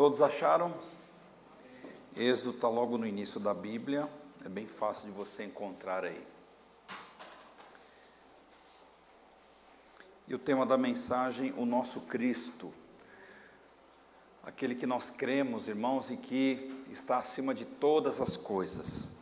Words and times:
Todos 0.00 0.22
acharam? 0.22 0.74
Êxodo 2.16 2.52
está 2.52 2.70
logo 2.70 2.96
no 2.96 3.06
início 3.06 3.38
da 3.38 3.52
Bíblia, 3.52 4.08
é 4.42 4.48
bem 4.48 4.66
fácil 4.66 5.10
de 5.10 5.14
você 5.14 5.44
encontrar 5.44 6.06
aí. 6.06 6.26
E 10.26 10.34
o 10.34 10.38
tema 10.38 10.64
da 10.64 10.78
mensagem, 10.78 11.52
o 11.54 11.66
nosso 11.66 12.00
Cristo. 12.06 12.72
Aquele 14.42 14.74
que 14.74 14.86
nós 14.86 15.10
cremos, 15.10 15.68
irmãos, 15.68 16.08
e 16.10 16.16
que 16.16 16.82
está 16.90 17.18
acima 17.18 17.52
de 17.52 17.66
todas 17.66 18.22
as 18.22 18.38
coisas, 18.38 19.18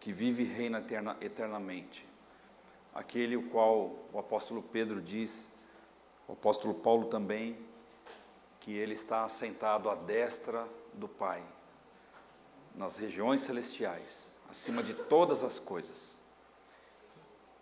que 0.00 0.12
vive 0.12 0.42
e 0.42 0.46
reina 0.46 0.78
eterna, 0.78 1.16
eternamente. 1.20 2.04
Aquele 2.92 3.36
o 3.36 3.48
qual 3.48 3.94
o 4.12 4.18
apóstolo 4.18 4.60
Pedro 4.60 5.00
diz, 5.00 5.52
o 6.26 6.32
apóstolo 6.32 6.74
Paulo 6.74 7.06
também, 7.06 7.56
que 8.68 8.76
ele 8.76 8.92
está 8.92 9.24
assentado 9.24 9.88
à 9.88 9.94
destra 9.94 10.68
do 10.92 11.08
Pai, 11.08 11.42
nas 12.74 12.98
regiões 12.98 13.40
celestiais, 13.40 14.30
acima 14.46 14.82
de 14.82 14.92
todas 14.92 15.42
as 15.42 15.58
coisas. 15.58 16.18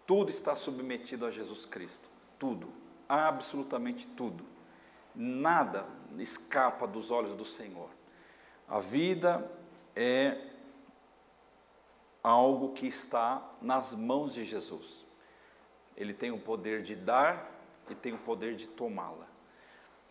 Tudo 0.05 0.31
está 0.31 0.57
submetido 0.57 1.25
a 1.25 1.31
Jesus 1.31 1.65
Cristo 1.65 2.11
tudo, 2.41 2.73
absolutamente 3.09 4.05
tudo. 4.05 4.45
Nada 5.15 5.87
escapa 6.19 6.89
dos 6.89 7.13
olhos 7.13 7.35
do 7.35 7.45
Senhor. 7.45 7.89
A 8.67 8.81
vida 8.81 9.49
é 9.95 10.37
algo 12.21 12.73
que 12.73 12.89
está 12.89 13.49
nas 13.63 13.93
mãos 13.93 14.35
de 14.35 14.45
Jesus. 14.45 15.05
Ele 15.97 16.13
tem 16.13 16.33
o 16.33 16.41
poder 16.41 16.83
de 16.83 16.97
dar 16.97 17.49
e 17.89 17.95
tem 17.95 18.13
o 18.13 18.19
poder 18.19 18.57
de 18.57 18.67
tomá-la. 18.67 19.36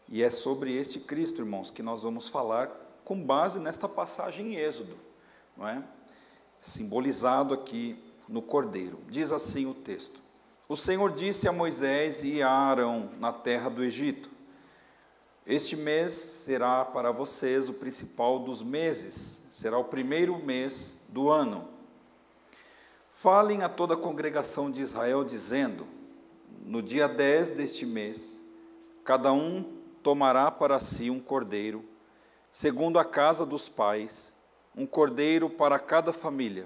E 0.07 0.23
é 0.23 0.29
sobre 0.29 0.75
este 0.75 0.99
Cristo, 0.99 1.41
irmãos, 1.41 1.71
que 1.71 1.81
nós 1.81 2.03
vamos 2.03 2.27
falar 2.27 2.69
com 3.03 3.23
base 3.23 3.59
nesta 3.59 3.87
passagem 3.87 4.53
em 4.53 4.55
Êxodo, 4.55 4.95
não 5.57 5.67
é? 5.67 5.83
Simbolizado 6.61 7.53
aqui 7.53 7.97
no 8.27 8.41
Cordeiro. 8.41 8.99
Diz 9.09 9.31
assim 9.31 9.65
o 9.65 9.73
texto: 9.73 10.19
o 10.67 10.75
Senhor 10.75 11.11
disse 11.11 11.47
a 11.47 11.51
Moisés 11.51 12.23
e 12.23 12.41
a 12.41 12.49
Arão 12.49 13.11
na 13.19 13.31
terra 13.31 13.69
do 13.69 13.83
Egito: 13.83 14.29
Este 15.45 15.75
mês 15.75 16.13
será 16.13 16.83
para 16.83 17.11
vocês 17.11 17.69
o 17.69 17.73
principal 17.73 18.39
dos 18.39 18.63
meses, 18.63 19.43
será 19.51 19.77
o 19.77 19.83
primeiro 19.83 20.37
mês 20.37 21.01
do 21.09 21.29
ano. 21.29 21.67
Falem 23.11 23.61
a 23.61 23.69
toda 23.69 23.93
a 23.93 23.97
congregação 23.97 24.71
de 24.71 24.81
Israel, 24.81 25.23
dizendo: 25.23 25.85
No 26.63 26.81
dia 26.81 27.07
10 27.07 27.51
deste 27.51 27.85
mês, 27.85 28.39
cada 29.03 29.31
um 29.31 29.74
tomará 30.05 30.49
para 30.49 30.79
si 30.79 31.09
um 31.09 31.19
cordeiro, 31.19 31.83
segundo 32.51 32.97
a 32.97 33.03
casa 33.03 33.45
dos 33.45 33.67
pais, 33.67 34.31
um 34.73 34.85
cordeiro 34.85 35.49
para 35.49 35.77
cada 35.77 36.13
família 36.13 36.65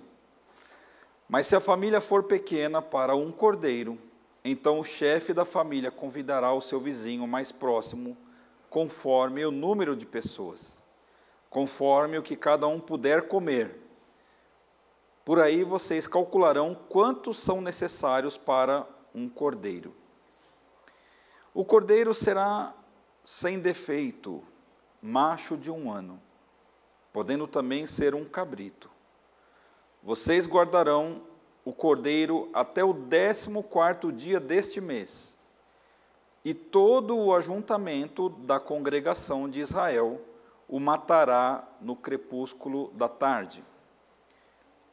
mas 1.29 1.45
se 1.45 1.55
a 1.55 1.59
família 1.59 2.01
for 2.01 2.23
pequena 2.23 2.81
para 2.81 3.15
um 3.15 3.31
cordeiro, 3.31 3.99
então 4.43 4.79
o 4.79 4.83
chefe 4.83 5.31
da 5.31 5.45
família 5.45 5.91
convidará 5.91 6.51
o 6.51 6.59
seu 6.59 6.79
vizinho 6.79 7.27
mais 7.27 7.51
próximo, 7.51 8.17
conforme 8.67 9.45
o 9.45 9.51
número 9.51 9.95
de 9.95 10.07
pessoas, 10.07 10.81
conforme 11.47 12.17
o 12.17 12.23
que 12.23 12.35
cada 12.35 12.67
um 12.67 12.79
puder 12.79 13.27
comer. 13.27 13.79
Por 15.23 15.39
aí 15.39 15.63
vocês 15.63 16.07
calcularão 16.07 16.73
quantos 16.73 17.37
são 17.37 17.61
necessários 17.61 18.35
para 18.35 18.87
um 19.13 19.29
cordeiro. 19.29 19.93
O 21.53 21.63
cordeiro 21.63 22.11
será 22.11 22.73
sem 23.23 23.59
defeito, 23.59 24.43
macho 25.01 25.57
de 25.57 25.71
um 25.71 25.91
ano, 25.91 26.21
podendo 27.11 27.47
também 27.47 27.85
ser 27.85 28.15
um 28.15 28.25
cabrito. 28.25 28.89
Vocês 30.01 30.47
guardarão 30.47 31.21
o 31.65 31.73
cordeiro 31.73 32.49
até 32.53 32.83
o 32.83 32.93
décimo 32.93 33.63
quarto 33.63 34.11
dia 34.11 34.39
deste 34.39 34.79
mês, 34.81 35.37
e 36.43 36.53
todo 36.53 37.17
o 37.17 37.35
ajuntamento 37.35 38.29
da 38.29 38.59
congregação 38.59 39.49
de 39.49 39.59
Israel 39.59 40.21
o 40.67 40.79
matará 40.79 41.67
no 41.81 41.95
crepúsculo 41.95 42.91
da 42.93 43.09
tarde. 43.09 43.63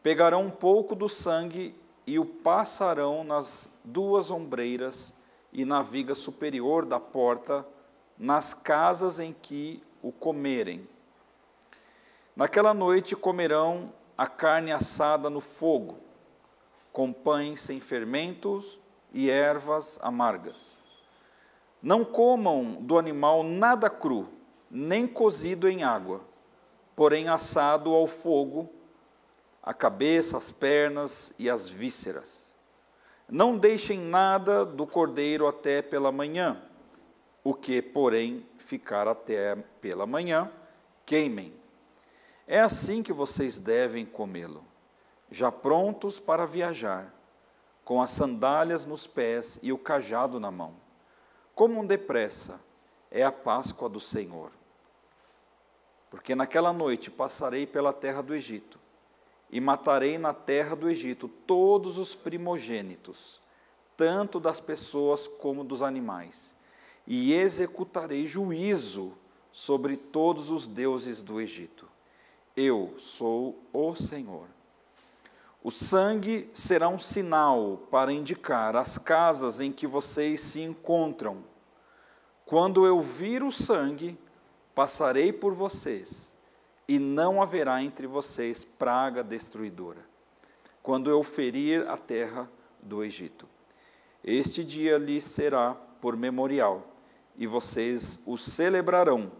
Pegarão 0.02 0.42
um 0.42 0.50
pouco 0.50 0.94
do 0.94 1.08
sangue 1.08 1.74
e 2.06 2.18
o 2.18 2.24
passarão 2.24 3.22
nas 3.22 3.78
duas 3.84 4.30
ombreiras 4.30 5.14
e 5.52 5.64
na 5.64 5.82
viga 5.82 6.14
superior 6.14 6.86
da 6.86 6.98
porta, 6.98 7.66
nas 8.18 8.54
casas 8.54 9.18
em 9.18 9.32
que 9.32 9.82
o 10.02 10.10
comerem. 10.10 10.88
Naquela 12.34 12.74
noite 12.74 13.16
comerão 13.16 13.92
a 14.16 14.26
carne 14.26 14.72
assada 14.72 15.28
no 15.28 15.40
fogo, 15.40 15.98
com 16.92 17.12
pães 17.12 17.60
sem 17.60 17.80
fermentos 17.80 18.78
e 19.12 19.30
ervas 19.30 19.98
amargas. 20.02 20.78
Não 21.82 22.04
comam 22.04 22.78
do 22.80 22.98
animal 22.98 23.42
nada 23.42 23.90
cru, 23.90 24.28
nem 24.70 25.06
cozido 25.06 25.68
em 25.68 25.84
água, 25.84 26.20
porém 26.94 27.28
assado 27.28 27.94
ao 27.94 28.06
fogo, 28.06 28.70
a 29.62 29.74
cabeça, 29.74 30.36
as 30.36 30.50
pernas 30.50 31.34
e 31.38 31.50
as 31.50 31.68
vísceras. 31.68 32.52
Não 33.28 33.58
deixem 33.58 33.98
nada 33.98 34.64
do 34.64 34.86
cordeiro 34.86 35.46
até 35.46 35.82
pela 35.82 36.12
manhã, 36.12 36.62
o 37.48 37.54
que, 37.54 37.80
porém, 37.80 38.44
ficar 38.58 39.06
até 39.06 39.54
pela 39.80 40.04
manhã, 40.04 40.50
queimem 41.04 41.54
é 42.44 42.58
assim 42.58 43.04
que 43.04 43.12
vocês 43.12 43.56
devem 43.56 44.04
comê-lo, 44.04 44.64
já 45.30 45.52
prontos 45.52 46.18
para 46.18 46.44
viajar, 46.44 47.14
com 47.84 48.02
as 48.02 48.10
sandálias 48.10 48.84
nos 48.84 49.06
pés 49.06 49.60
e 49.62 49.72
o 49.72 49.78
cajado 49.78 50.40
na 50.40 50.50
mão. 50.50 50.74
Como 51.54 51.78
um 51.78 51.86
depressa 51.86 52.60
é 53.12 53.22
a 53.22 53.30
Páscoa 53.30 53.88
do 53.88 54.00
Senhor. 54.00 54.50
Porque 56.10 56.34
naquela 56.34 56.72
noite 56.72 57.12
passarei 57.12 57.64
pela 57.64 57.92
terra 57.92 58.22
do 58.22 58.34
Egito, 58.34 58.76
e 59.52 59.60
matarei 59.60 60.18
na 60.18 60.34
terra 60.34 60.74
do 60.74 60.90
Egito 60.90 61.28
todos 61.28 61.96
os 61.96 62.12
primogênitos, 62.12 63.40
tanto 63.96 64.40
das 64.40 64.58
pessoas 64.58 65.28
como 65.28 65.62
dos 65.62 65.80
animais, 65.80 66.55
e 67.06 67.32
executarei 67.32 68.26
juízo 68.26 69.12
sobre 69.52 69.96
todos 69.96 70.50
os 70.50 70.66
deuses 70.66 71.22
do 71.22 71.40
Egito. 71.40 71.88
Eu 72.56 72.94
sou 72.98 73.58
o 73.72 73.94
Senhor. 73.94 74.46
O 75.62 75.70
sangue 75.70 76.48
será 76.54 76.88
um 76.88 76.98
sinal 76.98 77.82
para 77.90 78.12
indicar 78.12 78.76
as 78.76 78.98
casas 78.98 79.60
em 79.60 79.72
que 79.72 79.86
vocês 79.86 80.40
se 80.40 80.60
encontram. 80.60 81.42
Quando 82.44 82.86
eu 82.86 83.00
vir 83.00 83.42
o 83.42 83.50
sangue, 83.50 84.18
passarei 84.74 85.32
por 85.32 85.52
vocês, 85.52 86.36
e 86.86 86.98
não 86.98 87.42
haverá 87.42 87.82
entre 87.82 88.06
vocês 88.06 88.64
praga 88.64 89.24
destruidora. 89.24 90.06
Quando 90.82 91.10
eu 91.10 91.22
ferir 91.22 91.88
a 91.88 91.96
terra 91.96 92.48
do 92.80 93.02
Egito. 93.02 93.48
Este 94.22 94.62
dia 94.64 94.98
lhes 94.98 95.24
será 95.24 95.74
por 96.00 96.16
memorial, 96.16 96.86
e 97.36 97.46
vocês 97.46 98.20
o 98.26 98.36
celebrarão 98.36 99.30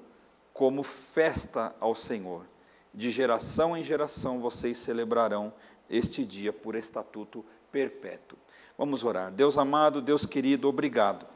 como 0.53 0.83
festa 0.83 1.75
ao 1.81 1.95
Senhor 1.95 2.47
de 2.97 3.11
geração 3.11 3.77
em 3.77 3.85
geração 3.85 4.41
vocês 4.41 4.79
celebrarão 4.79 5.53
este 5.89 6.25
dia 6.25 6.51
por 6.51 6.75
estatuto 6.75 7.45
perpétuo. 7.71 8.39
Vamos 8.79 9.05
orar. 9.05 9.31
Deus 9.31 9.59
amado, 9.59 10.01
Deus 10.01 10.25
querido, 10.25 10.67
obrigado 10.67 11.27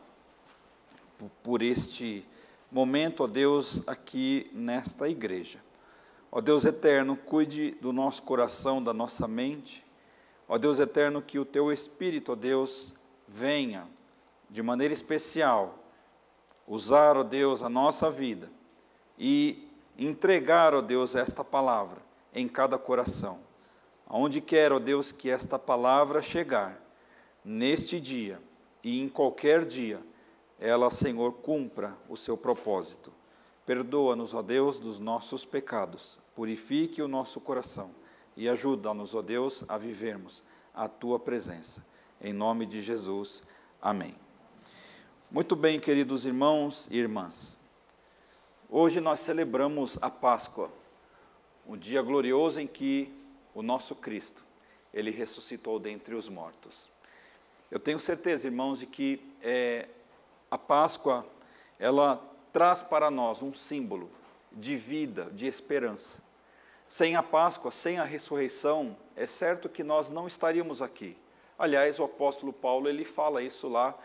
por 1.43 1.61
este 1.61 2.27
momento, 2.73 3.25
ó 3.25 3.27
Deus, 3.27 3.87
aqui 3.87 4.51
nesta 4.55 5.07
igreja. 5.07 5.61
Ó 6.33 6.41
Deus 6.41 6.65
eterno, 6.65 7.15
cuide 7.15 7.73
do 7.73 7.93
nosso 7.93 8.23
coração, 8.23 8.83
da 8.83 8.95
nossa 8.95 9.29
mente. 9.29 9.85
Ó 10.49 10.57
Deus 10.57 10.81
eterno, 10.81 11.21
que 11.21 11.39
o 11.39 11.45
teu 11.45 11.71
Espírito, 11.71 12.33
ó 12.33 12.35
Deus, 12.35 12.95
venha 13.29 13.87
de 14.49 14.63
maneira 14.63 14.95
especial 14.95 15.80
usar, 16.71 17.17
ó 17.19 17.25
Deus, 17.25 17.63
a 17.65 17.69
nossa 17.69 18.09
vida 18.09 18.49
e 19.19 19.69
entregar, 19.99 20.73
ó 20.73 20.81
Deus, 20.81 21.17
esta 21.17 21.45
palavra 21.45 22.01
em 22.33 22.47
cada 22.47 22.79
coração. 22.79 23.41
Aonde 24.07 24.41
quer, 24.41 24.73
ó 24.73 24.79
Deus, 24.79 25.11
que 25.11 25.29
esta 25.29 25.59
palavra 25.59 26.23
chegar, 26.23 26.81
neste 27.45 28.01
dia 28.01 28.41
e 28.85 29.01
em 29.01 29.09
qualquer 29.09 29.65
dia, 29.65 30.01
ela, 30.61 30.91
Senhor, 30.91 31.33
cumpra 31.33 31.97
o 32.09 32.17
seu 32.17 32.37
propósito. 32.37 33.13
Perdoa-nos, 33.67 34.33
ó 34.33 34.41
Deus, 34.41 34.79
dos 34.79 34.99
nossos 34.99 35.45
pecados, 35.45 36.19
purifique 36.35 37.03
o 37.03 37.09
nosso 37.09 37.41
coração 37.41 37.91
e 38.37 38.49
ajuda-nos, 38.49 39.15
ó 39.15 39.23
Deus, 39.23 39.65
a 39.69 39.77
vivermos 39.77 40.43
a 40.75 40.89
tua 40.89 41.19
presença. 41.19 41.85
Em 42.21 42.33
nome 42.33 42.65
de 42.65 42.81
Jesus, 42.81 43.43
amém. 43.83 44.15
Muito 45.33 45.55
bem, 45.55 45.79
queridos 45.79 46.27
irmãos 46.27 46.89
e 46.91 46.99
irmãs. 46.99 47.57
Hoje 48.69 49.01
nós 49.01 49.21
celebramos 49.21 49.97
a 50.03 50.11
Páscoa, 50.11 50.69
o 51.65 51.77
dia 51.77 52.03
glorioso 52.03 52.59
em 52.59 52.67
que 52.67 53.15
o 53.55 53.63
nosso 53.63 53.95
Cristo, 53.95 54.45
ele 54.93 55.13
ressuscitou 55.13 55.79
dentre 55.79 56.17
os 56.17 56.29
mortos. 56.29 56.91
Eu 57.71 57.79
tenho 57.79 58.01
certeza, 58.01 58.49
irmãos, 58.49 58.81
de 58.81 58.87
que 58.87 59.23
é, 59.41 59.87
a 60.51 60.59
Páscoa, 60.59 61.25
ela 61.79 62.21
traz 62.53 62.83
para 62.83 63.09
nós 63.09 63.41
um 63.41 63.55
símbolo 63.55 64.11
de 64.51 64.75
vida, 64.77 65.31
de 65.33 65.47
esperança. 65.47 66.25
Sem 66.89 67.15
a 67.15 67.23
Páscoa, 67.23 67.71
sem 67.71 68.01
a 68.01 68.05
ressurreição, 68.05 68.97
é 69.15 69.27
certo 69.27 69.69
que 69.69 69.85
nós 69.85 70.11
não 70.11 70.27
estaríamos 70.27 70.83
aqui. 70.83 71.17
Aliás, 71.57 72.01
o 72.01 72.05
apóstolo 72.05 72.53
Paulo 72.53 72.89
ele 72.89 73.05
fala 73.05 73.41
isso 73.41 73.69
lá 73.69 73.97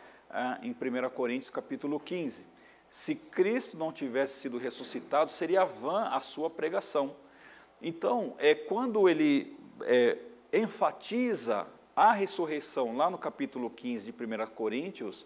em 0.62 0.72
1 0.72 1.10
Coríntios 1.10 1.50
capítulo 1.50 2.00
15. 2.00 2.46
Se 2.90 3.16
Cristo 3.16 3.78
não 3.78 3.92
tivesse 3.92 4.40
sido 4.40 4.58
ressuscitado, 4.58 5.32
seria 5.32 5.66
vã 5.66 6.10
a 6.10 6.20
sua 6.20 6.50
pregação. 6.50 7.16
Então, 7.82 8.36
é 8.38 8.56
quando 8.56 9.10
ele 9.10 9.58
é, 9.82 10.18
enfatiza 10.54 11.68
a 11.96 12.12
ressurreição 12.12 12.96
lá 12.96 13.10
no 13.10 13.18
capítulo 13.18 13.70
15 13.70 14.12
de 14.12 14.24
1 14.24 14.48
Coríntios, 14.48 15.26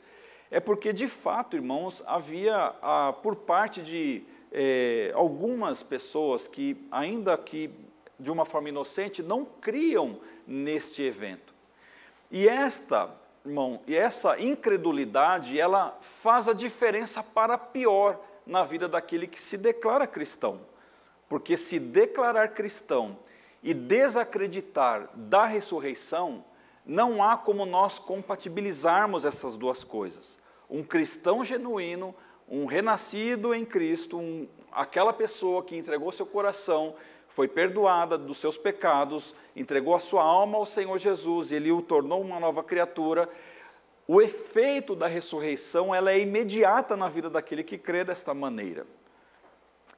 é 0.52 0.60
porque 0.60 0.92
de 0.92 1.08
fato, 1.08 1.56
irmãos, 1.56 2.02
havia 2.06 2.74
a, 2.82 3.14
por 3.14 3.36
parte 3.36 3.82
de 3.82 4.24
é, 4.52 5.12
algumas 5.14 5.84
pessoas 5.84 6.48
que, 6.48 6.76
ainda 6.92 7.38
que 7.38 7.72
de 8.20 8.30
uma 8.30 8.46
forma 8.46 8.70
inocente, 8.70 9.24
não 9.24 9.46
criam 9.46 10.20
neste 10.46 11.02
evento. 11.02 11.54
E 12.30 12.48
esta 12.48 13.16
irmão, 13.46 13.82
e 13.88 13.96
essa 13.96 14.40
incredulidade, 14.40 15.60
ela 15.60 15.98
faz 16.02 16.48
a 16.48 16.54
diferença 16.54 17.24
para 17.24 17.58
pior 17.58 18.20
na 18.46 18.64
vida 18.64 18.88
daquele 18.88 19.28
que 19.28 19.42
se 19.42 19.58
declara 19.58 20.08
cristão. 20.08 20.62
Porque 21.28 21.56
se 21.56 21.80
declarar 21.80 22.50
cristão 22.50 23.18
e 23.62 23.74
desacreditar 23.74 25.10
da 25.14 25.46
ressurreição, 25.46 26.44
não 26.86 27.24
há 27.24 27.38
como 27.38 27.66
nós 27.66 28.00
compatibilizarmos 28.00 29.26
essas 29.26 29.56
duas 29.56 29.84
coisas. 29.84 30.40
Um 30.70 30.84
cristão 30.84 31.46
genuíno, 31.46 32.16
um 32.48 32.66
renascido 32.66 33.54
em 33.54 33.64
Cristo, 33.64 34.18
um, 34.18 34.48
aquela 34.72 35.14
pessoa 35.14 35.64
que 35.64 35.76
entregou 35.76 36.12
seu 36.12 36.26
coração 36.26 36.96
foi 37.30 37.48
perdoada 37.48 38.18
dos 38.18 38.40
seus 38.40 38.58
pecados, 38.58 39.36
entregou 39.56 39.96
a 39.96 40.00
sua 40.00 40.24
alma 40.24 40.58
ao 40.58 40.66
Senhor 40.66 40.98
Jesus 40.98 41.52
e 41.52 41.56
ele 41.56 41.72
o 41.72 41.81
tornou 41.81 42.20
uma 42.20 42.40
nova 42.40 42.64
criatura. 42.64 43.30
O 44.08 44.20
efeito 44.20 44.96
da 44.96 45.06
ressurreição 45.06 45.94
ela 45.94 46.12
é 46.12 46.20
imediata 46.20 46.98
na 46.98 47.08
vida 47.08 47.30
daquele 47.30 47.64
que 47.64 47.78
crê 47.78 48.04
desta 48.04 48.34
maneira. 48.34 48.86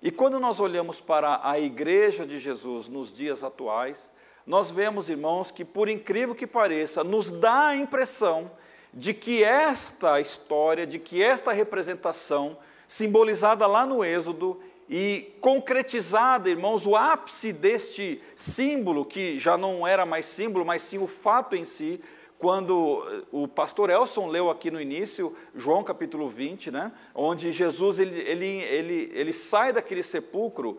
E 0.03 0.11
quando 0.11 0.39
nós 0.39 0.59
olhamos 0.59 0.99
para 0.99 1.39
a 1.43 1.57
igreja 1.57 2.25
de 2.25 2.37
Jesus 2.37 2.89
nos 2.89 3.13
dias 3.13 3.43
atuais, 3.43 4.11
nós 4.45 4.69
vemos, 4.69 5.09
irmãos, 5.09 5.51
que 5.51 5.63
por 5.63 5.87
incrível 5.87 6.35
que 6.35 6.45
pareça, 6.45 7.03
nos 7.03 7.31
dá 7.31 7.67
a 7.67 7.77
impressão 7.77 8.51
de 8.93 9.13
que 9.13 9.43
esta 9.43 10.19
história, 10.19 10.85
de 10.85 10.99
que 10.99 11.23
esta 11.23 11.53
representação, 11.53 12.57
simbolizada 12.87 13.65
lá 13.65 13.85
no 13.85 14.03
Êxodo, 14.03 14.59
e 14.93 15.37
concretizada, 15.39 16.49
irmãos, 16.49 16.85
o 16.85 16.97
ápice 16.97 17.53
deste 17.53 18.21
símbolo, 18.35 19.05
que 19.05 19.39
já 19.39 19.57
não 19.57 19.87
era 19.87 20.05
mais 20.05 20.25
símbolo, 20.25 20.65
mas 20.65 20.81
sim 20.81 20.97
o 20.97 21.07
fato 21.07 21.55
em 21.55 21.63
si, 21.63 22.01
quando 22.37 23.07
eh, 23.09 23.23
o 23.31 23.47
pastor 23.47 23.89
Elson 23.89 24.27
leu 24.27 24.49
aqui 24.49 24.69
no 24.69 24.81
início, 24.81 25.33
João 25.55 25.81
capítulo 25.81 26.27
20, 26.27 26.71
né, 26.71 26.91
onde 27.15 27.53
Jesus 27.53 27.99
ele, 27.99 28.19
ele, 28.19 28.45
ele, 28.45 29.11
ele 29.13 29.31
sai 29.31 29.71
daquele 29.71 30.03
sepulcro, 30.03 30.77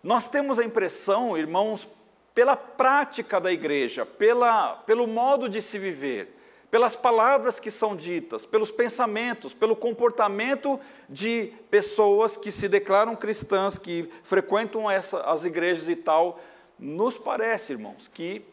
nós 0.00 0.28
temos 0.28 0.60
a 0.60 0.64
impressão, 0.64 1.36
irmãos, 1.36 1.88
pela 2.32 2.54
prática 2.54 3.40
da 3.40 3.50
igreja, 3.50 4.06
pela, 4.06 4.74
pelo 4.86 5.08
modo 5.08 5.48
de 5.48 5.60
se 5.60 5.76
viver, 5.76 6.36
pelas 6.70 6.94
palavras 6.94 7.58
que 7.58 7.70
são 7.70 7.96
ditas, 7.96 8.46
pelos 8.46 8.70
pensamentos, 8.70 9.52
pelo 9.52 9.74
comportamento 9.74 10.78
de 11.08 11.52
pessoas 11.68 12.36
que 12.36 12.52
se 12.52 12.68
declaram 12.68 13.16
cristãs, 13.16 13.76
que 13.76 14.08
frequentam 14.22 14.88
essa, 14.88 15.20
as 15.22 15.44
igrejas 15.44 15.88
e 15.88 15.96
tal, 15.96 16.40
nos 16.78 17.18
parece, 17.18 17.72
irmãos, 17.72 18.06
que 18.06 18.44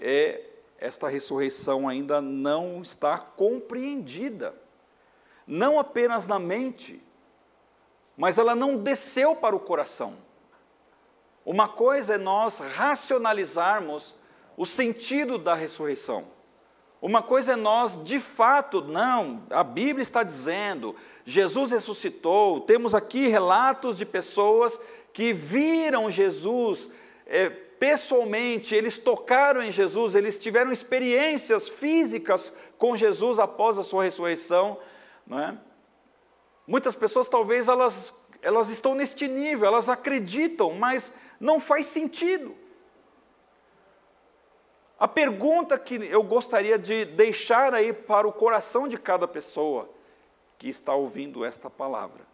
é, 0.00 0.42
esta 0.78 1.08
ressurreição 1.08 1.86
ainda 1.86 2.20
não 2.20 2.80
está 2.80 3.18
compreendida, 3.18 4.54
não 5.46 5.78
apenas 5.78 6.26
na 6.26 6.38
mente, 6.38 7.02
mas 8.16 8.38
ela 8.38 8.54
não 8.54 8.78
desceu 8.78 9.36
para 9.36 9.54
o 9.54 9.60
coração. 9.60 10.16
Uma 11.44 11.68
coisa 11.68 12.14
é 12.14 12.18
nós 12.18 12.58
racionalizarmos 12.58 14.14
o 14.56 14.64
sentido 14.64 15.38
da 15.38 15.54
ressurreição. 15.54 16.35
Uma 17.06 17.22
coisa 17.22 17.52
é 17.52 17.56
nós, 17.56 18.02
de 18.02 18.18
fato, 18.18 18.82
não, 18.82 19.44
a 19.50 19.62
Bíblia 19.62 20.02
está 20.02 20.24
dizendo, 20.24 20.92
Jesus 21.24 21.70
ressuscitou, 21.70 22.62
temos 22.62 22.96
aqui 22.96 23.28
relatos 23.28 23.96
de 23.98 24.04
pessoas 24.04 24.76
que 25.12 25.32
viram 25.32 26.10
Jesus 26.10 26.88
é, 27.24 27.48
pessoalmente, 27.48 28.74
eles 28.74 28.98
tocaram 28.98 29.62
em 29.62 29.70
Jesus, 29.70 30.16
eles 30.16 30.36
tiveram 30.36 30.72
experiências 30.72 31.68
físicas 31.68 32.52
com 32.76 32.96
Jesus 32.96 33.38
após 33.38 33.78
a 33.78 33.84
sua 33.84 34.02
ressurreição. 34.02 34.76
Não 35.24 35.38
é? 35.38 35.56
Muitas 36.66 36.96
pessoas, 36.96 37.28
talvez, 37.28 37.68
elas, 37.68 38.14
elas 38.42 38.68
estão 38.68 38.96
neste 38.96 39.28
nível, 39.28 39.68
elas 39.68 39.88
acreditam, 39.88 40.72
mas 40.72 41.12
não 41.38 41.60
faz 41.60 41.86
sentido. 41.86 42.65
A 44.98 45.06
pergunta 45.06 45.78
que 45.78 45.96
eu 46.06 46.22
gostaria 46.22 46.78
de 46.78 47.04
deixar 47.04 47.74
aí 47.74 47.92
para 47.92 48.26
o 48.26 48.32
coração 48.32 48.88
de 48.88 48.96
cada 48.96 49.28
pessoa 49.28 49.90
que 50.58 50.68
está 50.68 50.94
ouvindo 50.94 51.44
esta 51.44 51.68
palavra 51.68 52.24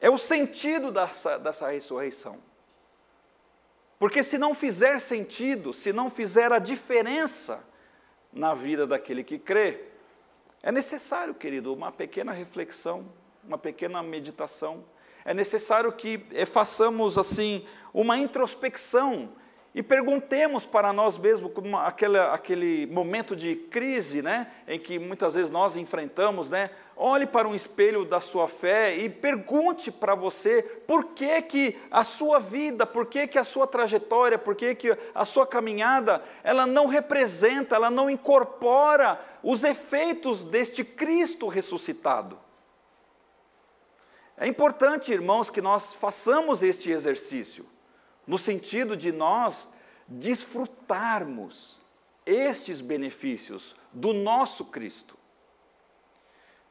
é 0.00 0.08
o 0.08 0.16
sentido 0.16 0.90
dessa, 0.90 1.38
dessa 1.38 1.68
ressurreição. 1.68 2.38
Porque 3.98 4.22
se 4.22 4.38
não 4.38 4.54
fizer 4.54 4.98
sentido, 4.98 5.74
se 5.74 5.92
não 5.92 6.08
fizer 6.08 6.52
a 6.52 6.58
diferença 6.58 7.68
na 8.32 8.54
vida 8.54 8.86
daquele 8.86 9.22
que 9.22 9.38
crê, 9.38 9.84
é 10.62 10.72
necessário, 10.72 11.34
querido, 11.34 11.74
uma 11.74 11.92
pequena 11.92 12.32
reflexão, 12.32 13.04
uma 13.44 13.58
pequena 13.58 14.02
meditação. 14.02 14.84
É 15.24 15.34
necessário 15.34 15.92
que 15.92 16.24
eh, 16.32 16.46
façamos 16.46 17.18
assim 17.18 17.66
uma 17.92 18.16
introspecção 18.16 19.30
e 19.72 19.84
perguntemos 19.84 20.66
para 20.66 20.92
nós 20.92 21.16
mesmos, 21.16 21.52
como 21.52 21.78
aquele, 21.78 22.18
aquele 22.18 22.86
momento 22.88 23.36
de 23.36 23.54
crise, 23.54 24.20
né, 24.20 24.50
em 24.66 24.80
que 24.80 24.98
muitas 24.98 25.34
vezes 25.34 25.48
nós 25.48 25.76
enfrentamos, 25.76 26.50
né, 26.50 26.70
olhe 26.96 27.24
para 27.24 27.46
um 27.46 27.54
espelho 27.54 28.04
da 28.04 28.20
sua 28.20 28.48
fé 28.48 28.96
e 28.96 29.08
pergunte 29.08 29.92
para 29.92 30.16
você 30.16 30.62
por 30.88 31.14
que, 31.14 31.40
que 31.42 31.78
a 31.88 32.02
sua 32.02 32.40
vida, 32.40 32.84
por 32.84 33.06
que, 33.06 33.28
que 33.28 33.38
a 33.38 33.44
sua 33.44 33.64
trajetória, 33.64 34.36
por 34.36 34.56
que, 34.56 34.74
que 34.74 34.98
a 35.14 35.24
sua 35.24 35.46
caminhada, 35.46 36.20
ela 36.42 36.66
não 36.66 36.86
representa, 36.86 37.76
ela 37.76 37.90
não 37.90 38.10
incorpora 38.10 39.20
os 39.40 39.62
efeitos 39.62 40.42
deste 40.42 40.82
Cristo 40.82 41.46
ressuscitado. 41.46 42.40
É 44.36 44.48
importante, 44.48 45.12
irmãos, 45.12 45.48
que 45.48 45.60
nós 45.60 45.94
façamos 45.94 46.60
este 46.60 46.90
exercício 46.90 47.64
no 48.30 48.38
sentido 48.38 48.96
de 48.96 49.10
nós 49.10 49.70
desfrutarmos 50.06 51.80
estes 52.24 52.80
benefícios 52.80 53.74
do 53.92 54.12
nosso 54.12 54.66
Cristo. 54.66 55.18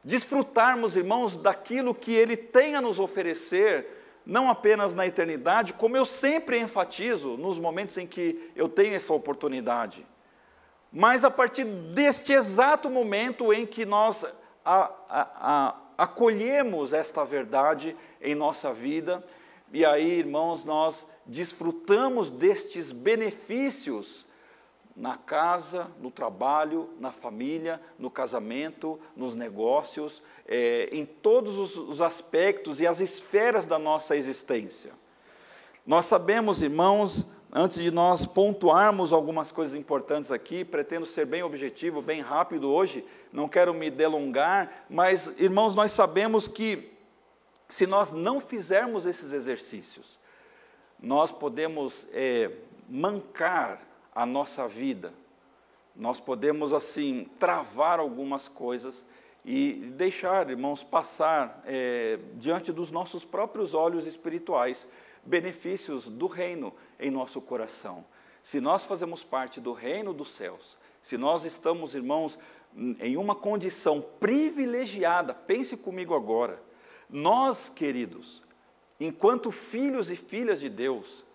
Desfrutarmos, 0.02 0.96
irmãos, 0.96 1.36
daquilo 1.36 1.94
que 1.94 2.14
Ele 2.14 2.38
tem 2.38 2.76
a 2.76 2.82
nos 2.82 2.98
oferecer, 2.98 4.22
não 4.26 4.50
apenas 4.50 4.96
na 4.96 5.06
eternidade, 5.06 5.74
como 5.74 5.98
eu 5.98 6.06
sempre 6.06 6.58
enfatizo 6.58 7.36
nos 7.36 7.60
momentos 7.60 7.98
em 7.98 8.08
que 8.08 8.54
eu 8.56 8.70
tenho 8.70 8.96
essa 8.96 9.12
oportunidade, 9.12 10.08
mas 10.94 11.26
a 11.26 11.30
partir 11.30 11.66
deste 11.66 12.32
exato 12.32 12.90
momento 12.90 13.52
em 13.52 13.66
que 13.66 13.86
nós 13.86 14.24
a, 14.64 14.90
a, 15.10 15.28
a, 15.42 15.76
acolhemos 15.98 16.94
esta 16.94 17.26
verdade 17.26 17.98
em 18.22 18.34
nossa 18.34 18.74
vida 18.74 19.22
e 19.72 19.86
aí, 19.86 20.20
irmãos, 20.20 20.64
nós 20.64 21.08
desfrutamos 21.26 22.30
destes 22.30 22.92
benefícios 22.92 24.26
na 24.96 25.16
casa, 25.16 25.90
no 26.02 26.12
trabalho, 26.12 26.90
na 27.00 27.12
família, 27.12 27.80
no 27.98 28.10
casamento, 28.10 29.00
nos 29.16 29.34
negócios, 29.34 30.22
é, 30.48 30.90
em 30.92 31.06
todos 31.06 31.58
os, 31.58 31.78
os 31.78 32.02
aspectos 32.02 32.82
e 32.82 32.88
as 32.88 33.00
esferas 33.00 33.66
da 33.66 33.80
nossa 33.80 34.16
existência. 34.16 34.92
Nós 35.86 36.06
sabemos, 36.06 36.62
irmãos, 36.62 37.28
antes 37.52 37.82
de 37.82 37.90
nós 37.92 38.26
pontuarmos 38.26 39.14
algumas 39.14 39.52
coisas 39.52 39.74
importantes 39.74 40.32
aqui, 40.32 40.66
pretendo 40.66 41.06
ser 41.06 41.26
bem 41.26 41.44
objetivo, 41.44 42.02
bem 42.02 42.22
rápido 42.22 42.70
hoje, 42.70 43.06
não 43.32 43.48
quero 43.48 43.74
me 43.74 43.90
delongar, 43.90 44.86
mas, 44.90 45.40
irmãos, 45.40 45.76
nós 45.76 45.92
sabemos 45.92 46.48
que 46.48 46.99
se 47.70 47.86
nós 47.86 48.10
não 48.10 48.42
fizermos 48.42 49.06
esses 49.06 49.32
exercícios, 49.32 50.18
nós 51.00 51.32
podemos 51.32 52.08
é, 52.12 52.52
mancar 52.90 53.82
a 54.14 54.26
nossa 54.26 54.68
vida, 54.68 55.14
nós 55.96 56.20
podemos, 56.20 56.74
assim, 56.74 57.30
travar 57.38 58.00
algumas 58.00 58.48
coisas 58.48 59.06
e 59.46 59.74
deixar, 59.96 60.50
irmãos, 60.50 60.84
passar 60.84 61.62
é, 61.66 62.18
diante 62.36 62.72
dos 62.72 62.90
nossos 62.90 63.24
próprios 63.24 63.74
olhos 63.74 64.08
espirituais 64.08 64.88
benefícios 65.24 66.08
do 66.08 66.26
reino 66.26 66.74
em 67.00 67.12
nosso 67.12 67.40
coração. 67.40 68.04
Se 68.42 68.60
nós 68.60 68.86
fazemos 68.86 69.24
parte 69.24 69.62
do 69.62 69.74
reino 69.74 70.14
dos 70.14 70.32
céus, 70.32 70.78
se 71.04 71.18
nós 71.18 71.46
estamos, 71.46 71.94
irmãos, 71.94 72.38
em 73.00 73.16
uma 73.16 73.36
condição 73.36 74.02
privilegiada, 74.20 75.34
pense 75.34 75.78
comigo 75.78 76.16
agora, 76.16 76.62
nós, 77.10 77.70
queridos, 77.70 78.42
enquanto 79.00 79.52
filhos 79.52 80.12
e 80.12 80.16
filhas 80.16 80.60
de 80.60 80.70
Deus, 80.70 81.26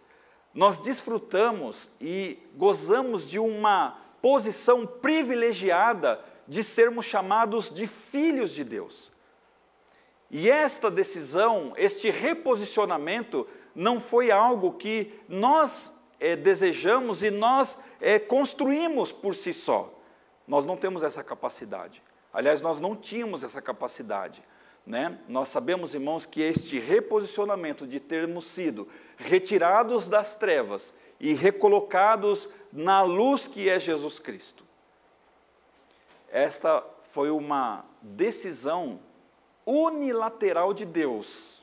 nós 0.55 0.79
desfrutamos 0.79 1.91
e 2.01 2.39
gozamos 2.55 3.29
de 3.29 3.39
uma 3.39 3.99
posição 4.23 4.87
privilegiada 4.87 6.25
de 6.47 6.63
sermos 6.63 7.07
chamados 7.07 7.75
de 7.75 7.87
filhos 7.87 8.53
de 8.53 8.63
Deus. 8.63 9.13
E 10.31 10.51
esta 10.51 10.91
decisão, 10.91 11.73
este 11.77 12.11
reposicionamento, 12.11 13.47
não 13.75 14.01
foi 14.01 14.31
algo 14.31 14.75
que 14.75 15.13
nós 15.29 16.05
é, 16.21 16.37
desejamos 16.37 17.23
e 17.23 17.31
nós 17.31 17.85
é, 18.01 18.19
construímos 18.19 19.11
por 19.11 19.35
si 19.35 19.53
só. 19.53 19.93
Nós 20.47 20.65
não 20.65 20.77
temos 20.77 21.03
essa 21.03 21.25
capacidade. 21.25 22.03
Aliás, 22.33 22.61
nós 22.61 22.81
não 22.81 22.97
tínhamos 22.97 23.43
essa 23.43 23.61
capacidade. 23.61 24.43
Né? 24.87 25.19
Nós 25.29 25.49
sabemos, 25.49 25.95
irmãos, 25.95 26.27
que 26.27 26.43
este 26.43 26.79
reposicionamento 26.79 27.87
de 27.87 27.99
termos 27.99 28.47
sido 28.47 28.87
retirados 29.17 30.09
das 30.09 30.37
trevas 30.37 30.93
e 31.19 31.33
recolocados 31.33 32.49
na 32.73 33.03
luz 33.03 33.47
que 33.47 33.69
é 33.69 33.79
Jesus 33.79 34.19
Cristo. 34.19 34.65
Esta 36.31 36.85
foi 37.05 37.31
uma 37.31 37.85
decisão 38.03 39.01
unilateral 39.65 40.75
de 40.75 40.85
Deus, 40.85 41.63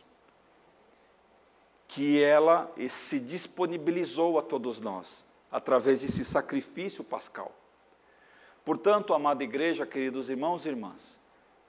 que 1.87 2.23
ela 2.23 2.73
se 2.89 3.19
disponibilizou 3.19 4.39
a 4.39 4.41
todos 4.41 4.79
nós, 4.79 5.25
através 5.51 6.01
desse 6.01 6.23
sacrifício 6.23 7.03
pascal. 7.03 7.51
Portanto, 8.63 9.13
amada 9.13 9.43
igreja, 9.43 9.85
queridos 9.85 10.29
irmãos 10.29 10.65
e 10.65 10.69
irmãs, 10.69 11.19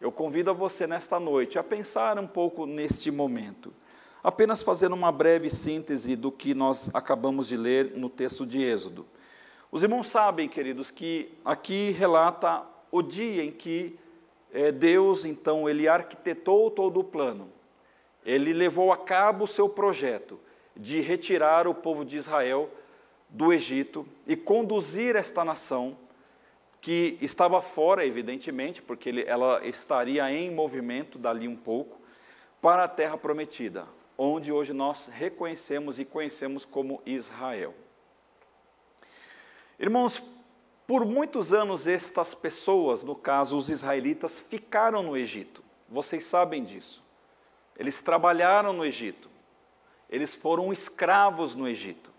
eu 0.02 0.11
convido 0.11 0.50
a 0.50 0.52
você 0.52 0.85
nesta 0.85 1.21
noite 1.21 1.61
a 1.61 1.62
pensar 1.62 2.18
um 2.18 2.26
pouco 2.26 2.66
neste 2.66 3.09
momento, 3.09 3.73
apenas 4.21 4.61
fazendo 4.61 4.97
uma 4.97 5.12
breve 5.12 5.49
síntese 5.49 6.16
do 6.16 6.32
que 6.32 6.54
nós 6.54 6.92
acabamos 6.92 7.47
de 7.47 7.56
ler 7.56 7.92
no 7.97 8.11
texto 8.11 8.44
de 8.44 8.61
Êxodo. 8.61 9.06
Os 9.71 9.85
irmãos 9.85 10.09
sabem, 10.09 10.49
queridos, 10.49 10.90
que 10.90 11.32
aqui 11.44 11.92
relata 11.92 12.64
o 12.90 13.00
dia 13.00 13.44
em 13.44 13.52
que 13.52 13.97
é, 14.52 14.73
Deus, 14.73 15.25
então, 15.25 15.68
ele 15.68 15.87
arquitetou 15.87 16.68
todo 16.68 16.99
o 16.99 17.04
plano, 17.04 17.49
ele 18.26 18.52
levou 18.52 18.92
a 18.92 18.97
cabo 18.97 19.44
o 19.44 19.49
seu 19.49 19.68
projeto 19.68 20.38
de 20.76 21.00
retirar 21.00 21.68
o 21.68 21.75
povo 21.75 22.04
de 22.04 22.16
Israel 22.16 22.68
do 23.28 23.52
Egito 23.52 24.04
e 24.26 24.35
conduzir 24.35 25.14
esta 25.14 25.44
nação 25.44 25.97
que 26.82 27.16
estava 27.20 27.62
fora, 27.62 28.04
evidentemente, 28.04 28.82
porque 28.82 29.08
ele, 29.08 29.24
ela 29.24 29.64
estaria 29.64 30.28
em 30.32 30.50
movimento 30.50 31.16
dali 31.16 31.46
um 31.46 31.56
pouco, 31.56 31.96
para 32.60 32.84
a 32.84 32.88
terra 32.88 33.16
prometida, 33.16 33.86
onde 34.18 34.50
hoje 34.50 34.72
nós 34.72 35.06
reconhecemos 35.06 36.00
e 36.00 36.04
conhecemos 36.04 36.64
como 36.64 37.00
Israel. 37.06 37.72
Irmãos, 39.78 40.24
por 40.84 41.06
muitos 41.06 41.52
anos 41.52 41.86
estas 41.86 42.34
pessoas, 42.34 43.04
no 43.04 43.14
caso 43.14 43.56
os 43.56 43.68
israelitas, 43.68 44.40
ficaram 44.40 45.04
no 45.04 45.16
Egito. 45.16 45.62
Vocês 45.88 46.24
sabem 46.24 46.64
disso. 46.64 47.00
Eles 47.78 48.00
trabalharam 48.02 48.72
no 48.72 48.84
Egito. 48.84 49.30
Eles 50.10 50.34
foram 50.34 50.72
escravos 50.72 51.54
no 51.54 51.68
Egito. 51.68 52.12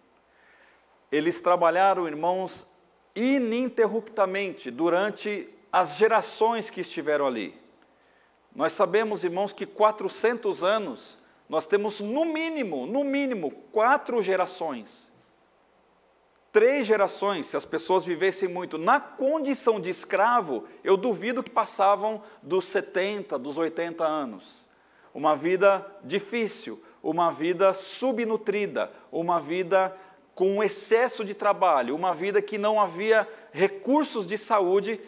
Eles 1.12 1.42
trabalharam, 1.42 2.08
irmãos, 2.08 2.73
ininterruptamente 3.16 4.72
durante 4.72 5.50
as 5.72 5.98
gerações 5.98 6.70
que 6.70 6.82
estiveram 6.82 7.26
ali. 7.26 7.60
Nós 8.56 8.74
sabemos, 8.74 9.24
irmãos, 9.24 9.52
que 9.52 9.66
400 9.66 10.64
anos, 10.64 11.18
nós 11.50 11.66
temos 11.66 12.00
no 12.00 12.26
mínimo, 12.26 12.86
no 12.86 13.04
mínimo, 13.04 13.52
quatro 13.72 14.22
gerações. 14.22 15.12
Três 16.52 16.86
gerações, 16.86 17.48
se 17.48 17.58
as 17.58 17.66
pessoas 17.66 18.06
vivessem 18.06 18.48
muito 18.48 18.78
na 18.78 19.00
condição 19.00 19.82
de 19.82 19.90
escravo, 19.90 20.66
eu 20.84 20.96
duvido 20.96 21.44
que 21.44 21.50
passavam 21.50 22.22
dos 22.44 22.66
70, 22.66 23.40
dos 23.40 23.58
80 23.58 24.06
anos. 24.06 24.64
Uma 25.12 25.36
vida 25.36 25.84
difícil, 26.04 26.84
uma 27.02 27.32
vida 27.32 27.74
subnutrida, 27.74 28.92
uma 29.12 29.40
vida 29.40 29.98
com 30.36 30.56
um 30.56 30.64
excesso 30.64 31.24
de 31.24 31.34
trabalho, 31.34 31.96
uma 31.96 32.14
vida 32.14 32.42
que 32.42 32.58
não 32.58 32.80
havia 32.80 33.28
recursos 33.52 34.26
de 34.26 34.38
saúde, 34.38 35.00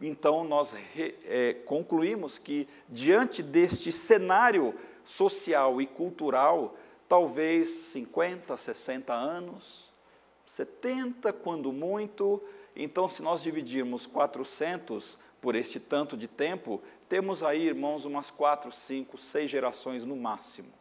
então 0.00 0.44
nós 0.44 0.72
re, 0.72 1.14
é, 1.24 1.54
concluímos 1.64 2.36
que, 2.36 2.68
diante 2.88 3.42
deste 3.42 3.92
cenário 3.92 4.74
social 5.04 5.80
e 5.80 5.86
cultural, 5.86 6.76
talvez 7.08 7.68
50, 7.68 8.56
60 8.56 9.12
anos, 9.12 9.92
70 10.44 11.32
quando 11.32 11.72
muito, 11.72 12.42
então 12.74 13.08
se 13.08 13.22
nós 13.22 13.42
dividirmos 13.42 14.04
400 14.04 15.16
por 15.40 15.54
este 15.54 15.78
tanto 15.78 16.16
de 16.16 16.26
tempo, 16.26 16.82
temos 17.08 17.42
aí, 17.42 17.66
irmãos, 17.66 18.04
umas 18.04 18.30
4, 18.30 18.72
5, 18.72 19.16
6 19.16 19.50
gerações 19.50 20.04
no 20.04 20.16
máximo. 20.16 20.72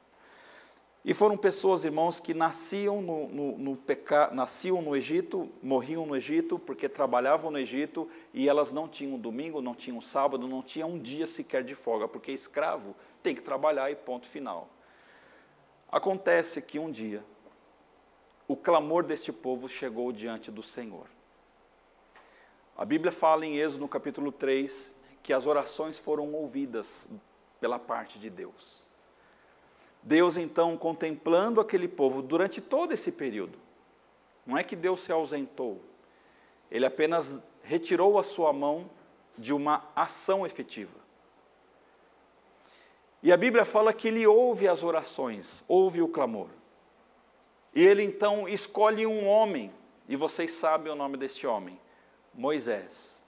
E 1.06 1.14
foram 1.14 1.36
pessoas, 1.36 1.84
irmãos, 1.84 2.18
que 2.18 2.34
nasciam 2.34 3.02
no, 3.02 3.28
no, 3.28 3.58
no 3.58 3.80
nasciam 4.32 4.82
no 4.82 4.96
Egito, 4.96 5.52
morriam 5.62 6.06
no 6.06 6.16
Egito, 6.16 6.58
porque 6.58 6.88
trabalhavam 6.88 7.52
no 7.52 7.60
Egito 7.60 8.10
e 8.34 8.48
elas 8.48 8.72
não 8.72 8.88
tinham 8.88 9.20
domingo, 9.20 9.62
não 9.62 9.76
tinham 9.76 10.00
sábado, 10.00 10.48
não 10.48 10.62
tinham 10.62 10.92
um 10.92 11.00
dia 11.00 11.28
sequer 11.28 11.62
de 11.62 11.76
folga, 11.76 12.08
porque 12.08 12.32
escravo 12.32 12.96
tem 13.22 13.36
que 13.36 13.42
trabalhar 13.42 13.92
e 13.92 13.96
ponto 13.96 14.28
final. 14.28 14.70
Acontece 15.92 16.62
que 16.62 16.80
um 16.80 16.90
dia 16.90 17.24
o 18.48 18.56
clamor 18.56 19.04
deste 19.04 19.34
povo 19.34 19.68
chegou 19.68 20.12
diante 20.12 20.50
do 20.50 20.64
Senhor. 20.64 21.08
A 22.78 22.86
Bíblia 22.86 23.12
fala 23.12 23.46
em 23.46 23.58
Êxodo 23.58 23.82
no 23.82 23.90
capítulo 23.90 24.32
3 24.32 24.94
que 25.22 25.34
as 25.34 25.46
orações 25.48 25.98
foram 25.98 26.34
ouvidas 26.34 27.10
pela 27.60 27.78
parte 27.78 28.20
de 28.20 28.30
Deus. 28.30 28.83
Deus, 30.04 30.36
então, 30.36 30.76
contemplando 30.76 31.62
aquele 31.62 31.88
povo 31.88 32.22
durante 32.22 32.60
todo 32.60 32.92
esse 32.92 33.14
período, 33.14 33.58
não 34.46 34.58
é 34.58 34.64
que 34.64 34.76
Deus 34.76 35.02
se 35.02 35.12
ausentou, 35.12 35.82
ele 36.70 36.86
apenas 36.86 37.44
retirou 37.64 38.20
a 38.20 38.24
sua 38.24 38.52
mão 38.52 38.90
de 39.38 39.54
uma 39.54 39.90
ação 39.96 40.46
efetiva. 40.46 41.00
E 43.22 43.32
a 43.32 43.38
Bíblia 43.38 43.64
fala 43.64 43.94
que 43.94 44.10
ele 44.10 44.28
ouve 44.28 44.68
as 44.68 44.84
orações, 44.84 45.64
ouve 45.66 46.02
o 46.02 46.10
clamor. 46.10 46.50
E 47.74 47.82
ele 47.82 48.04
então 48.04 48.48
escolhe 48.50 49.08
um 49.08 49.26
homem, 49.26 49.74
e 50.10 50.18
vocês 50.18 50.52
sabem 50.54 50.92
o 50.92 50.96
nome 50.96 51.16
deste 51.16 51.48
homem, 51.48 51.80
Moisés. 52.34 53.24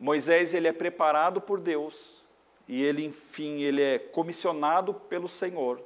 Moisés 0.00 0.54
ele 0.54 0.66
é 0.66 0.72
preparado 0.72 1.42
por 1.42 1.60
Deus 1.60 2.23
e 2.66 2.82
ele, 2.82 3.04
enfim, 3.04 3.60
ele 3.60 3.82
é 3.82 3.98
comissionado 3.98 4.94
pelo 4.94 5.28
Senhor. 5.28 5.80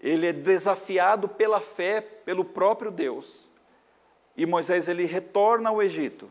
Ele 0.00 0.26
é 0.26 0.32
desafiado 0.32 1.28
pela 1.28 1.60
fé 1.60 2.00
pelo 2.00 2.44
próprio 2.44 2.90
Deus. 2.90 3.48
E 4.36 4.44
Moisés 4.44 4.88
ele 4.88 5.04
retorna 5.04 5.70
ao 5.70 5.82
Egito. 5.82 6.30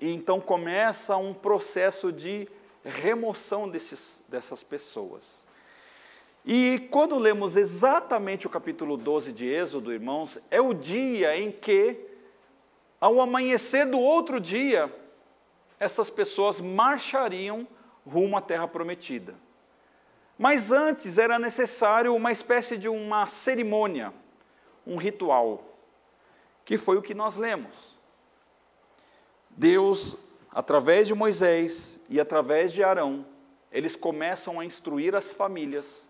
E 0.00 0.12
então 0.12 0.40
começa 0.40 1.16
um 1.16 1.32
processo 1.32 2.10
de 2.12 2.48
remoção 2.84 3.68
desses, 3.68 4.24
dessas 4.28 4.62
pessoas. 4.62 5.46
E 6.44 6.88
quando 6.90 7.18
lemos 7.18 7.56
exatamente 7.56 8.46
o 8.46 8.50
capítulo 8.50 8.96
12 8.96 9.32
de 9.32 9.46
Êxodo, 9.46 9.92
irmãos, 9.92 10.38
é 10.50 10.60
o 10.60 10.72
dia 10.72 11.38
em 11.38 11.52
que, 11.52 12.00
ao 12.98 13.20
amanhecer 13.20 13.86
do 13.86 14.00
outro 14.00 14.40
dia, 14.40 14.92
essas 15.78 16.08
pessoas 16.08 16.60
marchariam 16.60 17.68
rumo 18.06 18.36
à 18.36 18.40
terra 18.40 18.66
prometida. 18.66 19.34
Mas 20.38 20.72
antes 20.72 21.18
era 21.18 21.38
necessário 21.38 22.14
uma 22.14 22.32
espécie 22.32 22.78
de 22.78 22.88
uma 22.88 23.26
cerimônia, 23.26 24.12
um 24.86 24.96
ritual, 24.96 25.62
que 26.64 26.78
foi 26.78 26.96
o 26.96 27.02
que 27.02 27.14
nós 27.14 27.36
lemos. 27.36 27.98
Deus, 29.50 30.16
através 30.50 31.06
de 31.06 31.14
Moisés 31.14 32.00
e 32.08 32.18
através 32.18 32.72
de 32.72 32.82
Arão, 32.82 33.26
eles 33.70 33.94
começam 33.94 34.58
a 34.58 34.64
instruir 34.64 35.14
as 35.14 35.30
famílias 35.30 36.08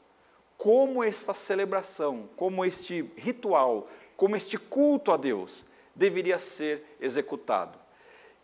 como 0.56 1.02
esta 1.02 1.34
celebração, 1.34 2.28
como 2.36 2.64
este 2.64 3.02
ritual, 3.16 3.88
como 4.16 4.36
este 4.36 4.58
culto 4.58 5.10
a 5.10 5.16
Deus 5.16 5.64
deveria 5.94 6.38
ser 6.38 6.96
executado. 7.00 7.78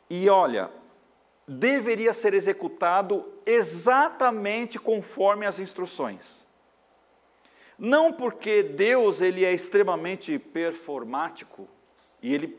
E 0.08 0.28
olha, 0.28 0.70
deveria 1.46 2.12
ser 2.12 2.34
executado 2.34 3.24
exatamente 3.44 4.78
conforme 4.78 5.46
as 5.46 5.60
instruções. 5.60 6.44
Não 7.78 8.12
porque 8.12 8.62
Deus 8.62 9.20
ele 9.20 9.44
é 9.44 9.52
extremamente 9.52 10.38
performático 10.38 11.68
e 12.22 12.34
ele 12.34 12.58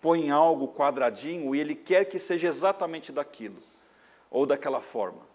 põe 0.00 0.30
algo 0.30 0.68
quadradinho 0.68 1.54
e 1.54 1.60
ele 1.60 1.74
quer 1.74 2.06
que 2.06 2.18
seja 2.18 2.48
exatamente 2.48 3.12
daquilo 3.12 3.62
ou 4.30 4.44
daquela 4.44 4.80
forma. 4.80 5.28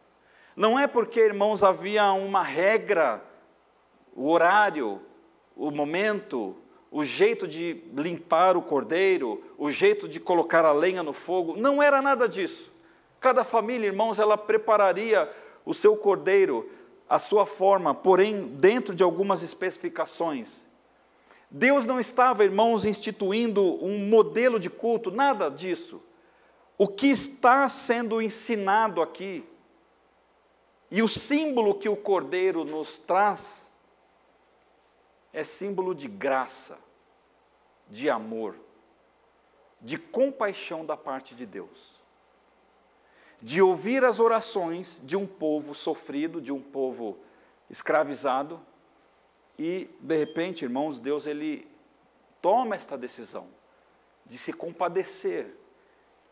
Não 0.55 0.77
é 0.77 0.87
porque, 0.87 1.19
irmãos, 1.19 1.63
havia 1.63 2.11
uma 2.13 2.41
regra, 2.41 3.21
o 4.15 4.29
horário, 4.29 5.01
o 5.55 5.71
momento, 5.71 6.55
o 6.91 7.03
jeito 7.03 7.47
de 7.47 7.83
limpar 7.93 8.55
o 8.55 8.61
cordeiro, 8.61 9.43
o 9.57 9.71
jeito 9.71 10.07
de 10.07 10.19
colocar 10.19 10.63
a 10.63 10.71
lenha 10.71 11.03
no 11.03 11.11
fogo, 11.11 11.55
não 11.57 11.83
era 11.83 12.01
nada 12.01 12.27
disso. 12.27 12.74
Cada 13.25 13.43
família, 13.43 13.87
irmãos, 13.87 14.19
ela 14.19 14.37
prepararia 14.37 15.27
o 15.65 15.73
seu 15.73 15.97
cordeiro, 15.97 16.69
a 17.09 17.17
sua 17.17 17.43
forma, 17.43 17.91
porém 17.91 18.49
dentro 18.49 18.93
de 18.93 19.01
algumas 19.01 19.41
especificações. 19.41 20.61
Deus 21.49 21.87
não 21.87 21.99
estava, 21.99 22.43
irmãos, 22.43 22.85
instituindo 22.85 23.83
um 23.83 23.97
modelo 24.09 24.59
de 24.59 24.69
culto, 24.69 25.09
nada 25.09 25.49
disso. 25.49 26.03
O 26.77 26.87
que 26.87 27.07
está 27.07 27.67
sendo 27.67 28.21
ensinado 28.21 29.01
aqui, 29.01 29.43
e 30.91 31.01
o 31.01 31.07
símbolo 31.07 31.73
que 31.73 31.89
o 31.89 31.97
cordeiro 31.97 32.63
nos 32.63 32.95
traz, 32.95 33.71
é 35.33 35.43
símbolo 35.43 35.95
de 35.95 36.07
graça, 36.07 36.77
de 37.89 38.07
amor, 38.07 38.55
de 39.81 39.97
compaixão 39.97 40.85
da 40.85 40.95
parte 40.95 41.33
de 41.33 41.47
Deus. 41.47 42.04
De 43.45 43.61
ouvir 43.61 44.03
as 44.03 44.19
orações 44.19 44.99
de 45.03 45.15
um 45.15 45.27
povo 45.27 45.75
sofrido, 45.75 46.41
de 46.41 46.51
um 46.51 46.59
povo 46.59 47.15
escravizado, 47.69 48.59
e 49.55 49.87
de 49.99 50.17
repente, 50.17 50.65
irmãos, 50.65 50.97
Deus 50.97 51.27
ele 51.27 51.67
toma 52.41 52.75
esta 52.75 52.97
decisão 52.97 53.47
de 54.25 54.35
se 54.35 54.51
compadecer 54.51 55.55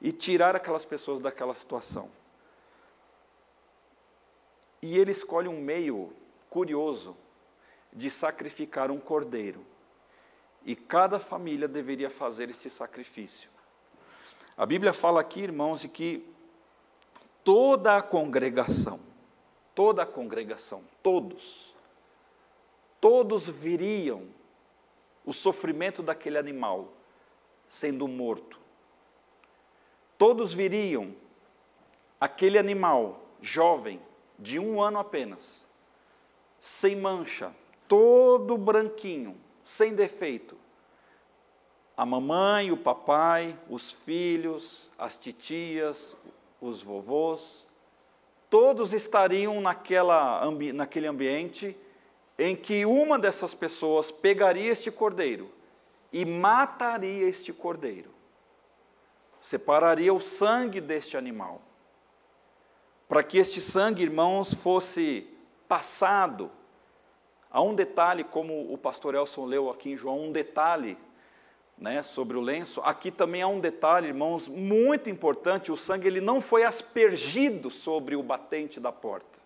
e 0.02 0.12
tirar 0.12 0.56
aquelas 0.56 0.86
pessoas 0.86 1.20
daquela 1.20 1.54
situação. 1.54 2.10
E 4.82 4.98
ele 4.98 5.12
escolhe 5.12 5.48
um 5.48 5.62
meio 5.62 6.12
curioso 6.50 7.16
de 7.94 8.10
sacrificar 8.10 8.90
um 8.90 9.00
cordeiro. 9.00 9.64
E 10.66 10.76
cada 10.76 11.20
família 11.20 11.68
deveria 11.68 12.10
fazer 12.10 12.50
esse 12.50 12.72
sacrifício. 12.72 13.52
A 14.58 14.66
Bíblia 14.66 14.94
fala 14.94 15.22
aqui, 15.22 15.42
irmãos, 15.42 15.82
de 15.82 15.88
que 15.88 16.33
toda 17.44 17.98
a 17.98 18.02
congregação, 18.02 19.00
toda 19.76 20.04
a 20.04 20.06
congregação, 20.06 20.84
todos, 21.02 21.74
todos 23.02 23.48
viriam 23.48 24.28
o 25.26 25.34
sofrimento 25.34 26.02
daquele 26.02 26.38
animal 26.38 26.90
sendo 27.68 28.08
morto. 28.08 28.60
Todos 30.18 30.54
viriam 30.54 31.14
aquele 32.20 32.58
animal 32.58 33.20
jovem, 33.42 34.00
de 34.40 34.60
um 34.60 34.82
ano 34.82 35.00
apenas, 35.00 35.66
sem 36.60 36.96
mancha, 36.96 37.54
todo 37.88 38.58
branquinho, 38.58 39.38
sem 39.64 39.94
defeito. 39.94 40.58
A 41.96 42.06
mamãe, 42.06 42.72
o 42.72 42.78
papai, 42.78 43.58
os 43.70 43.92
filhos, 43.92 44.90
as 44.98 45.18
titias, 45.18 46.18
os 46.64 46.82
vovôs, 46.82 47.68
todos 48.50 48.94
estariam 48.94 49.60
naquela, 49.60 50.50
naquele 50.74 51.08
ambiente 51.08 51.76
em 52.40 52.56
que 52.56 52.86
uma 52.86 53.20
dessas 53.20 53.54
pessoas 53.54 54.10
pegaria 54.10 54.72
este 54.72 54.90
cordeiro 54.90 55.52
e 56.12 56.24
mataria 56.26 57.28
este 57.28 57.52
cordeiro, 57.52 58.12
separaria 59.42 60.14
o 60.14 60.22
sangue 60.22 60.80
deste 60.80 61.18
animal, 61.18 61.62
para 63.10 63.22
que 63.24 63.38
este 63.38 63.60
sangue, 63.60 64.04
irmãos, 64.04 64.54
fosse 64.54 65.28
passado. 65.68 66.50
Há 67.52 67.62
um 67.62 67.76
detalhe, 67.76 68.24
como 68.24 68.74
o 68.74 68.78
pastor 68.78 69.16
Elson 69.16 69.46
leu 69.46 69.70
aqui 69.70 69.92
em 69.92 69.98
João, 69.98 70.22
um 70.22 70.32
detalhe 70.32 70.98
né, 71.78 72.02
sobre 72.04 72.38
o 72.38 72.42
lenço. 72.42 72.82
Aqui 72.82 73.12
também 73.12 73.42
há 73.42 73.48
um 73.48 73.60
detalhe, 73.60 74.08
irmãos, 74.08 74.48
muito 74.48 75.10
importante: 75.10 75.72
o 75.72 75.78
sangue 75.78 76.08
ele 76.08 76.22
não 76.22 76.42
foi 76.42 76.64
aspergido 76.64 77.70
sobre 77.70 78.16
o 78.16 78.24
batente 78.24 78.80
da 78.80 78.92
porta, 78.92 79.40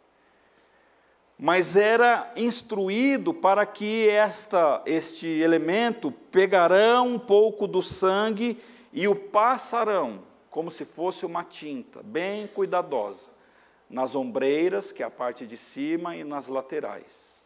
mas 1.38 1.76
era 1.76 2.32
instruído 2.36 3.34
para 3.34 3.66
que 3.66 4.10
esta, 4.10 4.82
este 4.86 5.28
elemento 5.28 6.12
pegarão 6.12 7.08
um 7.08 7.20
pouco 7.20 7.68
do 7.68 7.82
sangue 7.82 8.60
e 8.92 9.08
o 9.08 9.16
passarão, 9.16 10.24
como 10.50 10.72
se 10.72 10.86
fosse 10.86 11.26
uma 11.26 11.44
tinta, 11.44 12.02
bem 12.04 12.48
cuidadosa, 12.48 13.30
nas 13.90 14.16
ombreiras, 14.16 14.92
que 14.92 15.04
é 15.04 15.06
a 15.06 15.12
parte 15.12 15.46
de 15.46 15.56
cima, 15.56 16.16
e 16.16 16.24
nas 16.24 16.48
laterais. 16.48 17.37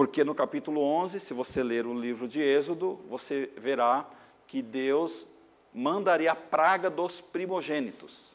Porque 0.00 0.24
no 0.24 0.34
capítulo 0.34 0.80
11, 0.80 1.20
se 1.20 1.34
você 1.34 1.62
ler 1.62 1.84
o 1.84 1.92
livro 1.92 2.26
de 2.26 2.40
Êxodo, 2.40 2.98
você 3.06 3.50
verá 3.58 4.08
que 4.46 4.62
Deus 4.62 5.26
mandaria 5.74 6.32
a 6.32 6.34
praga 6.34 6.88
dos 6.88 7.20
primogênitos. 7.20 8.34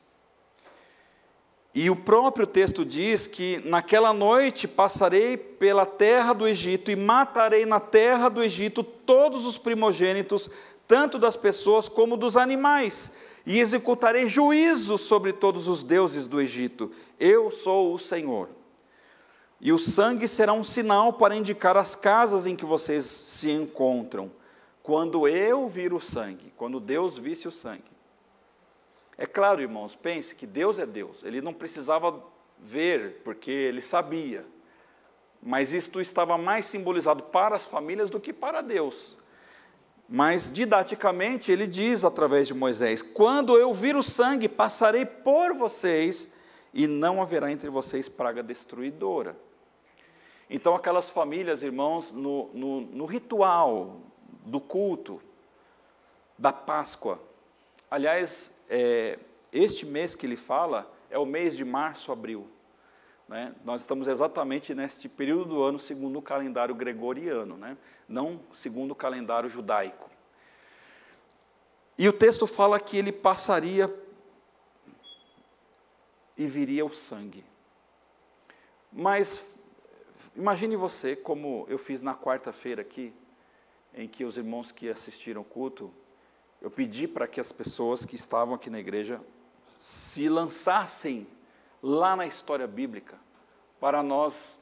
E 1.74 1.90
o 1.90 1.96
próprio 1.96 2.46
texto 2.46 2.86
diz 2.86 3.26
que 3.26 3.68
naquela 3.68 4.14
noite 4.14 4.68
passarei 4.68 5.38
pela 5.38 5.88
terra 5.88 6.34
do 6.34 6.48
Egito 6.48 6.92
e 6.92 6.96
matarei 6.96 7.66
na 7.66 7.80
terra 7.80 8.30
do 8.30 8.44
Egito 8.44 8.84
todos 8.84 9.44
os 9.44 9.58
primogênitos, 9.58 10.52
tanto 10.88 11.18
das 11.18 11.36
pessoas 11.36 11.90
como 11.90 12.16
dos 12.16 12.38
animais, 12.38 13.18
e 13.44 13.60
executarei 13.60 14.28
juízo 14.28 15.00
sobre 15.00 15.34
todos 15.34 15.68
os 15.68 15.82
deuses 15.82 16.28
do 16.28 16.40
Egito. 16.40 16.92
Eu 17.20 17.50
sou 17.50 17.92
o 17.92 17.98
Senhor. 17.98 18.50
E 19.60 19.72
o 19.72 19.80
sangue 19.80 20.28
será 20.28 20.54
um 20.54 20.64
sinal 20.64 21.14
para 21.14 21.36
indicar 21.36 21.78
as 21.78 21.96
casas 21.96 22.46
em 22.46 22.56
que 22.56 22.66
vocês 22.66 23.06
se 23.06 23.52
encontram. 23.52 24.32
Quando 24.84 25.28
eu 25.28 25.68
vir 25.68 25.94
o 25.94 26.00
sangue, 26.00 26.54
quando 26.56 26.80
Deus 26.80 27.18
visse 27.18 27.48
o 27.48 27.52
sangue. 27.52 27.96
É 29.18 29.26
claro, 29.26 29.62
irmãos, 29.62 29.96
pense 29.96 30.36
que 30.36 30.46
Deus 30.46 30.78
é 30.78 30.86
Deus. 30.86 31.24
Ele 31.24 31.42
não 31.42 31.54
precisava 31.54 32.22
ver, 32.60 33.22
porque 33.24 33.50
ele 33.50 33.82
sabia. 33.82 34.46
Mas 35.42 35.74
isto 35.74 36.02
estava 36.02 36.38
mais 36.38 36.66
simbolizado 36.66 37.24
para 37.24 37.56
as 37.56 37.66
famílias 37.66 38.10
do 38.10 38.20
que 38.20 38.34
para 38.34 38.62
Deus. 38.62 39.18
Mas 40.08 40.52
didaticamente 40.52 41.52
ele 41.52 41.66
diz 41.66 42.04
através 42.04 42.48
de 42.48 42.54
Moisés: 42.54 43.02
Quando 43.02 43.58
eu 43.58 43.74
vir 43.74 43.96
o 43.96 44.04
sangue, 44.04 44.48
passarei 44.48 45.06
por 45.06 45.54
vocês, 45.54 46.34
e 46.76 46.88
não 46.88 47.22
haverá 47.22 47.50
entre 47.50 47.70
vocês 47.70 48.10
praga 48.10 48.44
destruidora. 48.44 49.38
Então, 50.50 50.76
aquelas 50.76 51.10
famílias, 51.10 51.64
irmãos, 51.64 52.12
no, 52.12 52.50
no, 52.54 52.82
no 52.82 53.06
ritual 53.06 54.02
do 54.46 54.60
culto 54.60 55.22
da 56.38 56.52
Páscoa, 56.52 57.20
aliás, 57.90 58.60
é, 58.70 59.18
este 59.54 59.86
mês 59.86 60.16
que 60.16 60.26
ele 60.26 60.36
fala 60.36 60.94
é 61.10 61.18
o 61.18 61.26
mês 61.26 61.56
de 61.56 61.64
março, 61.64 62.12
abril. 62.12 62.46
Né? 63.28 63.56
Nós 63.64 63.80
estamos 63.80 64.06
exatamente 64.10 64.76
neste 64.76 65.08
período 65.08 65.46
do 65.46 65.64
ano 65.64 65.80
segundo 65.80 66.20
o 66.20 66.22
calendário 66.22 66.76
gregoriano, 66.76 67.56
né? 67.56 67.78
não 68.08 68.42
segundo 68.54 68.92
o 68.92 68.96
calendário 68.96 69.48
judaico. 69.48 70.12
E 71.98 72.10
o 72.10 72.14
texto 72.14 72.46
fala 72.46 72.82
que 72.82 72.98
ele 72.98 73.14
passaria 73.14 73.88
e 76.38 76.46
viria 76.46 76.86
o 76.86 76.90
sangue. 76.90 77.44
Mas 78.92 79.56
Imagine 80.36 80.76
você, 80.76 81.16
como 81.16 81.66
eu 81.70 81.78
fiz 81.78 82.02
na 82.02 82.14
quarta-feira 82.14 82.82
aqui, 82.82 83.14
em 83.94 84.08
que 84.08 84.26
os 84.26 84.36
irmãos 84.36 84.72
que 84.72 84.90
assistiram 84.90 85.42
o 85.42 85.46
culto, 85.46 85.94
eu 86.62 86.70
pedi 86.70 87.08
para 87.08 87.28
que 87.28 87.40
as 87.40 87.52
pessoas 87.52 88.06
que 88.06 88.16
estavam 88.16 88.56
aqui 88.56 88.70
na 88.70 88.80
igreja 88.80 89.22
se 89.80 90.28
lançassem 90.28 91.26
lá 91.82 92.16
na 92.16 92.26
história 92.26 92.68
bíblica, 92.68 93.18
para 93.80 94.02
nós 94.02 94.60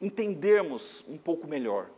entendermos 0.00 1.04
um 1.06 1.18
pouco 1.18 1.46
melhor. 1.46 1.88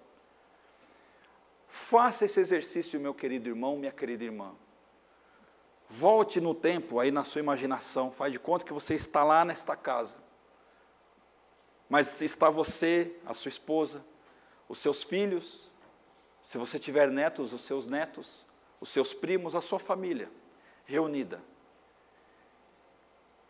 Faça 1.67 2.25
esse 2.25 2.41
exercício, 2.41 3.01
meu 3.01 3.15
querido 3.15 3.49
irmão, 3.49 3.79
minha 3.79 3.93
querida 3.93 4.25
irmã. 4.25 4.55
Volte 5.95 6.41
no 6.41 6.55
tempo 6.55 6.99
aí 6.99 7.11
na 7.11 7.23
sua 7.23 7.41
imaginação, 7.41 8.11
faz 8.11 8.33
de 8.33 8.39
conta 8.39 8.65
que 8.65 8.73
você 8.73 8.95
está 8.95 9.23
lá 9.23 9.45
nesta 9.45 9.77
casa. 9.77 10.17
Mas 11.87 12.23
está 12.23 12.49
você, 12.49 13.15
a 13.27 13.35
sua 13.35 13.51
esposa, 13.51 14.03
os 14.71 14.79
seus 14.79 15.03
filhos, 15.03 15.71
se 16.43 16.57
você 16.57 16.79
tiver 16.79 17.11
netos, 17.11 17.53
os 17.53 17.61
seus 17.61 17.87
netos, 17.87 18.47
os 18.81 18.89
seus 18.89 19.13
primos, 19.13 19.55
a 19.55 19.61
sua 19.61 19.79
família 19.79 20.31
reunida. 20.87 21.43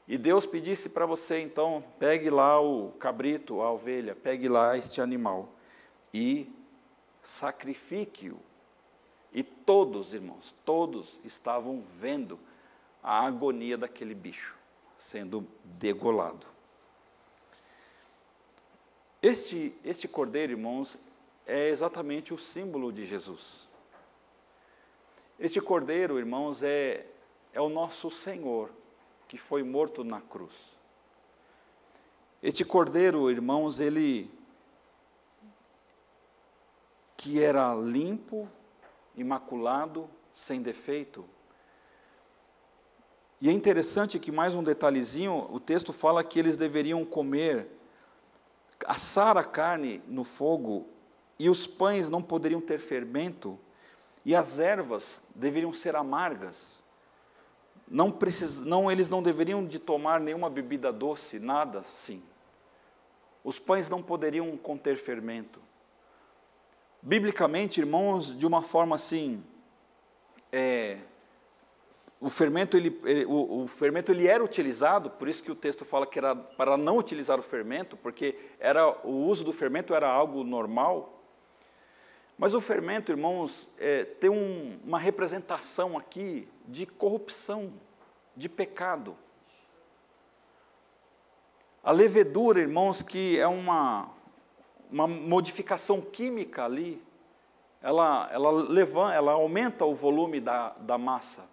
E 0.08 0.18
Deus 0.18 0.44
pedisse 0.44 0.90
para 0.90 1.06
você, 1.06 1.38
então, 1.38 1.84
pegue 2.00 2.28
lá 2.28 2.60
o 2.60 2.90
cabrito, 2.98 3.60
a 3.60 3.70
ovelha, 3.70 4.16
pegue 4.16 4.48
lá 4.48 4.76
este 4.76 5.00
animal 5.00 5.48
e 6.12 6.52
sacrifique-o. 7.22 8.40
E 9.32 9.42
todos, 9.42 10.12
irmãos, 10.12 10.54
todos 10.64 11.18
estavam 11.24 11.80
vendo 11.80 12.38
a 13.02 13.26
agonia 13.26 13.78
daquele 13.78 14.14
bicho 14.14 14.56
sendo 14.98 15.46
degolado. 15.64 16.46
Este, 19.20 19.74
este 19.84 20.06
cordeiro, 20.06 20.52
irmãos, 20.52 20.96
é 21.46 21.68
exatamente 21.68 22.32
o 22.32 22.38
símbolo 22.38 22.92
de 22.92 23.04
Jesus. 23.04 23.68
Este 25.38 25.60
cordeiro, 25.60 26.18
irmãos, 26.18 26.62
é, 26.62 27.06
é 27.52 27.60
o 27.60 27.68
nosso 27.68 28.10
Senhor, 28.10 28.70
que 29.26 29.36
foi 29.36 29.62
morto 29.62 30.04
na 30.04 30.20
cruz. 30.20 30.76
Este 32.42 32.64
cordeiro, 32.64 33.30
irmãos, 33.30 33.80
ele 33.80 34.30
que 37.16 37.40
era 37.40 37.74
limpo, 37.74 38.48
imaculado, 39.16 40.08
sem 40.32 40.62
defeito. 40.62 41.24
E 43.40 43.48
é 43.48 43.52
interessante 43.52 44.18
que 44.18 44.30
mais 44.30 44.54
um 44.54 44.62
detalhezinho, 44.62 45.48
o 45.50 45.58
texto 45.58 45.92
fala 45.92 46.22
que 46.22 46.38
eles 46.38 46.56
deveriam 46.56 47.04
comer, 47.04 47.66
assar 48.86 49.36
a 49.36 49.44
carne 49.44 50.02
no 50.06 50.24
fogo, 50.24 50.86
e 51.38 51.50
os 51.50 51.66
pães 51.66 52.08
não 52.08 52.22
poderiam 52.22 52.60
ter 52.60 52.78
fermento, 52.78 53.58
e 54.24 54.34
as 54.34 54.58
ervas 54.58 55.22
deveriam 55.34 55.72
ser 55.72 55.96
amargas 55.96 56.82
não, 57.92 58.10
precis, 58.10 58.58
não 58.58 58.90
eles 58.90 59.10
não 59.10 59.22
deveriam 59.22 59.62
de 59.66 59.78
tomar 59.78 60.18
nenhuma 60.18 60.48
bebida 60.48 60.90
doce, 60.90 61.38
nada 61.38 61.82
sim. 61.82 62.22
Os 63.44 63.58
pães 63.58 63.90
não 63.90 64.02
poderiam 64.02 64.56
conter 64.56 64.96
fermento. 64.96 65.60
Biblicamente, 67.04 67.80
irmãos, 67.80 68.36
de 68.38 68.46
uma 68.46 68.62
forma 68.62 68.94
assim, 68.94 69.44
é, 70.52 70.98
o 72.20 72.28
fermento 72.28 72.76
ele, 72.76 72.96
ele 73.04 73.24
o, 73.24 73.64
o, 73.64 73.66
fermento 73.66 74.12
ele 74.12 74.28
era 74.28 74.44
utilizado, 74.44 75.10
por 75.10 75.28
isso 75.28 75.42
que 75.42 75.50
o 75.50 75.56
texto 75.56 75.84
fala 75.84 76.06
que 76.06 76.16
era 76.16 76.36
para 76.36 76.76
não 76.76 76.96
utilizar 76.96 77.40
o 77.40 77.42
fermento, 77.42 77.96
porque 77.96 78.38
era 78.60 78.88
o 79.04 79.26
uso 79.26 79.42
do 79.42 79.52
fermento 79.52 79.92
era 79.92 80.08
algo 80.08 80.44
normal. 80.44 81.20
Mas 82.38 82.54
o 82.54 82.60
fermento, 82.60 83.10
irmãos, 83.10 83.68
é, 83.76 84.04
tem 84.04 84.30
um, 84.30 84.78
uma 84.84 85.00
representação 85.00 85.98
aqui 85.98 86.48
de 86.68 86.86
corrupção, 86.86 87.72
de 88.36 88.48
pecado. 88.48 89.16
A 91.82 91.90
levedura, 91.90 92.60
irmãos, 92.60 93.02
que 93.02 93.40
é 93.40 93.48
uma, 93.48 94.08
uma 94.92 95.08
modificação 95.08 96.02
química 96.02 96.64
ali, 96.64 97.02
ela, 97.80 98.28
ela, 98.30 98.50
levanta, 98.50 99.14
ela 99.14 99.32
aumenta 99.32 99.86
o 99.86 99.94
volume 99.94 100.38
da, 100.38 100.68
da 100.80 100.98
massa. 100.98 101.48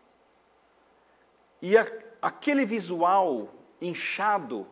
E 1.61 1.77
a, 1.77 1.85
aquele 2.21 2.65
visual 2.65 3.49
inchado, 3.81 4.67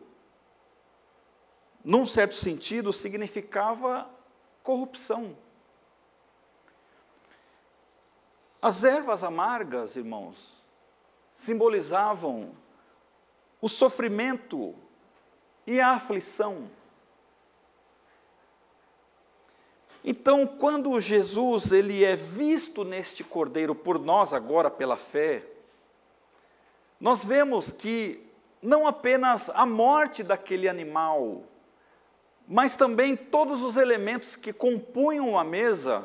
num 1.82 2.06
certo 2.06 2.34
sentido, 2.34 2.92
significava 2.92 4.08
corrupção. 4.62 5.34
As 8.60 8.84
ervas 8.84 9.24
amargas, 9.24 9.96
irmãos, 9.96 10.62
simbolizavam 11.32 12.52
o 13.62 13.68
sofrimento 13.68 14.74
e 15.66 15.80
a 15.80 15.92
aflição. 15.92 16.70
Então, 20.10 20.46
quando 20.46 20.98
Jesus 20.98 21.70
ele 21.70 22.02
é 22.02 22.16
visto 22.16 22.82
neste 22.82 23.22
cordeiro 23.22 23.74
por 23.74 23.98
nós 23.98 24.32
agora 24.32 24.70
pela 24.70 24.96
fé, 24.96 25.44
nós 26.98 27.26
vemos 27.26 27.70
que 27.70 28.26
não 28.62 28.86
apenas 28.86 29.50
a 29.50 29.66
morte 29.66 30.22
daquele 30.22 30.66
animal, 30.66 31.42
mas 32.48 32.74
também 32.74 33.14
todos 33.14 33.62
os 33.62 33.76
elementos 33.76 34.34
que 34.34 34.50
compunham 34.50 35.38
a 35.38 35.44
mesa 35.44 36.02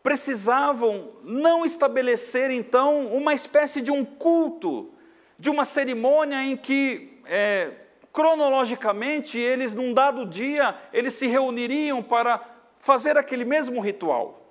precisavam 0.00 1.10
não 1.24 1.64
estabelecer 1.64 2.52
então 2.52 3.08
uma 3.08 3.34
espécie 3.34 3.80
de 3.80 3.90
um 3.90 4.04
culto, 4.04 4.94
de 5.36 5.50
uma 5.50 5.64
cerimônia 5.64 6.44
em 6.44 6.56
que 6.56 7.20
é, 7.26 7.72
cronologicamente 8.12 9.36
eles 9.36 9.74
num 9.74 9.92
dado 9.92 10.24
dia 10.24 10.76
eles 10.92 11.14
se 11.14 11.26
reuniriam 11.26 12.00
para 12.00 12.53
fazer 12.84 13.16
aquele 13.16 13.46
mesmo 13.46 13.80
ritual. 13.80 14.42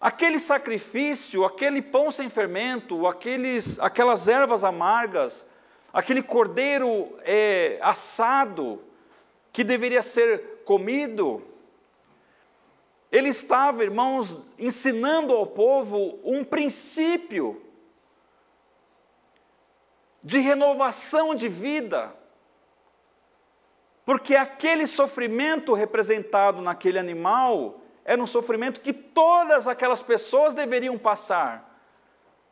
Aquele 0.00 0.38
sacrifício, 0.38 1.44
aquele 1.44 1.82
pão 1.82 2.10
sem 2.10 2.30
fermento, 2.30 3.06
aqueles, 3.06 3.78
aquelas 3.78 4.26
ervas 4.26 4.64
amargas, 4.64 5.46
aquele 5.92 6.22
cordeiro 6.22 7.14
é, 7.24 7.78
assado 7.82 8.82
que 9.52 9.62
deveria 9.62 10.00
ser 10.00 10.62
comido, 10.64 11.46
ele 13.12 13.28
estava, 13.28 13.84
irmãos, 13.84 14.38
ensinando 14.58 15.34
ao 15.34 15.46
povo 15.46 16.18
um 16.24 16.42
princípio 16.42 17.62
de 20.22 20.38
renovação 20.38 21.34
de 21.34 21.50
vida, 21.50 22.16
porque 24.04 24.34
aquele 24.34 24.86
sofrimento 24.86 25.74
representado 25.74 26.60
naquele 26.60 26.98
animal 26.98 27.80
era 28.04 28.20
um 28.20 28.26
sofrimento 28.26 28.80
que 28.80 28.92
todas 28.92 29.68
aquelas 29.68 30.02
pessoas 30.02 30.54
deveriam 30.54 30.98
passar, 30.98 31.80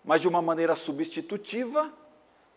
mas 0.05 0.21
de 0.21 0.29
uma 0.29 0.41
maneira 0.41 0.77
substitutiva, 0.77 1.93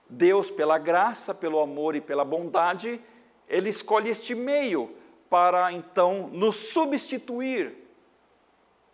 Deus, 0.07 0.51
pela 0.51 0.77
graça, 0.77 1.33
pelo 1.33 1.59
amor 1.59 1.95
e 1.95 2.01
pela 2.01 2.23
bondade, 2.23 3.01
Ele 3.49 3.69
escolhe 3.69 4.09
este 4.09 4.35
meio 4.35 4.95
para 5.29 5.71
então 5.71 6.29
nos 6.31 6.55
substituir 6.55 7.75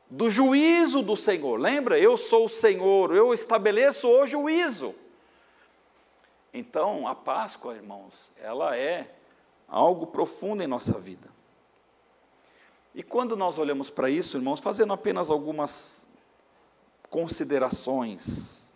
do 0.09 0.29
juízo 0.29 1.01
do 1.01 1.17
Senhor. 1.17 1.59
Lembra? 1.59 1.99
Eu 1.99 2.15
sou 2.15 2.45
o 2.45 2.49
Senhor, 2.49 3.13
eu 3.13 3.33
estabeleço 3.33 4.07
o 4.07 4.25
juízo. 4.25 4.95
Então, 6.53 7.07
a 7.07 7.13
Páscoa, 7.13 7.75
irmãos, 7.75 8.31
ela 8.41 8.75
é 8.75 9.07
algo 9.69 10.07
profundo 10.07 10.63
em 10.63 10.67
nossa 10.67 10.93
vida. 10.99 11.29
E 12.93 13.03
quando 13.03 13.35
nós 13.35 13.57
olhamos 13.57 13.89
para 13.89 14.09
isso, 14.09 14.37
irmãos, 14.37 14.59
fazendo 14.59 14.93
apenas 14.93 15.29
algumas 15.29 16.07
considerações, 17.09 18.71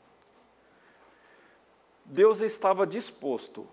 Deus 2.06 2.42
estava 2.42 2.86
disposto 2.86 3.68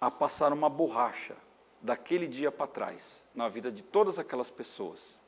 a 0.00 0.10
passar 0.10 0.52
uma 0.52 0.68
borracha 0.68 1.36
daquele 1.80 2.26
dia 2.26 2.50
para 2.50 2.66
trás, 2.66 3.24
na 3.34 3.48
vida 3.48 3.70
de 3.70 3.82
todas 3.82 4.18
aquelas 4.18 4.50
pessoas 4.50 5.20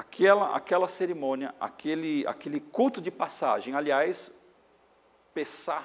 aquela, 0.00 0.56
aquela 0.56 0.88
cerimônia, 0.88 1.54
aquele, 1.60 2.26
aquele 2.26 2.60
culto 2.60 3.00
de 3.00 3.10
passagem, 3.10 3.74
aliás, 3.74 4.32
Pessá, 5.34 5.84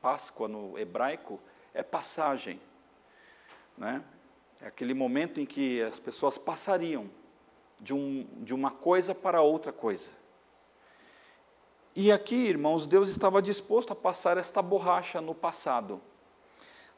Páscoa 0.00 0.48
no 0.48 0.78
hebraico, 0.78 1.40
é 1.74 1.82
passagem. 1.82 2.60
Né? 3.76 4.02
É 4.60 4.66
aquele 4.66 4.94
momento 4.94 5.40
em 5.40 5.46
que 5.46 5.82
as 5.82 5.98
pessoas 5.98 6.38
passariam 6.38 7.10
de, 7.80 7.94
um, 7.94 8.26
de 8.38 8.54
uma 8.54 8.70
coisa 8.70 9.14
para 9.14 9.42
outra 9.42 9.72
coisa. 9.72 10.10
E 11.94 12.10
aqui, 12.10 12.36
irmãos, 12.36 12.86
Deus 12.86 13.08
estava 13.08 13.42
disposto 13.42 13.92
a 13.92 13.96
passar 13.96 14.38
esta 14.38 14.62
borracha 14.62 15.20
no 15.20 15.34
passado. 15.34 16.00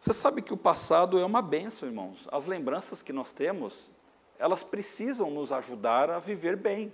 Você 0.01 0.13
sabe 0.13 0.43
que 0.43 0.53
o 0.53 0.57
passado 0.57 1.19
é 1.19 1.25
uma 1.25 1.41
benção, 1.43 1.89
irmãos. 1.89 2.29
As 2.31 2.47
lembranças 2.47 3.03
que 3.03 3.13
nós 3.13 3.33
temos 3.33 3.91
elas 4.39 4.63
precisam 4.63 5.31
nos 5.31 5.53
ajudar 5.53 6.11
a 6.11 6.19
viver 6.19 6.57
bem. 6.57 6.93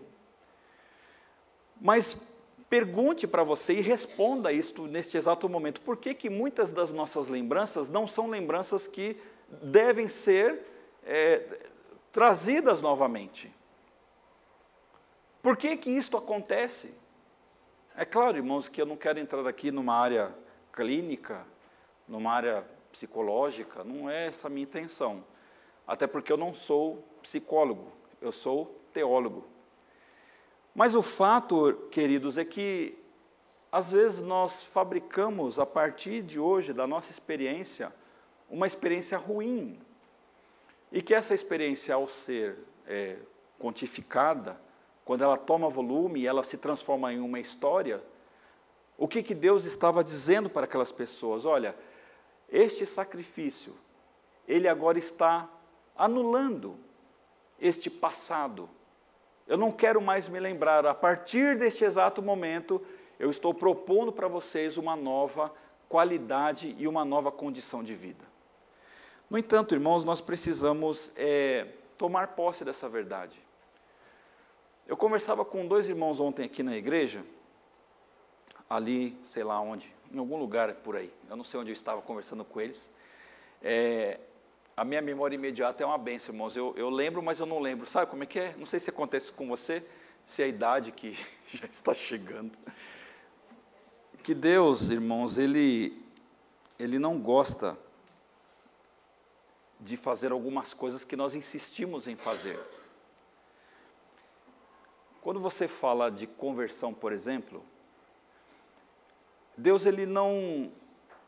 Mas 1.80 2.28
pergunte 2.68 3.26
para 3.26 3.42
você 3.42 3.74
e 3.74 3.80
responda 3.80 4.52
isto 4.52 4.86
neste 4.86 5.16
exato 5.16 5.48
momento. 5.48 5.80
Por 5.80 5.96
que, 5.96 6.14
que 6.14 6.30
muitas 6.30 6.72
das 6.72 6.92
nossas 6.92 7.28
lembranças 7.28 7.88
não 7.88 8.06
são 8.06 8.28
lembranças 8.28 8.86
que 8.86 9.16
devem 9.62 10.08
ser 10.08 10.66
é, 11.04 11.68
trazidas 12.12 12.80
novamente? 12.80 13.52
Por 15.42 15.56
que, 15.56 15.76
que 15.76 15.90
isto 15.90 16.16
acontece? 16.16 16.94
É 17.96 18.04
claro, 18.04 18.36
irmãos, 18.36 18.68
que 18.68 18.80
eu 18.80 18.86
não 18.86 18.96
quero 18.96 19.18
entrar 19.18 19.46
aqui 19.46 19.70
numa 19.70 19.94
área 19.94 20.34
clínica, 20.72 21.44
numa 22.06 22.32
área 22.32 22.64
psicológica, 22.92 23.84
não 23.84 24.08
é 24.08 24.26
essa 24.26 24.48
a 24.48 24.50
minha 24.50 24.64
intenção. 24.64 25.24
Até 25.86 26.06
porque 26.06 26.32
eu 26.32 26.36
não 26.36 26.54
sou 26.54 27.04
psicólogo, 27.22 27.90
eu 28.20 28.32
sou 28.32 28.80
teólogo. 28.92 29.46
Mas 30.74 30.94
o 30.94 31.02
fato, 31.02 31.88
queridos, 31.90 32.38
é 32.38 32.44
que 32.44 32.96
às 33.72 33.92
vezes 33.92 34.20
nós 34.20 34.62
fabricamos 34.62 35.58
a 35.58 35.66
partir 35.66 36.22
de 36.22 36.38
hoje, 36.38 36.72
da 36.72 36.86
nossa 36.86 37.10
experiência, 37.10 37.92
uma 38.50 38.66
experiência 38.66 39.16
ruim. 39.16 39.80
E 40.90 41.00
que 41.00 41.14
essa 41.14 41.32
experiência, 41.32 41.94
ao 41.94 42.08
ser 42.08 42.58
é, 42.86 43.16
quantificada, 43.58 44.60
quando 45.04 45.22
ela 45.22 45.36
toma 45.36 45.68
volume 45.68 46.20
e 46.20 46.26
ela 46.26 46.42
se 46.42 46.58
transforma 46.58 47.12
em 47.12 47.20
uma 47.20 47.38
história, 47.38 48.02
o 48.98 49.08
que, 49.08 49.22
que 49.22 49.34
Deus 49.34 49.64
estava 49.64 50.04
dizendo 50.04 50.50
para 50.50 50.64
aquelas 50.64 50.92
pessoas? 50.92 51.46
Olha, 51.46 51.74
este 52.50 52.84
sacrifício, 52.84 53.74
ele 54.46 54.68
agora 54.68 54.98
está 54.98 55.48
anulando 55.96 56.76
este 57.60 57.88
passado. 57.88 58.68
Eu 59.46 59.56
não 59.56 59.72
quero 59.72 60.00
mais 60.00 60.28
me 60.28 60.40
lembrar, 60.40 60.84
a 60.84 60.94
partir 60.94 61.56
deste 61.56 61.84
exato 61.84 62.20
momento, 62.20 62.84
eu 63.18 63.30
estou 63.30 63.54
propondo 63.54 64.12
para 64.12 64.28
vocês 64.28 64.76
uma 64.76 64.96
nova 64.96 65.52
qualidade 65.88 66.74
e 66.78 66.86
uma 66.86 67.04
nova 67.04 67.32
condição 67.32 67.82
de 67.82 67.94
vida. 67.94 68.29
No 69.30 69.38
entanto, 69.38 69.74
irmãos, 69.74 70.04
nós 70.04 70.20
precisamos 70.20 71.12
é, 71.16 71.68
tomar 71.96 72.28
posse 72.28 72.64
dessa 72.64 72.88
verdade. 72.88 73.40
Eu 74.86 74.96
conversava 74.96 75.44
com 75.44 75.66
dois 75.66 75.88
irmãos 75.88 76.18
ontem 76.18 76.44
aqui 76.44 76.62
na 76.62 76.76
igreja, 76.76 77.24
ali, 78.68 79.16
sei 79.24 79.44
lá 79.44 79.60
onde, 79.60 79.94
em 80.12 80.18
algum 80.18 80.36
lugar 80.36 80.74
por 80.74 80.96
aí. 80.96 81.12
Eu 81.28 81.36
não 81.36 81.44
sei 81.44 81.60
onde 81.60 81.70
eu 81.70 81.74
estava 81.74 82.02
conversando 82.02 82.44
com 82.44 82.60
eles. 82.60 82.90
É, 83.62 84.18
a 84.76 84.84
minha 84.84 85.00
memória 85.00 85.36
imediata 85.36 85.82
é 85.82 85.86
uma 85.86 85.96
benção, 85.96 86.34
irmãos. 86.34 86.56
Eu, 86.56 86.74
eu 86.76 86.90
lembro, 86.90 87.22
mas 87.22 87.38
eu 87.38 87.46
não 87.46 87.60
lembro. 87.60 87.86
Sabe 87.86 88.10
como 88.10 88.24
é 88.24 88.26
que 88.26 88.40
é? 88.40 88.54
Não 88.58 88.66
sei 88.66 88.80
se 88.80 88.90
acontece 88.90 89.30
com 89.30 89.46
você, 89.46 89.86
se 90.26 90.42
é 90.42 90.46
a 90.46 90.48
idade 90.48 90.90
que 90.90 91.16
já 91.54 91.66
está 91.70 91.94
chegando 91.94 92.58
que 94.22 94.34
Deus, 94.34 94.90
irmãos, 94.90 95.38
ele, 95.38 96.00
ele 96.78 96.98
não 96.98 97.18
gosta 97.18 97.76
de 99.80 99.96
fazer 99.96 100.32
algumas 100.32 100.74
coisas 100.74 101.04
que 101.04 101.16
nós 101.16 101.34
insistimos 101.34 102.06
em 102.06 102.16
fazer. 102.16 102.58
Quando 105.20 105.40
você 105.40 105.66
fala 105.66 106.10
de 106.10 106.26
conversão, 106.26 106.92
por 106.94 107.12
exemplo, 107.12 107.64
Deus 109.56 109.86
ele 109.86 110.06
não 110.06 110.72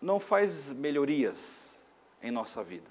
não 0.00 0.18
faz 0.18 0.70
melhorias 0.70 1.80
em 2.20 2.30
nossa 2.30 2.62
vida. 2.64 2.90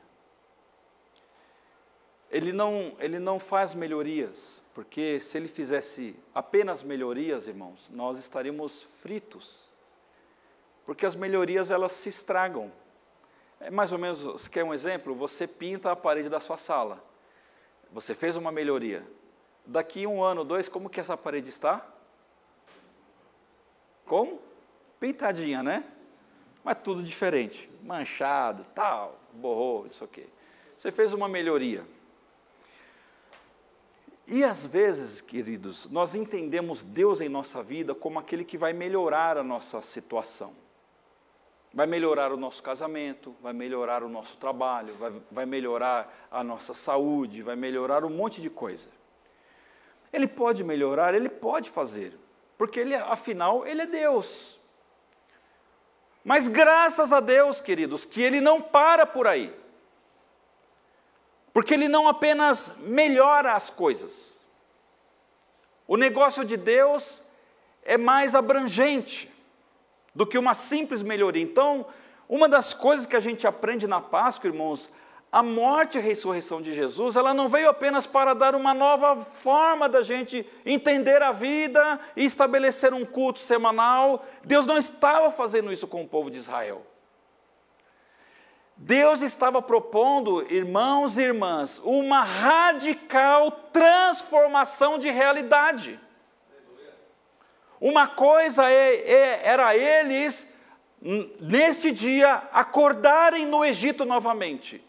Ele 2.29 2.53
não 2.53 2.95
ele 2.99 3.19
não 3.19 3.39
faz 3.39 3.73
melhorias, 3.73 4.61
porque 4.73 5.19
se 5.19 5.37
ele 5.37 5.47
fizesse 5.47 6.15
apenas 6.33 6.81
melhorias, 6.83 7.47
irmãos, 7.47 7.89
nós 7.89 8.17
estaríamos 8.17 8.81
fritos 8.81 9.71
porque 10.85 11.05
as 11.05 11.15
melhorias 11.15 11.71
elas 11.71 11.93
se 11.93 12.09
estragam. 12.09 12.71
É 13.61 13.69
mais 13.69 13.91
ou 13.91 13.99
menos, 13.99 14.21
você 14.21 14.49
quer 14.49 14.63
um 14.63 14.73
exemplo? 14.73 15.13
Você 15.15 15.47
pinta 15.47 15.91
a 15.91 15.95
parede 15.95 16.29
da 16.29 16.39
sua 16.39 16.57
sala. 16.57 17.03
Você 17.91 18.15
fez 18.15 18.35
uma 18.35 18.51
melhoria. 18.51 19.05
Daqui 19.65 20.07
um 20.07 20.23
ano, 20.23 20.43
dois, 20.43 20.67
como 20.67 20.89
que 20.89 20.99
essa 20.99 21.15
parede 21.15 21.49
está? 21.49 21.87
Como? 24.05 24.41
Pintadinha, 24.99 25.61
né? 25.61 25.83
Mas 26.63 26.77
tudo 26.83 27.03
diferente. 27.03 27.69
Manchado, 27.83 28.65
tal, 28.73 29.19
borrou, 29.31 29.85
isso 29.87 30.03
aqui. 30.03 30.27
Você 30.75 30.91
fez 30.91 31.13
uma 31.13 31.29
melhoria. 31.29 31.85
E 34.27 34.43
às 34.43 34.65
vezes, 34.65 35.21
queridos, 35.21 35.89
nós 35.91 36.15
entendemos 36.15 36.81
Deus 36.81 37.21
em 37.21 37.29
nossa 37.29 37.61
vida 37.61 37.93
como 37.93 38.17
aquele 38.17 38.43
que 38.43 38.57
vai 38.57 38.73
melhorar 38.73 39.37
a 39.37 39.43
nossa 39.43 39.81
situação. 39.81 40.60
Vai 41.73 41.87
melhorar 41.87 42.33
o 42.33 42.37
nosso 42.37 42.61
casamento, 42.61 43.33
vai 43.41 43.53
melhorar 43.53 44.03
o 44.03 44.09
nosso 44.09 44.35
trabalho, 44.37 44.93
vai, 44.95 45.11
vai 45.31 45.45
melhorar 45.45 46.27
a 46.29 46.43
nossa 46.43 46.73
saúde, 46.73 47.41
vai 47.41 47.55
melhorar 47.55 48.03
um 48.03 48.09
monte 48.09 48.41
de 48.41 48.49
coisa. 48.49 48.89
Ele 50.11 50.27
pode 50.27 50.63
melhorar, 50.63 51.13
ele 51.13 51.29
pode 51.29 51.69
fazer, 51.69 52.17
porque 52.57 52.79
ele, 52.79 52.93
afinal, 52.95 53.65
ele 53.65 53.83
é 53.83 53.87
Deus. 53.87 54.59
Mas 56.23 56.47
graças 56.47 57.13
a 57.13 57.19
Deus, 57.19 57.61
queridos, 57.61 58.05
que 58.05 58.21
ele 58.21 58.41
não 58.41 58.61
para 58.61 59.05
por 59.05 59.25
aí. 59.25 59.55
Porque 61.53 61.73
ele 61.73 61.87
não 61.87 62.07
apenas 62.07 62.77
melhora 62.79 63.53
as 63.53 63.69
coisas. 63.69 64.39
O 65.87 65.97
negócio 65.97 66.45
de 66.45 66.55
Deus 66.55 67.21
é 67.83 67.97
mais 67.97 68.35
abrangente 68.35 69.31
do 70.13 70.25
que 70.25 70.37
uma 70.37 70.53
simples 70.53 71.01
melhoria. 71.01 71.41
Então, 71.41 71.85
uma 72.27 72.47
das 72.47 72.73
coisas 72.73 73.05
que 73.05 73.15
a 73.15 73.19
gente 73.19 73.47
aprende 73.47 73.87
na 73.87 73.99
Páscoa, 73.99 74.47
irmãos, 74.47 74.89
a 75.31 75.41
morte 75.41 75.97
e 75.97 76.01
a 76.01 76.03
ressurreição 76.03 76.61
de 76.61 76.73
Jesus, 76.73 77.15
ela 77.15 77.33
não 77.33 77.47
veio 77.47 77.69
apenas 77.69 78.05
para 78.05 78.33
dar 78.33 78.53
uma 78.53 78.73
nova 78.73 79.15
forma 79.15 79.87
da 79.87 80.01
gente 80.01 80.45
entender 80.65 81.21
a 81.21 81.31
vida 81.31 81.99
e 82.17 82.25
estabelecer 82.25 82.93
um 82.93 83.05
culto 83.05 83.39
semanal. 83.39 84.25
Deus 84.43 84.65
não 84.65 84.77
estava 84.77 85.31
fazendo 85.31 85.71
isso 85.71 85.87
com 85.87 86.01
o 86.03 86.07
povo 86.07 86.29
de 86.29 86.37
Israel. 86.37 86.85
Deus 88.75 89.21
estava 89.21 89.61
propondo, 89.61 90.41
irmãos 90.51 91.17
e 91.17 91.21
irmãs, 91.21 91.79
uma 91.83 92.23
radical 92.23 93.51
transformação 93.51 94.97
de 94.97 95.09
realidade. 95.09 95.99
Uma 97.81 98.07
coisa 98.07 98.71
é, 98.71 98.95
é, 98.95 99.47
era 99.47 99.75
eles, 99.75 100.53
neste 101.39 101.91
dia, 101.91 102.35
acordarem 102.53 103.47
no 103.47 103.65
Egito 103.65 104.05
novamente. 104.05 104.85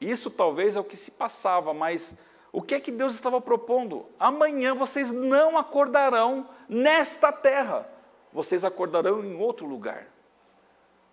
Isso 0.00 0.30
talvez 0.30 0.74
é 0.74 0.80
o 0.80 0.84
que 0.84 0.96
se 0.96 1.10
passava, 1.10 1.74
mas 1.74 2.18
o 2.50 2.62
que 2.62 2.76
é 2.76 2.80
que 2.80 2.90
Deus 2.90 3.12
estava 3.12 3.42
propondo? 3.42 4.06
Amanhã 4.18 4.74
vocês 4.74 5.12
não 5.12 5.58
acordarão 5.58 6.48
nesta 6.66 7.30
terra, 7.30 7.86
vocês 8.32 8.64
acordarão 8.64 9.22
em 9.22 9.36
outro 9.36 9.66
lugar. 9.66 10.08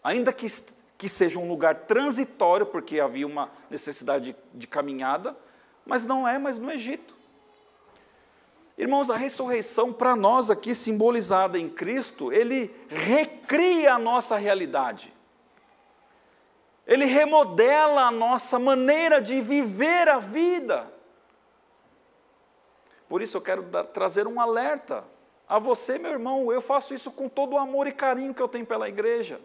Ainda 0.02 0.32
que, 0.32 0.48
que 0.98 1.10
seja 1.10 1.38
um 1.40 1.50
lugar 1.50 1.76
transitório, 1.76 2.66
porque 2.66 3.02
havia 3.02 3.28
uma 3.28 3.52
necessidade 3.70 4.32
de, 4.32 4.36
de 4.54 4.66
caminhada, 4.66 5.36
mas 5.86 6.06
não 6.06 6.26
é 6.26 6.40
mais 6.40 6.58
no 6.58 6.72
Egito. 6.72 7.21
Irmãos, 8.82 9.12
a 9.12 9.15
ressurreição, 9.15 9.94
para 9.94 10.15
nós 10.15 10.50
aqui 10.50 10.74
simbolizada 10.74 11.60
em 11.60 11.70
Cristo, 11.70 12.34
ele 12.34 12.76
recria 12.89 13.94
a 13.94 14.00
nossa 14.00 14.38
realidade. 14.38 15.13
Ele 16.88 17.06
remodela 17.06 18.08
a 18.08 18.12
nossa 18.12 18.58
maneira 18.58 19.22
de 19.22 19.39
viver 19.39 20.10
a 20.10 20.17
vida. 20.17 20.91
Por 23.08 23.22
isso 23.22 23.38
eu 23.38 23.41
quero 23.41 23.62
dar, 23.62 23.84
trazer 23.84 24.26
um 24.26 24.41
alerta 24.41 25.06
a 25.48 25.60
você, 25.60 26.00
meu 26.00 26.13
irmão. 26.13 26.52
Eu 26.52 26.60
faço 26.60 26.91
isso 26.91 27.12
com 27.12 27.30
todo 27.30 27.54
o 27.54 27.60
amor 27.60 27.86
e 27.86 27.91
carinho 27.91 28.34
que 28.34 28.41
eu 28.41 28.48
tenho 28.48 28.65
pela 28.65 28.89
igreja. 28.89 29.39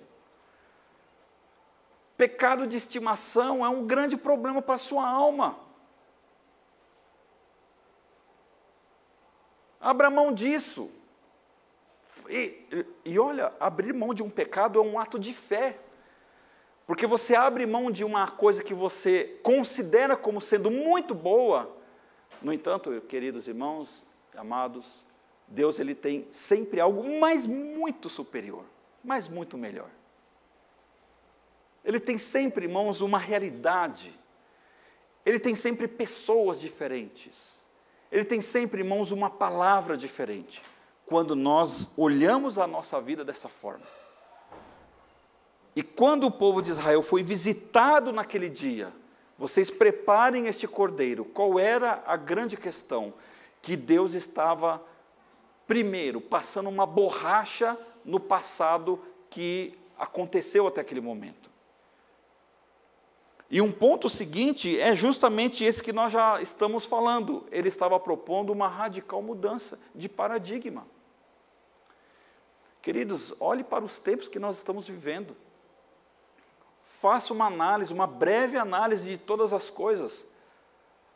Pecado 2.17 2.67
de 2.67 2.79
estimação 2.79 3.63
é 3.63 3.69
um 3.69 3.85
grande 3.87 4.17
problema 4.17 4.63
para 4.63 4.77
a 4.77 4.79
sua 4.79 5.07
alma. 5.07 5.66
Abra 9.87 10.11
mão 10.11 10.33
disso. 10.33 10.91
E, 12.29 12.85
e 13.05 13.17
olha, 13.21 13.53
abrir 13.61 13.95
mão 13.95 14.13
de 14.13 14.21
um 14.21 14.29
pecado 14.29 14.81
é 14.81 14.83
um 14.83 14.99
ato 14.99 15.17
de 15.17 15.33
fé. 15.33 15.79
Porque 16.85 17.07
você 17.07 17.37
abre 17.37 17.65
mão 17.67 17.89
de 17.89 18.05
uma 18.05 18.27
coisa 18.27 18.65
que 18.65 18.75
você 18.75 19.39
considera 19.45 20.17
como 20.17 20.41
sendo 20.41 20.73
muito 20.73 21.15
boa. 21.15 21.73
No 22.43 22.53
entanto, 22.53 23.01
queridos 23.03 23.47
irmãos, 23.47 24.05
amados, 24.37 25.05
Deus 25.47 25.79
ele 25.79 25.95
tem 25.95 26.27
sempre 26.33 26.81
algo 26.81 27.21
mais 27.21 27.47
muito 27.47 28.09
superior, 28.09 28.65
mais 29.05 29.29
muito 29.29 29.57
melhor. 29.57 29.91
Ele 31.85 32.01
tem 32.01 32.19
sempre, 32.19 32.67
irmãos, 32.67 33.03
uma 33.03 33.19
realidade. 33.19 34.13
Ele 35.25 35.39
tem 35.39 35.55
sempre 35.55 35.87
pessoas 35.87 36.59
diferentes. 36.59 37.56
Ele 38.11 38.25
tem 38.25 38.41
sempre, 38.41 38.81
irmãos, 38.81 39.11
uma 39.11 39.31
palavra 39.31 39.97
diferente 39.97 40.63
quando 41.05 41.37
nós 41.37 41.93
olhamos 41.97 42.59
a 42.59 42.67
nossa 42.67 43.01
vida 43.01 43.25
dessa 43.25 43.49
forma. 43.49 43.85
E 45.75 45.83
quando 45.83 46.27
o 46.27 46.31
povo 46.31 46.63
de 46.63 46.71
Israel 46.71 47.03
foi 47.03 47.23
visitado 47.23 48.13
naquele 48.13 48.49
dia, 48.49 48.93
vocês 49.37 49.71
preparem 49.71 50.47
este 50.49 50.67
cordeiro. 50.67 51.25
Qual 51.25 51.59
era 51.59 52.03
a 52.07 52.17
grande 52.17 52.57
questão? 52.57 53.13
Que 53.61 53.77
Deus 53.77 54.15
estava 54.15 54.83
primeiro, 55.67 56.21
passando 56.21 56.69
uma 56.69 56.87
borracha 56.87 57.79
no 58.05 58.19
passado 58.19 59.01
que 59.29 59.79
aconteceu 59.99 60.67
até 60.67 60.81
aquele 60.81 61.01
momento. 61.01 61.51
E 63.51 63.61
um 63.61 63.71
ponto 63.71 64.09
seguinte 64.09 64.79
é 64.81 64.95
justamente 64.95 65.63
esse 65.63 65.83
que 65.83 65.93
nós 65.93 66.13
já 66.13 66.41
estamos 66.43 66.85
falando. 66.85 67.47
Ele 67.53 67.69
estava 67.69 67.99
propondo 68.01 68.53
uma 68.53 68.69
radical 68.69 69.23
mudança 69.23 69.79
de 69.95 70.09
paradigma. 70.09 70.87
Queridos, 72.83 73.35
olhe 73.39 73.63
para 73.63 73.85
os 73.85 73.99
tempos 73.99 74.29
que 74.29 74.39
nós 74.39 74.57
estamos 74.57 74.89
vivendo. 74.89 75.37
Faça 76.83 77.33
uma 77.33 77.47
análise, 77.47 77.93
uma 77.93 78.07
breve 78.07 78.57
análise 78.57 79.11
de 79.11 79.19
todas 79.19 79.53
as 79.53 79.71
coisas. 79.71 80.25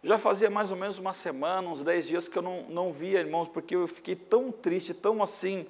Já 0.03 0.19
fazia 0.19 0.51
mais 0.51 0.71
ou 0.71 0.77
menos 0.77 0.99
uma 0.99 1.13
semana, 1.13 1.69
uns 1.69 1.83
dez 1.83 2.07
dias 2.07 2.27
que 2.27 2.39
eu 2.39 2.43
não, 2.43 2.63
não 2.69 2.93
via, 2.93 3.21
irmãos, 3.21 3.49
porque 3.49 3.77
eu 3.77 3.87
fiquei 3.87 4.17
tão 4.17 4.51
triste, 4.51 4.95
tão 4.95 5.23
assim, 5.23 5.67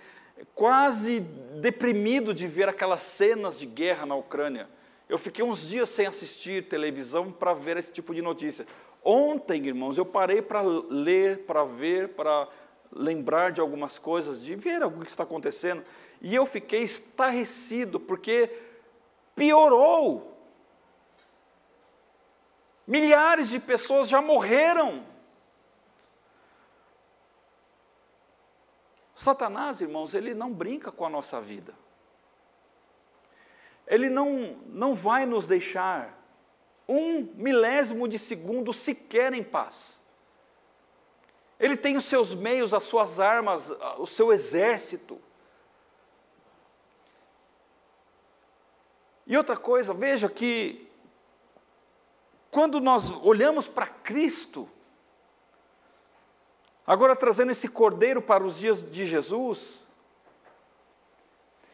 quase 0.54 1.20
deprimido 1.60 2.32
de 2.32 2.46
ver 2.46 2.68
aquelas 2.68 3.02
cenas 3.02 3.58
de 3.58 3.66
guerra 3.66 4.06
na 4.06 4.14
Ucrânia. 4.14 4.68
Eu 5.10 5.18
fiquei 5.18 5.44
uns 5.44 5.68
dias 5.68 5.88
sem 5.88 6.06
assistir 6.06 6.68
televisão 6.68 7.32
para 7.32 7.52
ver 7.52 7.76
esse 7.76 7.92
tipo 7.92 8.14
de 8.14 8.22
notícia. 8.22 8.64
Ontem, 9.02 9.66
irmãos, 9.66 9.98
eu 9.98 10.06
parei 10.06 10.40
para 10.40 10.62
ler, 10.62 11.44
para 11.46 11.64
ver, 11.64 12.10
para 12.10 12.46
lembrar 12.92 13.50
de 13.50 13.60
algumas 13.60 13.98
coisas, 13.98 14.40
de 14.40 14.54
ver 14.54 14.84
o 14.84 15.00
que 15.00 15.10
está 15.10 15.24
acontecendo, 15.24 15.82
e 16.20 16.32
eu 16.32 16.46
fiquei 16.46 16.84
estarrecido, 16.84 17.98
porque 17.98 18.56
piorou. 19.34 20.32
Milhares 22.86 23.48
de 23.50 23.58
pessoas 23.58 24.08
já 24.08 24.22
morreram. 24.22 25.04
Satanás, 29.12 29.80
irmãos, 29.80 30.14
ele 30.14 30.34
não 30.34 30.52
brinca 30.52 30.92
com 30.92 31.04
a 31.04 31.10
nossa 31.10 31.40
vida. 31.40 31.74
Ele 33.90 34.08
não, 34.08 34.56
não 34.68 34.94
vai 34.94 35.26
nos 35.26 35.48
deixar 35.48 36.16
um 36.88 37.22
milésimo 37.34 38.06
de 38.06 38.20
segundo 38.20 38.72
sequer 38.72 39.34
em 39.34 39.42
paz. 39.42 39.98
Ele 41.58 41.76
tem 41.76 41.96
os 41.96 42.04
seus 42.04 42.32
meios, 42.32 42.72
as 42.72 42.84
suas 42.84 43.18
armas, 43.18 43.68
o 43.98 44.06
seu 44.06 44.32
exército. 44.32 45.20
E 49.26 49.36
outra 49.36 49.56
coisa, 49.56 49.92
veja 49.92 50.28
que 50.28 50.88
quando 52.48 52.80
nós 52.80 53.10
olhamos 53.10 53.66
para 53.66 53.86
Cristo, 53.88 54.70
agora 56.86 57.16
trazendo 57.16 57.50
esse 57.50 57.68
cordeiro 57.68 58.22
para 58.22 58.44
os 58.44 58.56
dias 58.56 58.88
de 58.88 59.04
Jesus, 59.04 59.80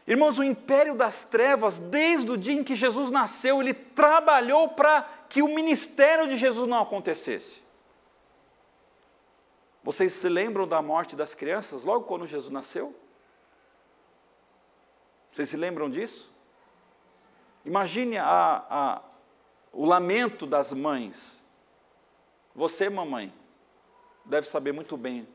irmãos, 0.07 0.39
o 0.39 0.43
império 0.43 0.95
das 0.95 1.23
trevas, 1.25 1.77
desde 1.77 2.31
o 2.31 2.37
dia 2.37 2.53
em 2.53 2.63
que 2.63 2.75
Jesus 2.75 3.11
nasceu, 3.11 3.61
ele 3.61 3.73
trabalhou 3.73 4.69
para 4.69 5.01
que 5.29 5.41
o 5.41 5.47
ministério 5.47 6.27
de 6.27 6.37
Jesus 6.37 6.67
não 6.67 6.81
acontecesse. 6.81 7.61
Vocês 9.83 10.13
se 10.13 10.27
lembram 10.27 10.67
da 10.67 10.81
morte 10.81 11.15
das 11.15 11.33
crianças 11.33 11.83
logo 11.83 12.05
quando 12.05 12.25
Jesus 12.27 12.51
nasceu? 12.51 12.95
Vocês 15.31 15.49
se 15.49 15.57
lembram 15.57 15.89
disso? 15.89 16.31
Imagine 17.63 18.17
a, 18.17 18.65
a, 18.69 19.01
o 19.71 19.85
lamento 19.85 20.45
das 20.45 20.73
mães. 20.73 21.39
Você, 22.55 22.89
mamãe, 22.89 23.33
deve 24.25 24.47
saber 24.47 24.71
muito 24.71 24.97
bem 24.97 25.27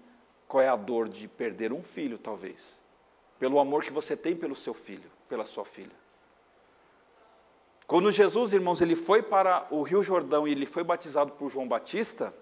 qual 0.48 0.62
é 0.62 0.68
a 0.68 0.76
dor 0.76 1.08
de 1.08 1.28
perder 1.28 1.72
um 1.72 1.82
filho, 1.82 2.18
talvez, 2.18 2.76
pelo 3.42 3.58
amor 3.58 3.82
que 3.82 3.90
você 3.90 4.16
tem 4.16 4.36
pelo 4.36 4.54
seu 4.54 4.72
filho, 4.72 5.10
pela 5.28 5.44
sua 5.44 5.64
filha. 5.64 5.90
Quando 7.88 8.08
Jesus, 8.12 8.52
irmãos, 8.52 8.80
ele 8.80 8.94
foi 8.94 9.20
para 9.20 9.66
o 9.68 9.82
Rio 9.82 10.00
Jordão 10.00 10.46
e 10.46 10.52
ele 10.52 10.64
foi 10.64 10.84
batizado 10.84 11.32
por 11.32 11.50
João 11.50 11.66
Batista, 11.66 12.32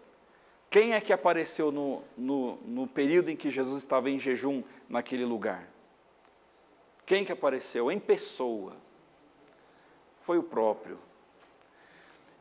quem 0.68 0.92
é 0.92 1.00
que 1.00 1.10
apareceu 1.10 1.72
no, 1.72 2.04
no, 2.18 2.56
no 2.66 2.86
período 2.86 3.30
em 3.30 3.34
que 3.34 3.50
Jesus 3.50 3.78
estava 3.78 4.10
em 4.10 4.18
jejum 4.18 4.62
naquele 4.90 5.24
lugar? 5.24 5.66
Quem 7.06 7.24
que 7.24 7.32
apareceu? 7.32 7.90
Em 7.90 7.98
pessoa. 7.98 8.76
Foi 10.18 10.36
o 10.36 10.42
próprio. 10.42 10.98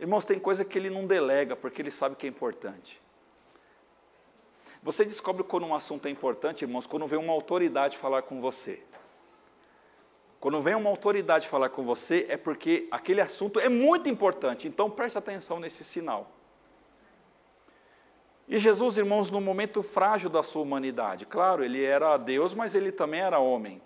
Irmãos, 0.02 0.26
tem 0.26 0.38
coisa 0.38 0.66
que 0.66 0.78
ele 0.78 0.90
não 0.90 1.08
delega, 1.08 1.56
porque 1.56 1.82
ele 1.82 1.92
sabe 1.92 2.18
que 2.18 2.28
é 2.28 2.30
importante. 2.30 3.02
Você 4.82 5.04
descobre 5.04 5.44
quando 5.44 5.66
um 5.66 5.76
assunto 5.76 6.08
é 6.08 6.10
importante, 6.10 6.64
irmãos, 6.64 6.86
quando 6.86 7.06
vem 7.06 7.20
uma 7.20 7.34
autoridade 7.34 7.98
falar 7.98 8.22
com 8.22 8.40
você. 8.40 8.82
Quando 10.40 10.62
vem 10.62 10.74
uma 10.74 10.90
autoridade 10.90 11.48
falar 11.48 11.70
com 11.70 11.84
você, 11.84 12.26
é 12.30 12.38
porque 12.38 12.88
aquele 12.90 13.20
assunto 13.20 13.60
é 13.60 13.68
muito 13.68 14.08
importante. 14.08 14.68
Então 14.68 14.90
preste 14.90 15.18
atenção 15.18 15.60
nesse 15.60 15.84
sinal. 15.84 16.32
E 18.48 18.58
Jesus, 18.58 18.98
irmãos, 18.98 19.30
no 19.30 19.42
momento 19.42 19.84
frágil 19.84 20.30
da 20.30 20.42
sua 20.42 20.62
humanidade, 20.62 21.26
claro, 21.26 21.64
ele 21.64 21.84
era 21.84 22.18
Deus, 22.18 22.54
mas 22.54 22.74
ele 22.74 22.92
também 22.92 23.20
era 23.20 23.38
homem. 23.38 23.82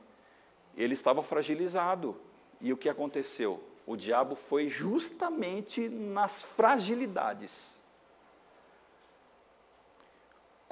Ele 0.77 0.93
estava 0.93 1.23
fragilizado. 1.23 2.15
E 2.61 2.71
o 2.71 2.77
que 2.77 2.87
aconteceu? 2.87 3.61
O 3.85 3.97
diabo 3.97 4.35
foi 4.35 4.69
justamente 4.69 5.89
nas 5.89 6.43
fragilidades. 6.43 7.72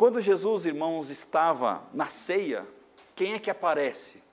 Quando 0.02 0.20
Jesus, 0.20 0.66
irmãos, 0.66 1.12
estava 1.12 1.84
na 1.94 2.08
ceia, 2.08 2.68
quem 3.16 3.34
é 3.34 3.40
que 3.40 3.52
aparece 3.52 4.24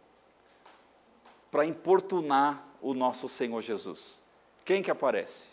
para 1.50 1.66
importunar 1.66 2.64
o 2.80 2.94
nosso 2.94 3.28
Senhor 3.28 3.60
Jesus? 3.60 4.18
Quem 4.64 4.82
que 4.82 4.90
aparece? 4.90 5.48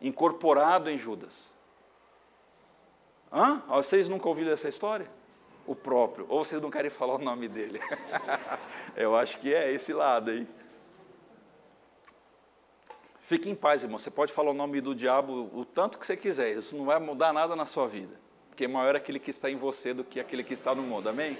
Incorporado 0.00 0.88
em 0.88 0.96
Judas. 0.96 1.52
Hã? 3.32 3.64
Vocês 3.66 4.08
nunca 4.08 4.28
ouviram 4.28 4.52
essa 4.52 4.68
história? 4.68 5.10
O 5.66 5.74
próprio. 5.74 6.24
Ou 6.28 6.44
vocês 6.44 6.62
não 6.62 6.70
querem 6.70 6.88
falar 6.88 7.16
o 7.16 7.18
nome 7.18 7.48
dele? 7.48 7.80
Eu 8.94 9.16
acho 9.16 9.40
que 9.40 9.52
é 9.52 9.72
esse 9.72 9.92
lado 9.92 10.30
aí. 10.30 10.46
Fique 13.20 13.50
em 13.50 13.56
paz, 13.56 13.82
irmão. 13.82 13.98
Você 13.98 14.08
pode 14.08 14.32
falar 14.32 14.52
o 14.52 14.54
nome 14.54 14.80
do 14.80 14.94
diabo 14.94 15.50
o 15.52 15.64
tanto 15.64 15.98
que 15.98 16.06
você 16.06 16.16
quiser. 16.16 16.56
Isso 16.56 16.76
não 16.76 16.84
vai 16.84 17.00
mudar 17.00 17.32
nada 17.32 17.56
na 17.56 17.66
sua 17.66 17.88
vida. 17.88 18.24
Porque 18.56 18.66
maior 18.66 18.94
é 18.94 18.96
aquele 18.96 19.18
que 19.18 19.30
está 19.30 19.50
em 19.50 19.54
você 19.54 19.92
do 19.92 20.02
que 20.02 20.18
aquele 20.18 20.42
que 20.42 20.54
está 20.54 20.74
no 20.74 20.80
mundo. 20.80 21.10
Amém? 21.10 21.36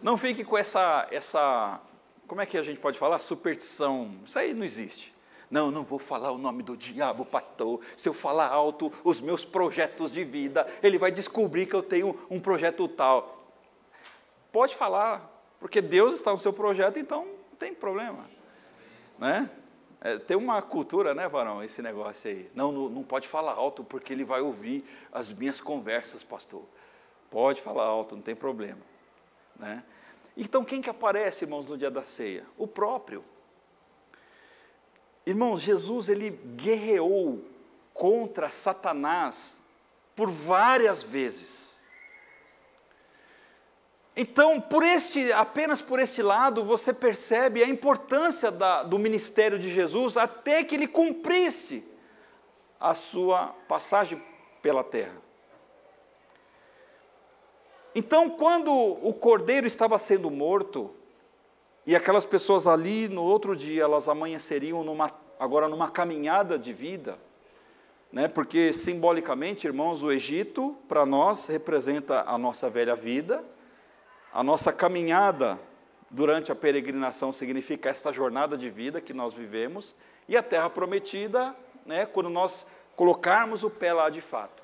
Não 0.00 0.16
fique 0.16 0.44
com 0.44 0.56
essa, 0.56 1.08
essa 1.10 1.80
como 2.24 2.40
é 2.40 2.46
que 2.46 2.56
a 2.56 2.62
gente 2.62 2.78
pode 2.78 2.96
falar? 2.96 3.18
Superstição. 3.18 4.14
Isso 4.24 4.38
aí 4.38 4.54
não 4.54 4.64
existe. 4.64 5.12
Não, 5.50 5.72
não 5.72 5.82
vou 5.82 5.98
falar 5.98 6.30
o 6.30 6.38
nome 6.38 6.62
do 6.62 6.76
diabo, 6.76 7.26
pastor. 7.26 7.80
Se 7.96 8.08
eu 8.08 8.12
falar 8.12 8.46
alto 8.46 8.92
os 9.02 9.20
meus 9.20 9.44
projetos 9.44 10.12
de 10.12 10.22
vida, 10.22 10.64
ele 10.84 10.98
vai 10.98 11.10
descobrir 11.10 11.66
que 11.66 11.74
eu 11.74 11.82
tenho 11.82 12.16
um 12.30 12.38
projeto 12.38 12.86
tal. 12.86 13.44
Pode 14.52 14.76
falar, 14.76 15.28
porque 15.58 15.80
Deus 15.80 16.14
está 16.14 16.30
no 16.30 16.38
seu 16.38 16.52
projeto, 16.52 17.00
então 17.00 17.24
não 17.24 17.56
tem 17.58 17.74
problema. 17.74 18.30
Né? 19.18 19.50
É, 20.00 20.18
tem 20.18 20.36
uma 20.36 20.62
cultura, 20.62 21.14
né, 21.14 21.28
varão, 21.28 21.62
esse 21.62 21.82
negócio 21.82 22.30
aí. 22.30 22.50
Não, 22.54 22.72
não, 22.72 22.88
não 22.88 23.02
pode 23.02 23.28
falar 23.28 23.52
alto, 23.52 23.84
porque 23.84 24.12
ele 24.12 24.24
vai 24.24 24.40
ouvir 24.40 24.84
as 25.12 25.30
minhas 25.30 25.60
conversas, 25.60 26.22
pastor. 26.22 26.62
Pode 27.30 27.60
falar 27.60 27.84
alto, 27.84 28.16
não 28.16 28.22
tem 28.22 28.34
problema. 28.34 28.80
Né? 29.56 29.84
Então, 30.36 30.64
quem 30.64 30.80
que 30.80 30.88
aparece, 30.88 31.44
irmãos, 31.44 31.66
no 31.66 31.76
dia 31.76 31.90
da 31.90 32.02
ceia? 32.02 32.46
O 32.56 32.66
próprio. 32.66 33.22
Irmãos, 35.26 35.60
Jesus 35.60 36.08
ele 36.08 36.30
guerreou 36.30 37.44
contra 37.92 38.48
Satanás 38.48 39.60
por 40.16 40.30
várias 40.30 41.02
vezes. 41.02 41.69
Então, 44.22 44.60
por 44.60 44.82
este, 44.82 45.32
apenas 45.32 45.80
por 45.80 45.98
esse 45.98 46.22
lado, 46.22 46.62
você 46.62 46.92
percebe 46.92 47.62
a 47.62 47.66
importância 47.66 48.50
da, 48.50 48.82
do 48.82 48.98
ministério 48.98 49.58
de 49.58 49.72
Jesus 49.72 50.18
até 50.18 50.62
que 50.62 50.74
ele 50.74 50.86
cumprisse 50.86 51.82
a 52.78 52.92
sua 52.92 53.46
passagem 53.66 54.22
pela 54.60 54.84
terra. 54.84 55.16
Então, 57.94 58.28
quando 58.28 58.70
o 58.70 59.14
cordeiro 59.14 59.66
estava 59.66 59.96
sendo 59.96 60.30
morto, 60.30 60.94
e 61.86 61.96
aquelas 61.96 62.26
pessoas 62.26 62.66
ali, 62.66 63.08
no 63.08 63.24
outro 63.24 63.56
dia, 63.56 63.84
elas 63.84 64.06
amanheceriam 64.06 64.84
numa, 64.84 65.10
agora 65.38 65.66
numa 65.66 65.90
caminhada 65.90 66.58
de 66.58 66.74
vida, 66.74 67.18
né? 68.12 68.28
porque 68.28 68.70
simbolicamente, 68.70 69.66
irmãos, 69.66 70.02
o 70.02 70.12
Egito, 70.12 70.76
para 70.86 71.06
nós, 71.06 71.46
representa 71.46 72.24
a 72.26 72.36
nossa 72.36 72.68
velha 72.68 72.94
vida, 72.94 73.42
a 74.32 74.42
nossa 74.42 74.72
caminhada 74.72 75.58
durante 76.10 76.50
a 76.50 76.56
peregrinação 76.56 77.32
significa 77.32 77.88
esta 77.88 78.12
jornada 78.12 78.56
de 78.56 78.68
vida 78.68 79.00
que 79.00 79.12
nós 79.12 79.32
vivemos, 79.32 79.94
e 80.28 80.36
a 80.36 80.42
terra 80.42 80.68
prometida, 80.70 81.54
né, 81.84 82.06
quando 82.06 82.30
nós 82.30 82.66
colocarmos 82.96 83.64
o 83.64 83.70
pé 83.70 83.92
lá 83.92 84.10
de 84.10 84.20
fato. 84.20 84.62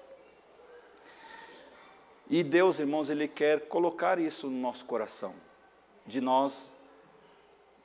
E 2.28 2.42
Deus, 2.42 2.78
irmãos, 2.78 3.08
Ele 3.08 3.28
quer 3.28 3.68
colocar 3.68 4.18
isso 4.18 4.48
no 4.48 4.58
nosso 4.58 4.84
coração, 4.84 5.34
de 6.04 6.20
nós 6.20 6.72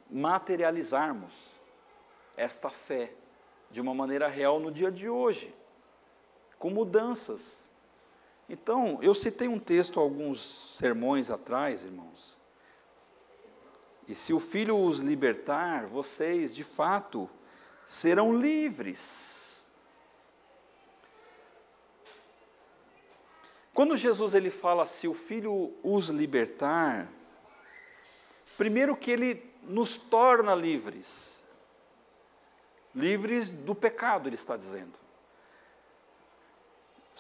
materializarmos 0.10 1.52
esta 2.36 2.70
fé 2.70 3.14
de 3.70 3.80
uma 3.80 3.94
maneira 3.94 4.28
real 4.28 4.60
no 4.60 4.72
dia 4.72 4.92
de 4.92 5.08
hoje, 5.08 5.54
com 6.60 6.70
mudanças. 6.70 7.64
Então, 8.50 9.00
eu 9.02 9.16
citei 9.16 9.48
um 9.48 9.60
texto 9.60 10.00
alguns 10.00 10.76
sermões 10.78 11.30
atrás, 11.30 11.84
irmãos. 11.84 12.38
E 14.08 14.16
se 14.16 14.34
o 14.34 14.40
Filho 14.40 14.78
os 14.78 15.00
libertar, 15.00 15.86
vocês 15.86 16.54
de 16.54 16.64
fato 16.64 17.30
serão 17.86 18.38
livres. 18.38 19.68
Quando 23.74 23.96
Jesus 23.96 24.34
ele 24.34 24.52
fala 24.52 24.86
se 24.86 25.08
o 25.08 25.14
Filho 25.14 25.74
os 25.82 26.10
libertar, 26.10 27.08
primeiro 28.58 28.98
que 28.98 29.12
ele 29.12 29.52
nos 29.64 29.96
torna 29.96 30.54
livres. 30.54 31.42
Livres 32.94 33.52
do 33.52 33.74
pecado, 33.74 34.28
ele 34.28 34.36
está 34.36 34.58
dizendo. 34.58 35.01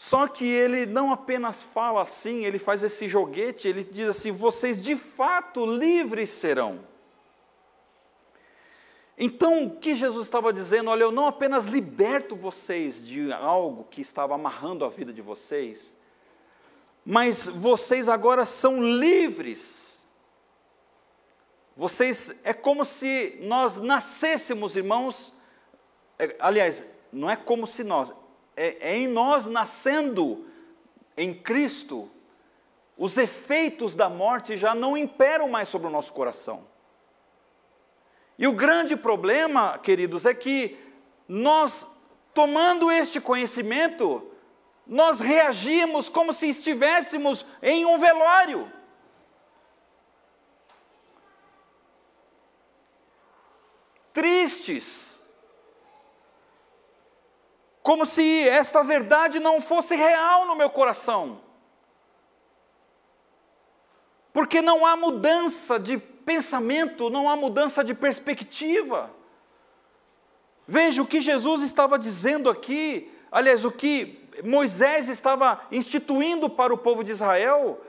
Só 0.04 0.28
que 0.28 0.44
ele 0.44 0.88
não 0.88 1.12
apenas 1.12 1.62
fala 1.62 2.02
assim, 2.02 2.44
ele 2.44 2.58
faz 2.58 2.84
esse 2.84 3.08
joguete, 3.08 3.68
ele 3.68 3.84
diz 3.84 4.10
assim: 4.10 4.32
vocês 4.32 4.82
de 4.82 4.96
fato 4.96 5.64
livres 5.64 6.32
serão. 6.32 6.80
Então, 9.16 9.66
o 9.66 9.76
que 9.78 9.96
Jesus 9.96 10.26
estava 10.26 10.52
dizendo? 10.52 10.90
Olha, 10.90 11.04
eu 11.04 11.12
não 11.12 11.28
apenas 11.28 11.68
liberto 11.68 12.36
vocês 12.36 13.06
de 13.06 13.32
algo 13.32 13.84
que 13.92 14.02
estava 14.02 14.34
amarrando 14.34 14.84
a 14.84 14.90
vida 14.90 15.14
de 15.14 15.22
vocês, 15.22 15.94
mas 17.06 17.46
vocês 17.46 18.10
agora 18.10 18.44
são 18.44 18.82
livres. 18.82 20.02
Vocês, 21.76 22.42
é 22.44 22.56
como 22.56 22.86
se 22.86 23.38
nós 23.44 23.78
nascêssemos, 23.78 24.76
irmãos, 24.76 25.32
é, 26.18 26.36
aliás, 26.40 26.88
não 27.14 27.30
é 27.30 27.36
como 27.36 27.68
se 27.68 27.84
nós, 27.84 28.12
é, 28.62 28.92
é 28.92 28.98
em 28.98 29.08
nós 29.08 29.48
nascendo 29.48 30.46
em 31.18 31.34
Cristo, 31.34 32.08
os 32.96 33.18
efeitos 33.18 33.96
da 33.96 34.08
morte 34.08 34.56
já 34.56 34.76
não 34.76 34.96
imperam 34.96 35.50
mais 35.50 35.68
sobre 35.68 35.88
o 35.88 35.90
nosso 35.90 36.14
coração. 36.14 36.68
E 38.38 38.46
o 38.46 38.54
grande 38.54 38.96
problema, 38.96 39.80
queridos, 39.80 40.28
é 40.28 40.36
que 40.36 40.78
nós, 41.28 41.98
tomando 42.36 42.92
este 42.92 43.20
conhecimento, 43.20 44.32
nós 44.86 45.20
reagimos 45.20 46.08
como 46.08 46.32
se 46.32 46.48
estivéssemos 46.48 47.44
em 47.64 47.84
um 47.86 47.98
velório. 47.98 48.72
Tristes, 54.14 55.21
como 57.84 58.06
se 58.06 58.48
esta 58.48 58.84
verdade 58.84 59.40
não 59.40 59.60
fosse 59.60 59.96
real 59.96 60.46
no 60.46 60.56
meu 60.56 60.70
coração. 60.70 61.42
Porque 64.32 64.62
não 64.62 64.86
há 64.86 64.96
mudança 64.96 65.80
de 65.80 65.98
pensamento, 65.98 67.10
não 67.10 67.30
há 67.30 67.36
mudança 67.36 67.84
de 67.84 67.94
perspectiva. 67.94 69.12
Veja 70.68 71.02
o 71.02 71.08
que 71.08 71.20
Jesus 71.20 71.64
estava 71.64 71.98
dizendo 71.98 72.50
aqui, 72.50 73.12
aliás, 73.32 73.66
o 73.66 73.72
que 73.72 74.22
Moisés 74.44 75.10
estava 75.10 75.60
instituindo 75.72 76.50
para 76.50 76.74
o 76.74 76.78
povo 76.78 77.04
de 77.04 77.12
Israel, 77.12 77.82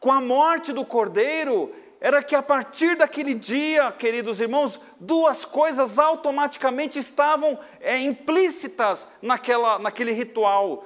com 0.00 0.10
a 0.10 0.20
morte 0.20 0.72
do 0.72 0.84
cordeiro, 0.84 1.72
era 2.04 2.20
que 2.20 2.34
a 2.34 2.42
partir 2.42 2.96
daquele 2.96 3.32
dia, 3.32 3.92
queridos 3.92 4.40
irmãos, 4.40 4.78
duas 4.98 5.44
coisas 5.44 6.00
automaticamente 6.00 6.98
estavam 6.98 7.56
é, 7.80 7.96
implícitas 7.96 9.06
naquela, 9.22 9.78
naquele 9.78 10.10
ritual. 10.10 10.84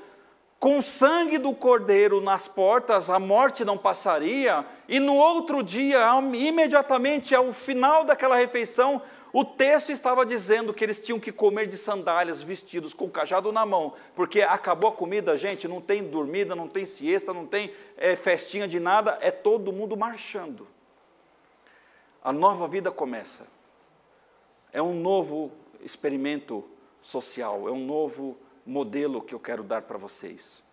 Com 0.61 0.79
o 0.79 0.83
sangue 0.83 1.39
do 1.39 1.55
cordeiro 1.55 2.21
nas 2.21 2.47
portas, 2.47 3.09
a 3.09 3.19
morte 3.19 3.65
não 3.65 3.79
passaria, 3.79 4.63
e 4.87 5.01
no 5.01 5.15
outro 5.15 5.63
dia, 5.63 6.07
imediatamente 6.35 7.35
ao 7.35 7.51
final 7.51 8.05
daquela 8.05 8.37
refeição, 8.37 9.01
o 9.33 9.43
texto 9.43 9.93
estava 9.93 10.25
dizendo 10.27 10.75
que 10.75 10.85
eles 10.85 11.01
tinham 11.01 11.19
que 11.19 11.33
comer 11.33 11.67
de 11.67 11.79
sandálias, 11.79 12.43
vestidos 12.43 12.93
com 12.93 13.09
cajado 13.09 13.51
na 13.51 13.65
mão, 13.65 13.95
porque 14.15 14.43
acabou 14.43 14.91
a 14.91 14.95
comida, 14.95 15.35
gente, 15.35 15.67
não 15.67 15.81
tem 15.81 16.03
dormida, 16.03 16.55
não 16.55 16.69
tem 16.69 16.85
siesta, 16.85 17.33
não 17.33 17.47
tem 17.47 17.73
é, 17.97 18.15
festinha 18.15 18.69
de 18.69 18.79
nada, 18.79 19.17
é 19.23 19.31
todo 19.31 19.73
mundo 19.73 19.97
marchando 19.97 20.76
a 22.27 22.33
nova 22.33 22.67
vida 22.67 22.91
começa. 22.91 23.47
É 24.73 24.83
um 24.83 24.99
novo 24.99 25.53
experimento 25.81 26.69
social, 27.01 27.69
é 27.69 27.71
um 27.71 27.87
novo 27.87 28.37
modelo 28.67 29.23
que 29.23 29.33
eu 29.33 29.39
quero 29.39 29.63
dar 29.63 29.83
para 29.83 29.97
vocês. 29.97 30.65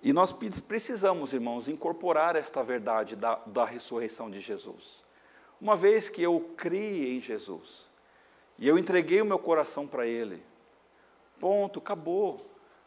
E 0.00 0.12
nós 0.12 0.30
precisamos, 0.30 1.32
irmãos, 1.32 1.68
incorporar 1.68 2.36
esta 2.36 2.62
verdade 2.62 3.16
da, 3.16 3.34
da 3.46 3.64
ressurreição 3.64 4.30
de 4.30 4.38
Jesus. 4.38 5.02
Uma 5.60 5.76
vez 5.76 6.08
que 6.08 6.22
eu 6.22 6.52
criei 6.56 7.16
em 7.16 7.20
Jesus, 7.20 7.88
e 8.56 8.68
eu 8.68 8.78
entreguei 8.78 9.20
o 9.20 9.26
meu 9.26 9.40
coração 9.40 9.84
para 9.84 10.06
Ele, 10.06 10.40
ponto, 11.40 11.80
acabou. 11.80 12.40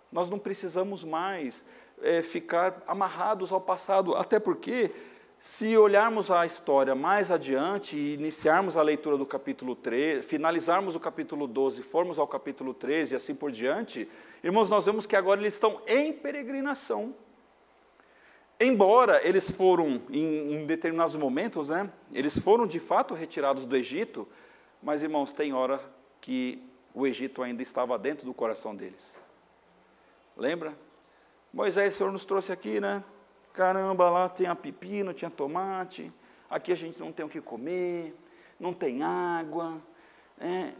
Nós 0.09 0.29
não 0.29 0.39
precisamos 0.39 1.03
mais 1.03 1.61
é, 2.01 2.21
ficar 2.21 2.81
amarrados 2.87 3.51
ao 3.51 3.59
passado, 3.59 4.15
até 4.15 4.39
porque 4.39 4.93
se 5.39 5.77
olharmos 5.77 6.31
a 6.31 6.45
história 6.45 6.95
mais 6.95 7.29
adiante 7.29 7.95
e 7.95 8.15
iniciarmos 8.15 8.75
a 8.75 8.81
leitura 8.81 9.17
do 9.17 9.25
capítulo 9.25 9.75
13, 9.75 10.23
finalizarmos 10.23 10.95
o 10.95 10.99
capítulo 10.99 11.45
12, 11.47 11.83
formos 11.83 12.17
ao 12.17 12.27
capítulo 12.27 12.73
13 12.73 13.13
e 13.13 13.15
assim 13.15 13.35
por 13.35 13.51
diante, 13.51 14.09
irmãos, 14.43 14.67
nós 14.67 14.85
vemos 14.85 15.05
que 15.05 15.15
agora 15.15 15.39
eles 15.39 15.53
estão 15.53 15.81
em 15.85 16.11
peregrinação. 16.11 17.13
Embora 18.59 19.21
eles 19.23 19.51
foram, 19.51 20.01
em, 20.09 20.55
em 20.55 20.65
determinados 20.65 21.15
momentos, 21.15 21.69
né, 21.69 21.91
eles 22.11 22.39
foram 22.39 22.65
de 22.65 22.79
fato 22.79 23.13
retirados 23.13 23.67
do 23.67 23.75
Egito, 23.75 24.27
mas, 24.81 25.03
irmãos, 25.03 25.31
tem 25.31 25.53
hora 25.53 25.79
que 26.19 26.63
o 26.95 27.05
Egito 27.05 27.43
ainda 27.43 27.61
estava 27.61 27.97
dentro 27.99 28.25
do 28.25 28.33
coração 28.33 28.75
deles. 28.75 29.19
Lembra? 30.35 30.75
Moisés, 31.53 31.93
o 31.93 31.97
Senhor 31.97 32.11
nos 32.11 32.25
trouxe 32.25 32.51
aqui, 32.51 32.79
né? 32.79 33.03
Caramba, 33.57 34.07
lá 34.07 34.29
tinha 34.29 34.53
pepino, 34.53 35.15
tinha 35.15 35.31
tomate, 35.31 36.13
aqui 36.47 36.71
a 36.71 36.75
gente 36.75 36.99
não 36.99 37.11
tem 37.11 37.25
o 37.25 37.29
que 37.29 37.41
comer, 37.41 38.15
não 38.59 38.71
tem 38.71 39.01
água. 39.01 39.81
É. 40.39 40.73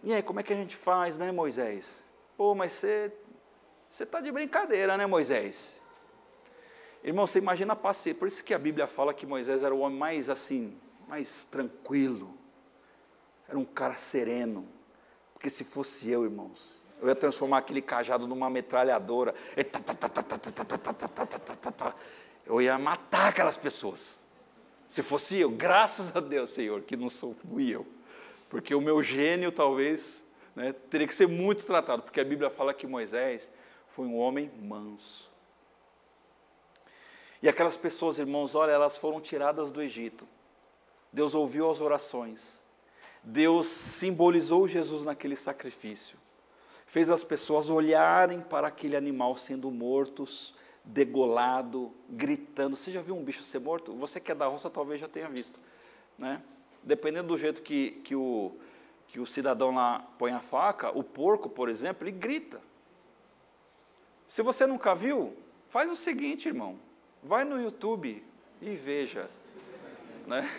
E 0.00 0.14
aí, 0.14 0.22
como 0.22 0.38
é 0.38 0.44
que 0.44 0.52
a 0.52 0.56
gente 0.56 0.76
faz, 0.76 1.18
né, 1.18 1.32
Moisés? 1.32 2.04
Pô, 2.36 2.54
mas 2.54 2.70
você 2.70 3.12
está 3.98 4.20
de 4.20 4.30
brincadeira, 4.30 4.96
né, 4.96 5.06
Moisés? 5.06 5.74
Irmão, 7.02 7.26
você 7.26 7.40
imagina 7.40 7.72
a. 7.72 8.14
Por 8.14 8.28
isso 8.28 8.44
que 8.44 8.54
a 8.54 8.60
Bíblia 8.60 8.86
fala 8.86 9.12
que 9.12 9.26
Moisés 9.26 9.64
era 9.64 9.74
o 9.74 9.80
homem 9.80 9.98
mais 9.98 10.28
assim, 10.28 10.78
mais 11.08 11.44
tranquilo. 11.44 12.32
Era 13.48 13.58
um 13.58 13.64
cara 13.64 13.94
sereno. 13.94 14.68
Porque 15.32 15.50
se 15.50 15.64
fosse 15.64 16.12
eu, 16.12 16.22
irmãos, 16.22 16.83
eu 17.00 17.08
ia 17.08 17.14
transformar 17.14 17.58
aquele 17.58 17.82
cajado 17.82 18.26
numa 18.26 18.48
metralhadora. 18.48 19.34
Eu 22.46 22.60
ia 22.60 22.78
matar 22.78 23.28
aquelas 23.28 23.56
pessoas. 23.56 24.18
Se 24.88 25.02
fosse 25.02 25.38
eu, 25.38 25.50
graças 25.50 26.14
a 26.14 26.20
Deus, 26.20 26.50
Senhor, 26.50 26.82
que 26.82 26.96
não 26.96 27.10
sou 27.10 27.36
eu. 27.58 27.86
Porque 28.48 28.74
o 28.74 28.80
meu 28.80 29.02
gênio, 29.02 29.50
talvez, 29.50 30.22
né, 30.54 30.72
teria 30.72 31.06
que 31.06 31.14
ser 31.14 31.26
muito 31.26 31.66
tratado. 31.66 32.02
Porque 32.02 32.20
a 32.20 32.24
Bíblia 32.24 32.48
fala 32.50 32.72
que 32.72 32.86
Moisés 32.86 33.50
foi 33.88 34.06
um 34.06 34.16
homem 34.16 34.50
manso. 34.62 35.30
E 37.42 37.48
aquelas 37.48 37.76
pessoas, 37.76 38.18
irmãos, 38.18 38.54
olha, 38.54 38.70
elas 38.70 38.96
foram 38.96 39.20
tiradas 39.20 39.70
do 39.70 39.82
Egito. 39.82 40.26
Deus 41.12 41.34
ouviu 41.34 41.70
as 41.70 41.80
orações. 41.80 42.58
Deus 43.22 43.66
simbolizou 43.66 44.66
Jesus 44.68 45.02
naquele 45.02 45.36
sacrifício 45.36 46.23
fez 46.86 47.10
as 47.10 47.24
pessoas 47.24 47.70
olharem 47.70 48.40
para 48.40 48.68
aquele 48.68 48.96
animal 48.96 49.36
sendo 49.36 49.70
mortos, 49.70 50.54
degolado, 50.84 51.92
gritando. 52.10 52.76
Você 52.76 52.90
já 52.90 53.00
viu 53.00 53.16
um 53.16 53.24
bicho 53.24 53.42
ser 53.42 53.58
morto? 53.58 53.92
Você 53.94 54.20
que 54.20 54.30
é 54.30 54.34
da 54.34 54.46
roça 54.46 54.68
talvez 54.68 55.00
já 55.00 55.08
tenha 55.08 55.28
visto. 55.28 55.58
Né? 56.18 56.42
Dependendo 56.82 57.28
do 57.28 57.38
jeito 57.38 57.62
que, 57.62 57.92
que, 58.04 58.14
o, 58.14 58.52
que 59.08 59.18
o 59.18 59.26
cidadão 59.26 59.74
lá 59.74 60.06
põe 60.18 60.32
a 60.32 60.40
faca, 60.40 60.96
o 60.96 61.02
porco, 61.02 61.48
por 61.48 61.68
exemplo, 61.68 62.06
ele 62.06 62.16
grita. 62.16 62.60
Se 64.28 64.42
você 64.42 64.66
nunca 64.66 64.94
viu, 64.94 65.34
faz 65.68 65.90
o 65.90 65.96
seguinte, 65.96 66.48
irmão. 66.48 66.78
Vai 67.22 67.44
no 67.44 67.60
YouTube 67.60 68.22
e 68.60 68.76
veja. 68.76 69.28
Né? 70.26 70.48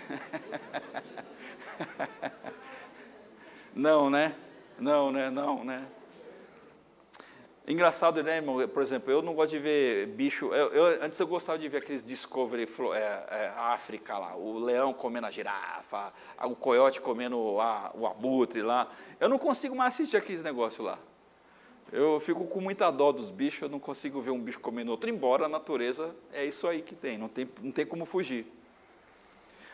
Não, 3.76 4.10
né? 4.10 4.34
Não, 4.80 5.12
né? 5.12 5.30
Não, 5.30 5.66
né? 5.66 5.86
Engraçado, 7.68 8.22
né, 8.22 8.36
irmão? 8.36 8.68
Por 8.68 8.84
exemplo, 8.84 9.12
eu 9.12 9.24
não 9.24 9.34
gosto 9.34 9.50
de 9.50 9.60
ver 9.60 10.06
bicho. 10.10 10.54
Eu, 10.54 10.72
eu, 10.72 11.04
antes 11.04 11.20
eu 11.20 11.26
gostava 11.26 11.58
de 11.58 11.68
ver 11.68 11.78
aqueles 11.78 12.04
Discovery 12.04 12.70
é, 12.94 13.00
é, 13.00 13.54
África 13.58 14.16
lá, 14.20 14.36
o 14.36 14.60
leão 14.60 14.94
comendo 14.94 15.26
a 15.26 15.32
girafa, 15.32 16.14
o 16.44 16.56
coiote 16.56 17.02
comendo 17.02 17.60
a, 17.60 17.92
o 17.96 18.06
abutre 18.06 18.62
lá. 18.62 18.88
Eu 19.20 19.28
não 19.28 19.40
consigo 19.40 19.76
mais 19.76 19.96
assistir 19.96 20.16
aqueles 20.16 20.44
negócios 20.44 20.86
lá. 20.86 21.00
Eu 21.92 22.20
fico 22.20 22.46
com 22.46 22.62
muita 22.62 22.92
dó 22.92 23.12
dos 23.12 23.32
bichos, 23.32 23.64
eu 23.64 23.70
não 23.70 23.80
consigo 23.80 24.22
ver 24.22 24.30
um 24.30 24.40
bicho 24.40 24.60
comendo 24.60 24.92
outro, 24.92 25.10
embora 25.10 25.46
a 25.46 25.50
natureza 25.50 26.16
é 26.32 26.46
isso 26.46 26.68
aí 26.68 26.84
que 26.84 26.94
tem, 26.94 27.18
não 27.18 27.30
tem, 27.30 27.50
não 27.62 27.72
tem 27.72 27.86
como 27.86 28.06
fugir. 28.06 28.46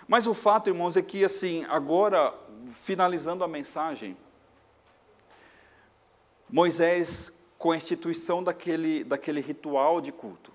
Mas 0.08 0.28
o 0.28 0.34
fato, 0.34 0.70
irmãos, 0.70 0.96
é 0.96 1.02
que, 1.02 1.26
assim, 1.26 1.66
agora, 1.68 2.34
finalizando 2.68 3.44
a 3.44 3.48
mensagem, 3.48 4.16
Moisés 6.50 7.41
com 7.62 7.70
a 7.70 7.78
instituição 7.78 8.44
daquele, 8.44 9.04
daquele 9.04 9.40
ritual 9.40 10.02
de 10.02 10.12
culto, 10.12 10.52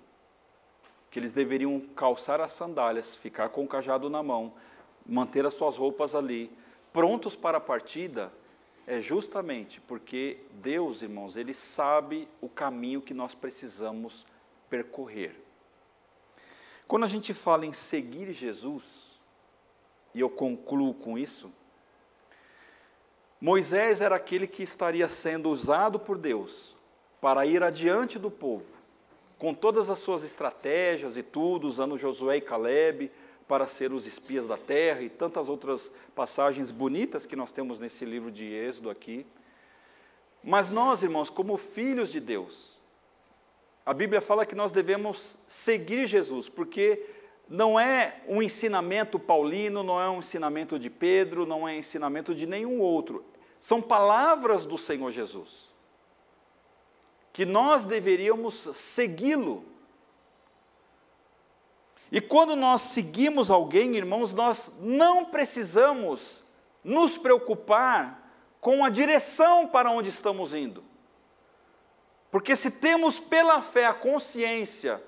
que 1.08 1.20
eles 1.20 1.32
deveriam 1.32 1.80
calçar 1.80 2.40
as 2.40 2.50
sandálias, 2.50 3.14
ficar 3.14 3.50
com 3.50 3.62
o 3.62 3.68
cajado 3.68 4.10
na 4.10 4.24
mão, 4.24 4.52
manter 5.06 5.46
as 5.46 5.54
suas 5.54 5.76
roupas 5.76 6.16
ali, 6.16 6.50
prontos 6.92 7.36
para 7.36 7.58
a 7.58 7.60
partida, 7.60 8.32
é 8.88 9.00
justamente 9.00 9.80
porque 9.80 10.38
Deus, 10.54 11.00
irmãos, 11.00 11.36
Ele 11.36 11.54
sabe 11.54 12.28
o 12.40 12.48
caminho 12.48 13.00
que 13.00 13.14
nós 13.14 13.36
precisamos 13.36 14.26
percorrer. 14.68 15.40
Quando 16.88 17.04
a 17.04 17.08
gente 17.08 17.32
fala 17.32 17.64
em 17.64 17.72
seguir 17.72 18.32
Jesus, 18.32 19.20
e 20.12 20.18
eu 20.18 20.28
concluo 20.28 20.92
com 20.92 21.16
isso, 21.16 21.52
Moisés 23.40 24.00
era 24.00 24.16
aquele 24.16 24.48
que 24.48 24.64
estaria 24.64 25.08
sendo 25.08 25.50
usado 25.50 26.00
por 26.00 26.18
Deus 26.18 26.74
para 27.26 27.44
ir 27.44 27.60
adiante 27.60 28.20
do 28.20 28.30
povo, 28.30 28.72
com 29.36 29.52
todas 29.52 29.90
as 29.90 29.98
suas 29.98 30.22
estratégias 30.22 31.16
e 31.16 31.24
tudo, 31.24 31.66
usando 31.66 31.98
Josué 31.98 32.36
e 32.36 32.40
Caleb 32.40 33.10
para 33.48 33.66
ser 33.66 33.92
os 33.92 34.06
espias 34.06 34.46
da 34.46 34.56
terra 34.56 35.02
e 35.02 35.08
tantas 35.08 35.48
outras 35.48 35.90
passagens 36.14 36.70
bonitas 36.70 37.26
que 37.26 37.34
nós 37.34 37.50
temos 37.50 37.80
nesse 37.80 38.04
livro 38.04 38.30
de 38.30 38.44
Êxodo 38.44 38.90
aqui. 38.90 39.26
Mas 40.40 40.70
nós, 40.70 41.02
irmãos, 41.02 41.28
como 41.28 41.56
filhos 41.56 42.12
de 42.12 42.20
Deus, 42.20 42.78
a 43.84 43.92
Bíblia 43.92 44.20
fala 44.20 44.46
que 44.46 44.54
nós 44.54 44.70
devemos 44.70 45.34
seguir 45.48 46.06
Jesus, 46.06 46.48
porque 46.48 47.04
não 47.48 47.76
é 47.76 48.22
um 48.28 48.40
ensinamento 48.40 49.18
paulino, 49.18 49.82
não 49.82 50.00
é 50.00 50.08
um 50.08 50.20
ensinamento 50.20 50.78
de 50.78 50.88
Pedro, 50.88 51.44
não 51.44 51.66
é 51.66 51.72
um 51.72 51.78
ensinamento 51.78 52.32
de 52.32 52.46
nenhum 52.46 52.78
outro. 52.78 53.24
São 53.58 53.82
palavras 53.82 54.64
do 54.64 54.78
Senhor 54.78 55.10
Jesus 55.10 55.74
que 57.36 57.44
nós 57.44 57.84
deveríamos 57.84 58.66
segui-lo. 58.74 59.62
E 62.10 62.18
quando 62.18 62.56
nós 62.56 62.80
seguimos 62.80 63.50
alguém, 63.50 63.94
irmãos, 63.94 64.32
nós 64.32 64.76
não 64.80 65.26
precisamos 65.26 66.42
nos 66.82 67.18
preocupar 67.18 68.32
com 68.58 68.82
a 68.82 68.88
direção 68.88 69.68
para 69.68 69.90
onde 69.90 70.08
estamos 70.08 70.54
indo. 70.54 70.82
Porque 72.30 72.56
se 72.56 72.70
temos 72.70 73.20
pela 73.20 73.60
fé 73.60 73.84
a 73.84 73.92
consciência 73.92 75.04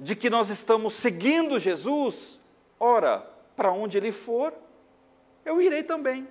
de 0.00 0.16
que 0.16 0.28
nós 0.28 0.48
estamos 0.48 0.94
seguindo 0.94 1.60
Jesus, 1.60 2.40
ora, 2.80 3.20
para 3.54 3.70
onde 3.70 3.98
ele 3.98 4.10
for, 4.10 4.52
eu 5.44 5.62
irei 5.62 5.84
também. 5.84 6.26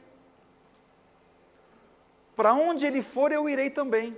Para 2.35 2.53
onde 2.53 2.85
ele 2.85 3.01
for, 3.01 3.31
eu 3.31 3.47
irei 3.47 3.69
também. 3.69 4.15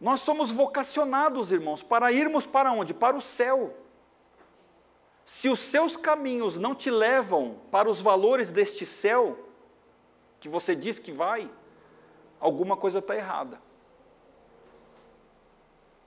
Nós 0.00 0.20
somos 0.20 0.50
vocacionados, 0.50 1.50
irmãos, 1.50 1.82
para 1.82 2.12
irmos 2.12 2.46
para 2.46 2.70
onde? 2.70 2.94
Para 2.94 3.16
o 3.16 3.20
céu. 3.20 3.76
Se 5.24 5.48
os 5.48 5.58
seus 5.58 5.96
caminhos 5.96 6.56
não 6.56 6.74
te 6.74 6.90
levam 6.90 7.58
para 7.70 7.90
os 7.90 8.00
valores 8.00 8.50
deste 8.50 8.86
céu, 8.86 9.36
que 10.38 10.48
você 10.48 10.74
diz 10.76 10.98
que 10.98 11.10
vai, 11.10 11.50
alguma 12.38 12.76
coisa 12.76 13.00
está 13.00 13.16
errada. 13.16 13.60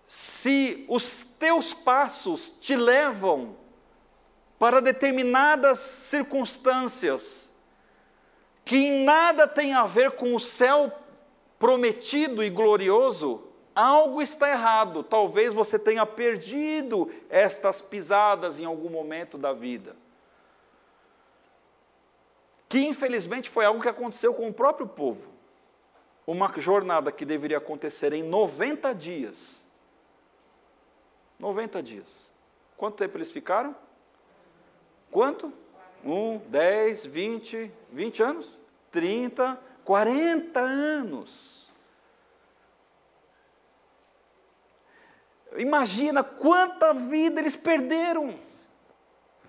Se 0.08 0.86
os 0.90 1.24
teus 1.24 1.74
passos 1.74 2.50
te 2.62 2.76
levam 2.76 3.56
para 4.58 4.82
determinadas 4.82 5.80
circunstâncias, 5.80 7.51
que 8.72 8.78
em 8.78 9.04
nada 9.04 9.50
tem 9.50 9.74
a 9.74 9.86
ver 9.86 10.12
com 10.12 10.34
o 10.34 10.40
céu 10.40 10.98
prometido 11.60 12.42
e 12.42 12.50
glorioso, 12.50 13.44
algo 13.76 14.22
está 14.22 14.50
errado. 14.50 15.04
Talvez 15.04 15.54
você 15.54 15.78
tenha 15.78 16.06
perdido 16.06 17.12
estas 17.30 17.82
pisadas 17.82 18.62
em 18.62 18.64
algum 18.64 18.90
momento 18.90 19.38
da 19.38 19.52
vida. 19.52 19.94
Que 22.70 22.80
infelizmente 22.80 23.50
foi 23.50 23.66
algo 23.66 23.82
que 23.82 23.90
aconteceu 23.90 24.34
com 24.34 24.48
o 24.48 24.54
próprio 24.54 24.88
povo. 24.88 25.34
Uma 26.26 26.50
jornada 26.56 27.12
que 27.12 27.26
deveria 27.26 27.58
acontecer 27.58 28.14
em 28.14 28.24
90 28.24 28.96
dias. 28.96 29.66
90 31.38 31.84
dias. 31.84 32.32
Quanto 32.78 32.96
tempo 32.96 33.18
eles 33.18 33.34
ficaram? 33.34 33.76
Quanto? 35.12 35.52
Um, 36.06 36.38
dez, 36.48 37.06
vinte, 37.06 37.70
vinte 37.92 38.24
anos? 38.24 38.61
Trinta, 38.92 39.60
quarenta 39.84 40.60
anos. 40.60 41.72
Imagina 45.58 46.24
quanta 46.24 46.94
vida 46.94 47.40
eles 47.40 47.56
perderam. 47.56 48.38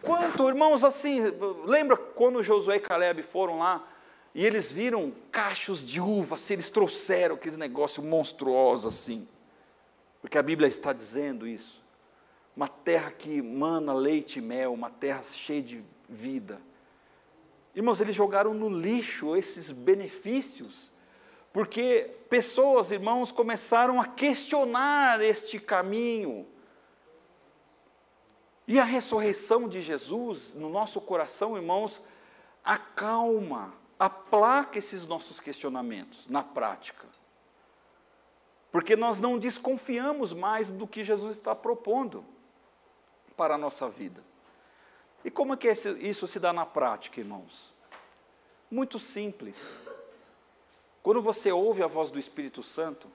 Quanto, 0.00 0.48
irmãos, 0.48 0.82
assim, 0.82 1.20
lembra 1.64 1.96
quando 1.96 2.42
Josué 2.42 2.76
e 2.76 2.80
Caleb 2.80 3.22
foram 3.22 3.58
lá 3.58 3.86
e 4.34 4.44
eles 4.44 4.72
viram 4.72 5.12
cachos 5.30 5.86
de 5.86 6.00
uva, 6.00 6.34
assim, 6.34 6.54
eles 6.54 6.70
trouxeram 6.70 7.34
aqueles 7.34 7.56
negócios 7.56 8.04
monstruosos 8.04 8.94
assim. 8.94 9.28
Porque 10.20 10.38
a 10.38 10.42
Bíblia 10.42 10.68
está 10.68 10.92
dizendo 10.92 11.46
isso. 11.46 11.82
Uma 12.56 12.68
terra 12.68 13.10
que 13.10 13.40
mana 13.40 13.92
leite 13.92 14.38
e 14.38 14.42
mel, 14.42 14.72
uma 14.72 14.90
terra 14.90 15.22
cheia 15.22 15.62
de 15.62 15.84
vida. 16.08 16.60
Irmãos, 17.74 18.00
eles 18.00 18.14
jogaram 18.14 18.52
no 18.52 18.68
lixo 18.68 19.36
esses 19.36 19.70
benefícios 19.70 20.92
porque 21.52 22.10
pessoas, 22.30 22.90
irmãos, 22.90 23.30
começaram 23.30 24.00
a 24.00 24.06
questionar 24.06 25.20
este 25.20 25.60
caminho. 25.60 26.46
E 28.66 28.80
a 28.80 28.84
ressurreição 28.84 29.68
de 29.68 29.82
Jesus 29.82 30.54
no 30.54 30.70
nosso 30.70 31.00
coração, 31.00 31.56
irmãos, 31.56 32.00
acalma, 32.64 33.74
aplaca 33.98 34.78
esses 34.78 35.06
nossos 35.06 35.40
questionamentos 35.40 36.26
na 36.26 36.42
prática. 36.42 37.06
Porque 38.70 38.96
nós 38.96 39.18
não 39.18 39.38
desconfiamos 39.38 40.32
mais 40.32 40.70
do 40.70 40.86
que 40.86 41.04
Jesus 41.04 41.36
está 41.36 41.54
propondo 41.54 42.24
para 43.36 43.56
a 43.56 43.58
nossa 43.58 43.90
vida. 43.90 44.24
E 45.24 45.30
como 45.30 45.54
é 45.54 45.56
que 45.56 45.70
isso 45.70 46.26
se 46.26 46.40
dá 46.40 46.52
na 46.52 46.66
prática, 46.66 47.20
irmãos? 47.20 47.72
Muito 48.70 48.98
simples. 48.98 49.78
Quando 51.02 51.20
você 51.20 51.52
ouve 51.52 51.82
a 51.82 51.86
voz 51.86 52.10
do 52.10 52.18
Espírito 52.18 52.62
Santo, 52.62 53.08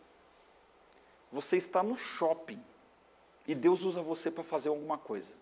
você 1.31 1.57
está 1.57 1.83
no 1.83 1.97
shopping 1.97 2.61
e 3.47 3.55
Deus 3.55 3.83
usa 3.83 4.01
você 4.01 4.29
para 4.29 4.43
fazer 4.43 4.69
alguma 4.69 4.97
coisa. 4.97 5.33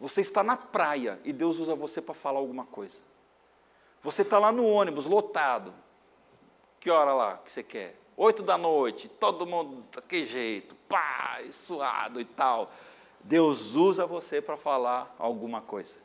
Você 0.00 0.20
está 0.20 0.42
na 0.42 0.56
praia 0.56 1.20
e 1.24 1.32
Deus 1.32 1.58
usa 1.58 1.74
você 1.74 2.02
para 2.02 2.14
falar 2.14 2.38
alguma 2.38 2.64
coisa. 2.66 3.00
Você 4.02 4.22
está 4.22 4.38
lá 4.38 4.50
no 4.50 4.66
ônibus 4.66 5.06
lotado. 5.06 5.72
Que 6.80 6.90
hora 6.90 7.14
lá 7.14 7.38
que 7.38 7.52
você 7.52 7.62
quer? 7.62 7.96
Oito 8.16 8.42
da 8.42 8.58
noite, 8.58 9.08
todo 9.08 9.46
mundo 9.46 9.84
daquele 9.92 10.26
jeito, 10.26 10.74
pá, 10.88 11.40
suado 11.50 12.20
e 12.20 12.24
tal. 12.24 12.70
Deus 13.24 13.74
usa 13.74 14.06
você 14.06 14.40
para 14.40 14.56
falar 14.56 15.14
alguma 15.18 15.60
coisa. 15.60 15.96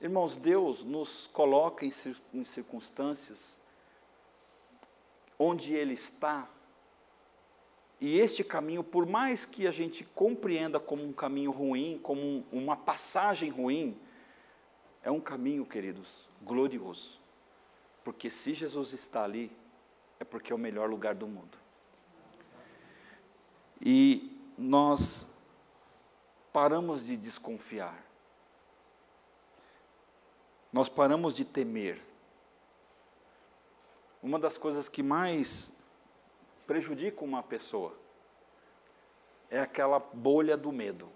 Irmãos, 0.00 0.36
Deus 0.36 0.82
nos 0.84 1.26
coloca 1.26 1.84
em 1.84 2.44
circunstâncias 2.44 3.60
onde 5.38 5.74
Ele 5.74 5.94
está, 5.94 6.48
e 8.00 8.18
este 8.18 8.44
caminho, 8.44 8.84
por 8.84 9.06
mais 9.06 9.46
que 9.46 9.66
a 9.66 9.70
gente 9.70 10.04
compreenda 10.04 10.78
como 10.78 11.02
um 11.02 11.12
caminho 11.12 11.50
ruim, 11.50 11.98
como 12.02 12.44
uma 12.52 12.76
passagem 12.76 13.48
ruim, 13.48 13.98
é 15.02 15.10
um 15.10 15.20
caminho, 15.20 15.64
queridos, 15.64 16.28
glorioso. 16.42 17.18
Porque 18.04 18.28
se 18.28 18.52
Jesus 18.52 18.92
está 18.92 19.24
ali, 19.24 19.50
é 20.20 20.24
porque 20.24 20.52
é 20.52 20.54
o 20.54 20.58
melhor 20.58 20.90
lugar 20.90 21.14
do 21.14 21.26
mundo. 21.26 21.56
E 23.80 24.35
nós 24.58 25.30
paramos 26.52 27.06
de 27.06 27.16
desconfiar 27.16 28.06
nós 30.76 30.90
paramos 30.90 31.32
de 31.32 31.42
temer, 31.42 32.02
uma 34.22 34.38
das 34.38 34.58
coisas 34.58 34.90
que 34.90 35.02
mais 35.02 35.74
prejudica 36.66 37.24
uma 37.24 37.42
pessoa 37.42 37.94
é 39.48 39.58
aquela 39.58 39.98
bolha 39.98 40.54
do 40.54 40.70
medo. 40.70 41.08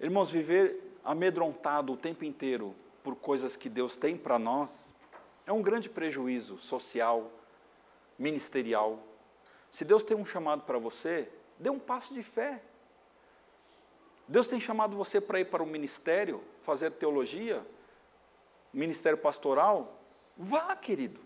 Irmãos, 0.00 0.28
viver 0.28 0.98
amedrontado 1.04 1.92
o 1.92 1.96
tempo 1.96 2.24
inteiro 2.24 2.74
por 3.04 3.14
coisas 3.14 3.54
que 3.54 3.68
Deus 3.68 3.96
tem 3.96 4.16
para 4.16 4.40
nós 4.40 4.92
é 5.46 5.52
um 5.52 5.62
grande 5.62 5.88
prejuízo 5.88 6.58
social, 6.58 7.30
ministerial. 8.18 8.98
Se 9.70 9.84
Deus 9.84 10.02
tem 10.02 10.16
um 10.16 10.24
chamado 10.24 10.62
para 10.62 10.78
você, 10.78 11.30
dê 11.58 11.70
um 11.70 11.78
passo 11.78 12.14
de 12.14 12.22
fé. 12.22 12.62
Deus 14.26 14.46
tem 14.46 14.60
chamado 14.60 14.96
você 14.96 15.20
para 15.20 15.40
ir 15.40 15.46
para 15.46 15.62
o 15.62 15.66
ministério, 15.66 16.42
fazer 16.62 16.90
teologia, 16.92 17.66
ministério 18.72 19.18
pastoral. 19.18 19.98
Vá, 20.36 20.76
querido. 20.76 21.20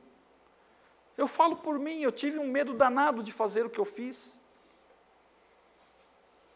Eu 1.16 1.26
falo 1.26 1.56
por 1.56 1.78
mim, 1.78 2.00
eu 2.00 2.12
tive 2.12 2.38
um 2.38 2.46
medo 2.46 2.72
danado 2.72 3.22
de 3.22 3.32
fazer 3.32 3.66
o 3.66 3.70
que 3.70 3.78
eu 3.78 3.84
fiz. 3.84 4.38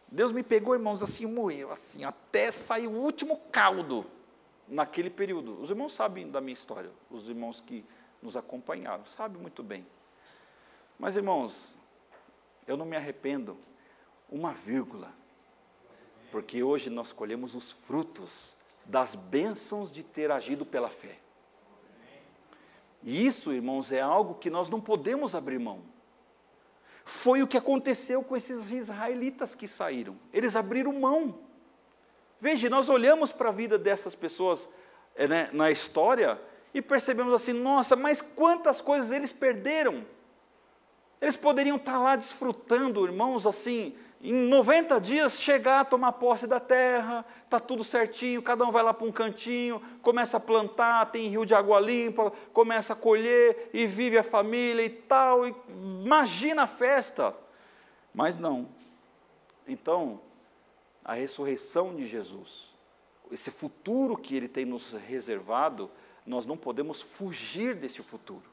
Deus 0.08 0.32
me 0.32 0.42
pegou, 0.42 0.74
irmãos, 0.74 1.02
assim, 1.02 1.26
moeu, 1.26 1.70
assim, 1.70 2.04
até 2.04 2.50
sair 2.50 2.86
o 2.86 2.92
último 2.92 3.38
caldo 3.50 4.06
naquele 4.68 5.10
período. 5.10 5.60
Os 5.60 5.68
irmãos 5.68 5.92
sabem 5.92 6.30
da 6.30 6.40
minha 6.40 6.54
história, 6.54 6.90
os 7.10 7.28
irmãos 7.28 7.60
que 7.60 7.84
nos 8.22 8.36
acompanharam, 8.36 9.04
sabem 9.04 9.40
muito 9.40 9.62
bem. 9.62 9.86
Mas, 10.98 11.16
irmãos, 11.16 11.76
eu 12.66 12.76
não 12.76 12.86
me 12.86 12.96
arrependo 12.96 13.58
uma 14.30 14.52
vírgula, 14.52 15.12
porque 16.30 16.62
hoje 16.62 16.90
nós 16.90 17.12
colhemos 17.12 17.54
os 17.54 17.70
frutos 17.70 18.56
das 18.84 19.14
bênçãos 19.14 19.90
de 19.90 20.02
ter 20.02 20.30
agido 20.30 20.64
pela 20.64 20.90
fé. 20.90 21.18
E 23.02 23.24
isso, 23.24 23.52
irmãos, 23.52 23.92
é 23.92 24.00
algo 24.00 24.34
que 24.34 24.50
nós 24.50 24.68
não 24.68 24.80
podemos 24.80 25.34
abrir 25.34 25.58
mão. 25.58 25.82
Foi 27.04 27.40
o 27.40 27.46
que 27.46 27.56
aconteceu 27.56 28.22
com 28.24 28.36
esses 28.36 28.70
israelitas 28.72 29.54
que 29.54 29.68
saíram. 29.68 30.18
Eles 30.32 30.56
abriram 30.56 30.92
mão. 30.92 31.38
Veja, 32.38 32.68
nós 32.68 32.88
olhamos 32.88 33.32
para 33.32 33.48
a 33.48 33.52
vida 33.52 33.78
dessas 33.78 34.14
pessoas 34.14 34.68
é, 35.14 35.28
né, 35.28 35.50
na 35.52 35.70
história 35.70 36.40
e 36.74 36.82
percebemos 36.82 37.32
assim: 37.32 37.52
nossa, 37.52 37.94
mas 37.94 38.20
quantas 38.20 38.80
coisas 38.80 39.10
eles 39.12 39.32
perderam. 39.32 40.04
Eles 41.20 41.36
poderiam 41.36 41.76
estar 41.76 41.98
lá 41.98 42.16
desfrutando, 42.16 43.06
irmãos, 43.06 43.46
assim, 43.46 43.96
em 44.22 44.32
90 44.32 45.00
dias 45.00 45.40
chegar 45.40 45.80
a 45.80 45.84
tomar 45.84 46.12
posse 46.12 46.46
da 46.46 46.58
terra, 46.58 47.24
está 47.44 47.60
tudo 47.60 47.84
certinho, 47.84 48.42
cada 48.42 48.64
um 48.64 48.72
vai 48.72 48.82
lá 48.82 48.92
para 48.94 49.06
um 49.06 49.12
cantinho, 49.12 49.80
começa 50.02 50.38
a 50.38 50.40
plantar, 50.40 51.06
tem 51.12 51.28
rio 51.28 51.44
de 51.44 51.54
água 51.54 51.78
limpa, 51.78 52.32
começa 52.52 52.94
a 52.94 52.96
colher 52.96 53.70
e 53.72 53.86
vive 53.86 54.16
a 54.18 54.22
família 54.22 54.84
e 54.84 54.90
tal. 54.90 55.46
E 55.46 55.54
imagina 55.68 56.62
a 56.62 56.66
festa. 56.66 57.34
Mas 58.14 58.38
não. 58.38 58.68
Então, 59.68 60.20
a 61.04 61.12
ressurreição 61.12 61.94
de 61.94 62.06
Jesus, 62.06 62.72
esse 63.30 63.50
futuro 63.50 64.16
que 64.16 64.34
ele 64.34 64.48
tem 64.48 64.64
nos 64.64 64.90
reservado, 64.90 65.90
nós 66.24 66.46
não 66.46 66.56
podemos 66.56 67.02
fugir 67.02 67.74
desse 67.74 68.02
futuro. 68.02 68.50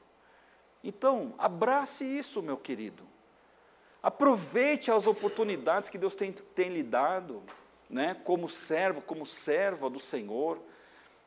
Então, 0.84 1.34
abrace 1.38 2.03
isso, 2.03 2.43
meu 2.43 2.57
querido. 2.57 3.12
Aproveite 4.03 4.91
as 4.91 5.07
oportunidades 5.07 5.87
que 5.87 5.97
Deus 5.97 6.13
tem, 6.13 6.33
tem 6.33 6.67
lhe 6.67 6.83
dado, 6.83 7.41
né, 7.89 8.17
como 8.25 8.49
servo, 8.49 9.01
como 9.01 9.25
serva 9.25 9.89
do 9.89 9.99
Senhor. 9.99 10.59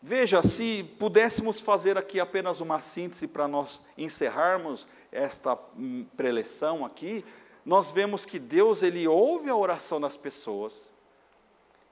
Veja, 0.03 0.43
se 0.43 0.85
pudéssemos 0.99 1.59
fazer 1.59 1.97
aqui 1.97 2.21
apenas 2.21 2.61
uma 2.61 2.79
síntese 2.83 3.29
para 3.29 3.49
nós 3.49 3.81
encerrarmos 3.97 4.87
esta 5.11 5.59
hum, 5.75 6.05
preleção 6.19 6.85
aqui, 6.85 7.25
nós 7.65 7.91
vemos 7.91 8.27
que 8.27 8.39
Deus 8.39 8.83
ele 8.83 9.09
ouve 9.09 9.49
a 9.49 9.57
oração 9.57 9.99
das 9.99 10.19
pessoas, 10.19 10.91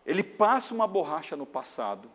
ele 0.04 0.22
passa 0.22 0.74
uma 0.74 0.86
borracha 0.86 1.34
no 1.34 1.46
passado, 1.46 2.10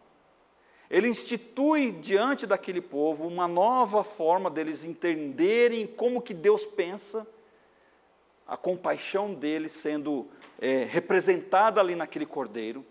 ele 0.92 1.08
institui 1.08 1.92
diante 1.92 2.46
daquele 2.46 2.82
povo 2.82 3.28
uma 3.28 3.48
nova 3.48 4.04
forma 4.04 4.48
deles 4.48 4.84
entenderem 4.84 5.88
como 5.88 6.22
que 6.22 6.36
Deus 6.36 6.68
pensa 6.68 7.28
a 8.50 8.58
compaixão 8.58 9.34
dele 9.34 9.70
sendo 9.70 10.28
é, 10.60 10.84
representada 10.84 11.80
ali 11.80 11.96
naquele 11.96 12.26
cordeiro. 12.26 12.84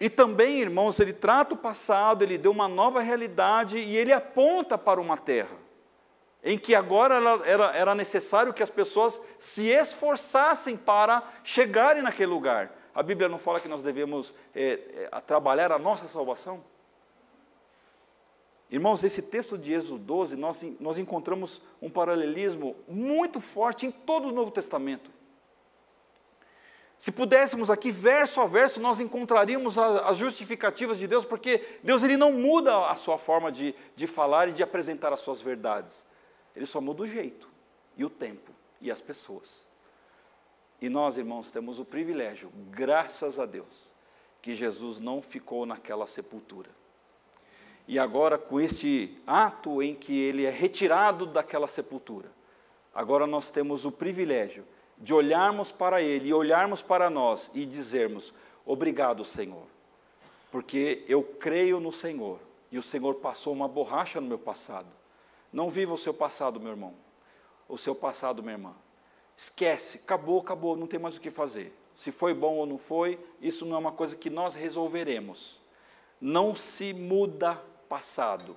E 0.00 0.10
também, 0.10 0.60
irmãos, 0.60 0.98
ele 0.98 1.12
trata 1.12 1.54
o 1.54 1.58
passado, 1.58 2.22
ele 2.22 2.36
deu 2.36 2.50
uma 2.50 2.66
nova 2.66 3.00
realidade 3.00 3.78
e 3.78 3.96
ele 3.96 4.12
aponta 4.12 4.76
para 4.76 5.00
uma 5.00 5.16
terra, 5.16 5.56
em 6.42 6.58
que 6.58 6.74
agora 6.74 7.14
era, 7.44 7.66
era 7.76 7.94
necessário 7.94 8.52
que 8.52 8.64
as 8.64 8.68
pessoas 8.68 9.20
se 9.38 9.68
esforçassem 9.68 10.76
para 10.76 11.22
chegarem 11.44 12.02
naquele 12.02 12.32
lugar. 12.32 12.72
A 12.92 13.02
Bíblia 13.02 13.28
não 13.28 13.38
fala 13.38 13.60
que 13.60 13.68
nós 13.68 13.80
devemos 13.80 14.34
é, 14.54 15.08
é, 15.12 15.20
trabalhar 15.20 15.70
a 15.70 15.78
nossa 15.78 16.08
salvação? 16.08 16.62
Irmãos, 18.74 19.04
esse 19.04 19.22
texto 19.22 19.56
de 19.56 19.72
Êxodo 19.72 20.00
12, 20.00 20.34
nós, 20.34 20.66
nós 20.80 20.98
encontramos 20.98 21.60
um 21.80 21.88
paralelismo 21.88 22.74
muito 22.88 23.40
forte 23.40 23.86
em 23.86 23.92
todo 23.92 24.26
o 24.26 24.32
Novo 24.32 24.50
Testamento. 24.50 25.12
Se 26.98 27.12
pudéssemos 27.12 27.70
aqui, 27.70 27.92
verso 27.92 28.40
a 28.40 28.48
verso, 28.48 28.80
nós 28.80 28.98
encontraríamos 28.98 29.78
as 29.78 30.16
justificativas 30.16 30.98
de 30.98 31.06
Deus, 31.06 31.24
porque 31.24 31.64
Deus 31.84 32.02
ele 32.02 32.16
não 32.16 32.32
muda 32.32 32.90
a 32.90 32.96
sua 32.96 33.16
forma 33.16 33.52
de, 33.52 33.76
de 33.94 34.08
falar 34.08 34.48
e 34.48 34.52
de 34.52 34.64
apresentar 34.64 35.12
as 35.12 35.20
suas 35.20 35.40
verdades. 35.40 36.04
Ele 36.56 36.66
só 36.66 36.80
muda 36.80 37.04
o 37.04 37.08
jeito, 37.08 37.48
e 37.96 38.04
o 38.04 38.10
tempo, 38.10 38.50
e 38.80 38.90
as 38.90 39.00
pessoas. 39.00 39.64
E 40.80 40.88
nós, 40.88 41.16
irmãos, 41.16 41.48
temos 41.48 41.78
o 41.78 41.84
privilégio, 41.84 42.50
graças 42.72 43.38
a 43.38 43.46
Deus, 43.46 43.92
que 44.42 44.52
Jesus 44.52 44.98
não 44.98 45.22
ficou 45.22 45.64
naquela 45.64 46.08
sepultura 46.08 46.70
e 47.86 47.98
agora, 47.98 48.38
com 48.38 48.60
este 48.60 49.20
ato 49.26 49.82
em 49.82 49.94
que 49.94 50.18
ele 50.18 50.46
é 50.46 50.50
retirado 50.50 51.26
daquela 51.26 51.68
sepultura, 51.68 52.30
agora 52.94 53.26
nós 53.26 53.50
temos 53.50 53.84
o 53.84 53.92
privilégio 53.92 54.64
de 54.96 55.12
olharmos 55.12 55.70
para 55.70 56.00
ele 56.00 56.28
e 56.28 56.34
olharmos 56.34 56.80
para 56.80 57.10
nós 57.10 57.50
e 57.54 57.66
dizermos: 57.66 58.32
Obrigado, 58.64 59.24
Senhor, 59.24 59.66
porque 60.50 61.04
eu 61.06 61.22
creio 61.22 61.78
no 61.78 61.92
Senhor 61.92 62.40
e 62.72 62.78
o 62.78 62.82
Senhor 62.82 63.14
passou 63.16 63.52
uma 63.52 63.68
borracha 63.68 64.20
no 64.20 64.26
meu 64.26 64.38
passado. 64.38 64.88
Não 65.52 65.68
viva 65.68 65.92
o 65.92 65.98
seu 65.98 66.14
passado, 66.14 66.58
meu 66.58 66.70
irmão, 66.70 66.94
o 67.68 67.76
seu 67.76 67.94
passado, 67.94 68.42
minha 68.42 68.54
irmã. 68.54 68.74
Esquece, 69.36 69.98
acabou, 69.98 70.40
acabou, 70.40 70.76
não 70.76 70.86
tem 70.86 70.98
mais 70.98 71.16
o 71.16 71.20
que 71.20 71.30
fazer. 71.30 71.72
Se 71.94 72.10
foi 72.10 72.32
bom 72.32 72.56
ou 72.56 72.66
não 72.66 72.78
foi, 72.78 73.18
isso 73.40 73.64
não 73.66 73.76
é 73.76 73.78
uma 73.78 73.92
coisa 73.92 74.16
que 74.16 74.30
nós 74.30 74.54
resolveremos. 74.54 75.60
Não 76.20 76.56
se 76.56 76.92
muda 76.92 77.60
passado 77.94 78.56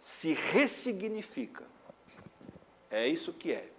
se 0.00 0.34
ressignifica. 0.34 1.64
É 2.90 3.06
isso 3.06 3.32
que 3.32 3.52
é. 3.52 3.70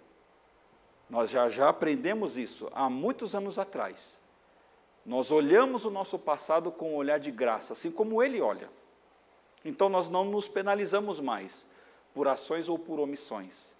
Nós 1.10 1.28
já, 1.28 1.50
já 1.50 1.68
aprendemos 1.68 2.38
isso 2.38 2.70
há 2.72 2.88
muitos 2.88 3.34
anos 3.34 3.58
atrás. 3.58 4.18
Nós 5.04 5.30
olhamos 5.30 5.84
o 5.84 5.90
nosso 5.90 6.18
passado 6.18 6.72
com 6.72 6.92
um 6.92 6.96
olhar 6.96 7.20
de 7.20 7.30
graça, 7.30 7.74
assim 7.74 7.90
como 7.90 8.22
ele 8.22 8.40
olha. 8.40 8.70
Então 9.62 9.90
nós 9.90 10.08
não 10.08 10.24
nos 10.24 10.48
penalizamos 10.48 11.20
mais 11.20 11.66
por 12.14 12.26
ações 12.26 12.66
ou 12.66 12.78
por 12.78 12.98
omissões. 12.98 13.76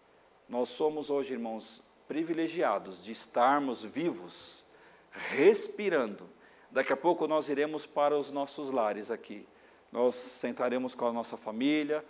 Nós 0.47 0.68
somos 0.68 1.09
hoje, 1.09 1.32
irmãos, 1.32 1.82
privilegiados 2.07 3.03
de 3.03 3.11
estarmos 3.11 3.82
vivos, 3.82 4.66
respirando. 5.11 6.28
Daqui 6.70 6.93
a 6.93 6.97
pouco 6.97 7.26
nós 7.26 7.49
iremos 7.49 7.87
para 7.87 8.18
os 8.18 8.30
nossos 8.30 8.70
lares 8.70 9.11
aqui. 9.11 9.49
Nós 9.95 10.16
sentaremos 10.16 10.92
com 10.92 11.07
a 11.07 11.12
nossa 11.12 11.36
família, 11.36 12.05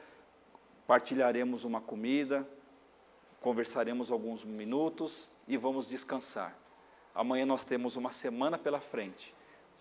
partilharemos 0.87 1.65
uma 1.65 1.83
comida, 1.83 2.49
conversaremos 3.43 4.11
alguns 4.11 4.43
minutos 4.43 5.29
e 5.47 5.59
vamos 5.59 5.91
descansar. 5.91 6.57
Amanhã 7.15 7.45
nós 7.45 7.63
temos 7.63 7.95
uma 7.97 8.11
semana 8.11 8.57
pela 8.57 8.81
frente, 8.81 9.35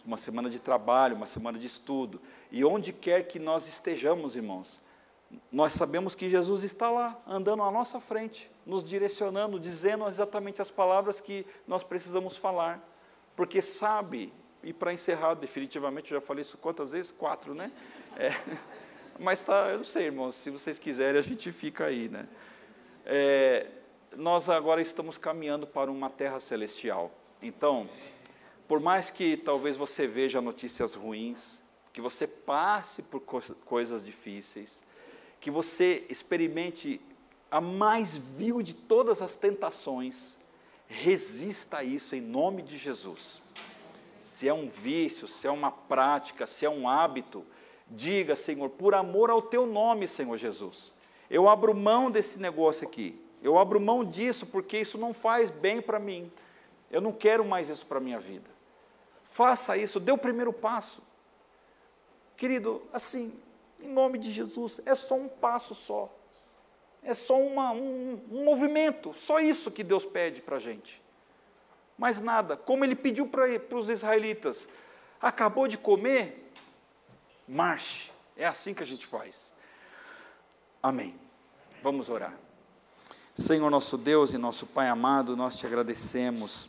uma 0.06 0.18
semana 0.18 0.50
de 0.50 0.60
trabalho, 0.60 1.16
uma 1.16 1.26
semana 1.26 1.58
de 1.58 1.66
estudo. 1.66 2.20
E 2.52 2.66
onde 2.66 2.92
quer 2.92 3.26
que 3.26 3.40
nós 3.40 3.70
estejamos, 3.70 4.36
irmãos, 4.36 4.82
nós 5.50 5.72
sabemos 5.72 6.14
que 6.14 6.28
Jesus 6.28 6.66
está 6.66 6.92
lá, 6.92 7.18
andando 7.26 7.64
à 7.64 7.72
nossa 7.72 8.02
frente, 8.02 8.52
nos 8.66 8.84
direcionando, 8.84 9.58
dizendo 9.58 10.10
exatamente 10.10 10.62
as 10.62 10.70
palavras 10.70 11.22
que 11.22 11.46
nós 11.66 11.84
precisamos 11.84 12.36
falar, 12.36 12.86
porque 13.34 13.62
sabe 13.62 14.34
e 14.64 14.72
para 14.72 14.94
encerrar 14.94 15.34
definitivamente, 15.34 16.10
já 16.10 16.22
falei 16.22 16.42
isso 16.42 16.58
quantas 16.58 16.92
vezes? 16.94 17.12
Quatro, 17.12 17.54
né? 17.54 17.72
É, 18.18 18.32
mas 19.20 19.42
tá, 19.44 19.70
eu 19.70 19.78
não 19.78 19.84
sei, 19.84 20.06
irmãos, 20.06 20.36
se 20.36 20.50
vocês 20.50 20.80
quiserem, 20.80 21.20
a 21.20 21.24
gente 21.24 21.52
fica 21.52 21.86
aí, 21.86 22.08
né? 22.08 22.28
É, 23.06 23.68
nós 24.16 24.50
agora 24.50 24.82
estamos 24.82 25.18
caminhando 25.18 25.68
para 25.68 25.92
uma 25.92 26.10
terra 26.10 26.40
celestial. 26.40 27.12
Então, 27.42 27.90
por 28.68 28.80
mais 28.80 29.10
que 29.10 29.36
talvez 29.36 29.76
você 29.76 30.08
veja 30.08 30.42
notícias 30.42 30.96
ruins, 30.96 31.62
que 31.92 32.00
você 32.02 32.26
passe 32.26 33.04
por 33.04 33.20
coisas 33.20 34.06
difíceis, 34.06 34.82
que 35.40 35.52
você 35.52 36.06
experimente 36.10 37.00
a 37.52 37.62
mais 37.62 38.16
vil 38.16 38.64
de 38.64 38.74
todas 38.74 39.22
as 39.22 39.36
tentações, 39.36 40.38
resista 40.88 41.78
a 41.78 41.84
isso 41.84 42.16
em 42.16 42.22
nome 42.22 42.64
de 42.64 42.80
Jesus. 42.80 43.43
Se 44.24 44.48
é 44.48 44.54
um 44.54 44.70
vício, 44.70 45.28
se 45.28 45.46
é 45.46 45.52
uma 45.52 45.70
prática, 45.70 46.48
se 46.48 46.66
é 46.66 46.70
um 46.70 46.88
hábito, 46.88 47.46
diga, 47.90 48.38
Senhor, 48.38 48.70
por 48.70 48.96
amor 48.96 49.30
ao 49.30 49.42
teu 49.42 49.66
nome, 49.66 50.08
Senhor 50.08 50.38
Jesus. 50.38 50.94
Eu 51.30 51.50
abro 51.50 51.76
mão 51.76 52.10
desse 52.10 52.40
negócio 52.40 52.88
aqui. 52.88 53.22
Eu 53.42 53.60
abro 53.60 53.82
mão 53.82 54.06
disso 54.06 54.46
porque 54.46 54.80
isso 54.80 54.98
não 54.98 55.14
faz 55.14 55.50
bem 55.50 55.82
para 55.82 56.00
mim. 56.00 56.32
Eu 56.90 57.02
não 57.02 57.12
quero 57.12 57.44
mais 57.44 57.68
isso 57.68 57.86
para 57.86 57.98
a 57.98 58.02
minha 58.02 58.18
vida. 58.18 58.50
Faça 59.26 59.76
isso, 59.76 60.00
dê 60.00 60.14
o 60.14 60.18
primeiro 60.18 60.54
passo. 60.54 61.04
Querido, 62.38 62.82
assim, 62.94 63.38
em 63.78 63.90
nome 63.90 64.18
de 64.18 64.32
Jesus, 64.32 64.80
é 64.86 64.96
só 64.96 65.16
um 65.16 65.28
passo 65.28 65.76
só. 65.76 66.10
É 67.04 67.14
só 67.14 67.38
uma, 67.38 67.74
um, 67.74 68.22
um 68.32 68.46
movimento, 68.46 69.12
só 69.12 69.42
isso 69.42 69.70
que 69.70 69.84
Deus 69.84 70.06
pede 70.06 70.42
para 70.42 70.56
a 70.56 70.62
gente. 70.62 71.03
Mais 72.04 72.20
nada. 72.20 72.58
Como 72.58 72.84
ele 72.84 72.98
pediu 72.98 73.26
para 73.26 73.48
os 73.78 73.90
israelitas: 73.90 74.68
acabou 75.22 75.70
de 75.70 75.78
comer? 75.78 76.52
Marche. 77.48 78.12
É 78.36 78.46
assim 78.46 78.74
que 78.74 78.84
a 78.84 78.86
gente 78.86 79.08
faz. 79.08 79.54
Amém. 80.82 81.18
Vamos 81.82 82.10
orar. 82.10 82.34
Senhor 83.38 83.70
nosso 83.70 83.98
Deus 83.98 84.34
e 84.34 84.38
nosso 84.38 84.66
Pai 84.66 84.90
amado, 84.90 85.38
nós 85.38 85.58
te 85.58 85.66
agradecemos 85.66 86.68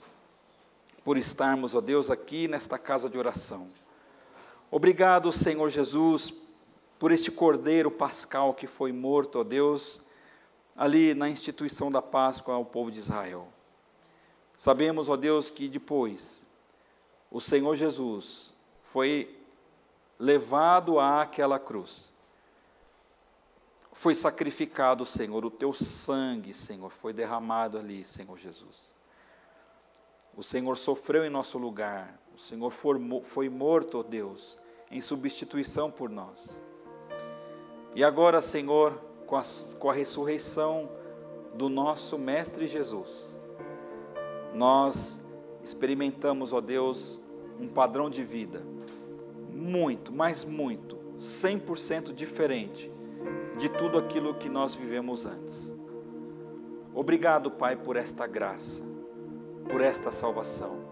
por 1.04 1.18
estarmos, 1.18 1.74
ó 1.74 1.80
Deus, 1.80 2.10
aqui 2.10 2.46
nesta 2.46 2.78
casa 2.78 3.10
de 3.10 3.18
oração. 3.18 3.68
Obrigado, 4.70 5.32
Senhor 5.32 5.68
Jesus, 5.68 6.32
por 6.96 7.10
este 7.10 7.32
cordeiro 7.32 7.90
pascal 7.90 8.54
que 8.54 8.68
foi 8.68 8.92
morto, 8.92 9.40
ó 9.40 9.42
Deus, 9.42 10.00
ali 10.76 11.12
na 11.12 11.28
instituição 11.28 11.90
da 11.90 12.00
Páscoa 12.00 12.54
ao 12.54 12.64
povo 12.64 12.88
de 12.88 13.00
Israel. 13.00 13.48
Sabemos, 14.56 15.08
ó 15.08 15.16
Deus, 15.16 15.50
que 15.50 15.68
depois 15.68 16.46
o 17.30 17.40
Senhor 17.40 17.74
Jesus 17.74 18.54
foi 18.82 19.36
levado 20.18 20.98
àquela 21.00 21.58
cruz. 21.58 22.12
Foi 23.92 24.14
sacrificado, 24.14 25.04
Senhor, 25.06 25.44
o 25.44 25.50
teu 25.50 25.72
sangue, 25.72 26.52
Senhor, 26.52 26.90
foi 26.90 27.12
derramado 27.12 27.78
ali, 27.78 28.04
Senhor 28.04 28.36
Jesus. 28.38 28.94
O 30.36 30.42
Senhor 30.42 30.76
sofreu 30.76 31.24
em 31.24 31.30
nosso 31.30 31.58
lugar, 31.58 32.18
o 32.34 32.38
Senhor 32.38 32.70
foi 32.70 33.48
morto, 33.48 33.98
ó 33.98 34.02
Deus, 34.02 34.58
em 34.90 35.00
substituição 35.00 35.90
por 35.90 36.10
nós. 36.10 36.60
E 37.94 38.02
agora, 38.02 38.42
Senhor, 38.42 39.00
com 39.26 39.36
a, 39.36 39.42
com 39.78 39.90
a 39.90 39.94
ressurreição 39.94 40.90
do 41.54 41.68
nosso 41.68 42.18
Mestre 42.18 42.66
Jesus, 42.66 43.38
nós 44.54 45.20
experimentamos, 45.62 46.52
ó 46.52 46.60
Deus, 46.60 47.20
um 47.60 47.68
padrão 47.68 48.08
de 48.08 48.22
vida 48.22 48.62
muito, 49.50 50.12
mas 50.12 50.44
muito, 50.44 50.96
100% 51.18 52.12
diferente 52.12 52.90
de 53.56 53.68
tudo 53.68 53.98
aquilo 53.98 54.34
que 54.34 54.48
nós 54.48 54.74
vivemos 54.74 55.26
antes. 55.26 55.74
Obrigado, 56.94 57.50
Pai, 57.50 57.76
por 57.76 57.96
esta 57.96 58.26
graça, 58.26 58.82
por 59.68 59.80
esta 59.80 60.10
salvação. 60.10 60.84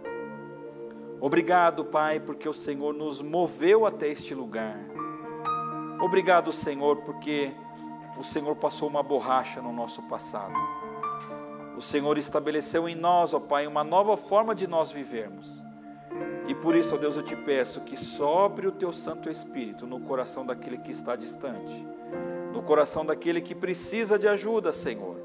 Obrigado, 1.21 1.85
Pai, 1.85 2.19
porque 2.19 2.49
o 2.49 2.55
Senhor 2.55 2.93
nos 2.93 3.21
moveu 3.21 3.87
até 3.87 4.09
este 4.09 4.35
lugar 4.35 4.93
Obrigado, 6.03 6.53
Senhor, 6.53 6.97
porque 7.03 7.55
o 8.19 8.25
Senhor 8.25 8.57
passou 8.57 8.89
uma 8.89 9.05
borracha 9.05 9.63
no 9.63 9.73
nosso 9.73 10.03
passado. 10.09 10.53
O 11.77 11.81
Senhor 11.81 12.19
estabeleceu 12.19 12.89
em 12.89 12.95
nós, 12.95 13.35
ó 13.35 13.41
Pai, 13.41 13.67
uma 13.67 13.83
nova 13.83 14.17
forma 14.17 14.55
de 14.55 14.67
nós 14.67 14.91
vivermos. 14.91 15.63
E 16.47 16.55
por 16.55 16.75
isso, 16.75 16.95
ó 16.95 16.99
Deus, 16.99 17.17
eu 17.17 17.23
te 17.23 17.37
peço 17.37 17.81
que 17.83 17.97
sobre 17.97 18.67
o 18.67 18.73
teu 18.73 18.93
Santo 18.93 19.31
Espírito 19.31 19.87
no 19.87 20.01
coração 20.01 20.45
daquele 20.45 20.79
que 20.79 20.91
está 20.91 21.17
distante, 21.17 21.87
no 22.53 22.63
coração 22.63 23.07
daquele 23.07 23.41
que 23.41 23.55
precisa 23.55 24.19
de 24.19 24.29
ajuda, 24.29 24.73
Senhor. 24.73 25.17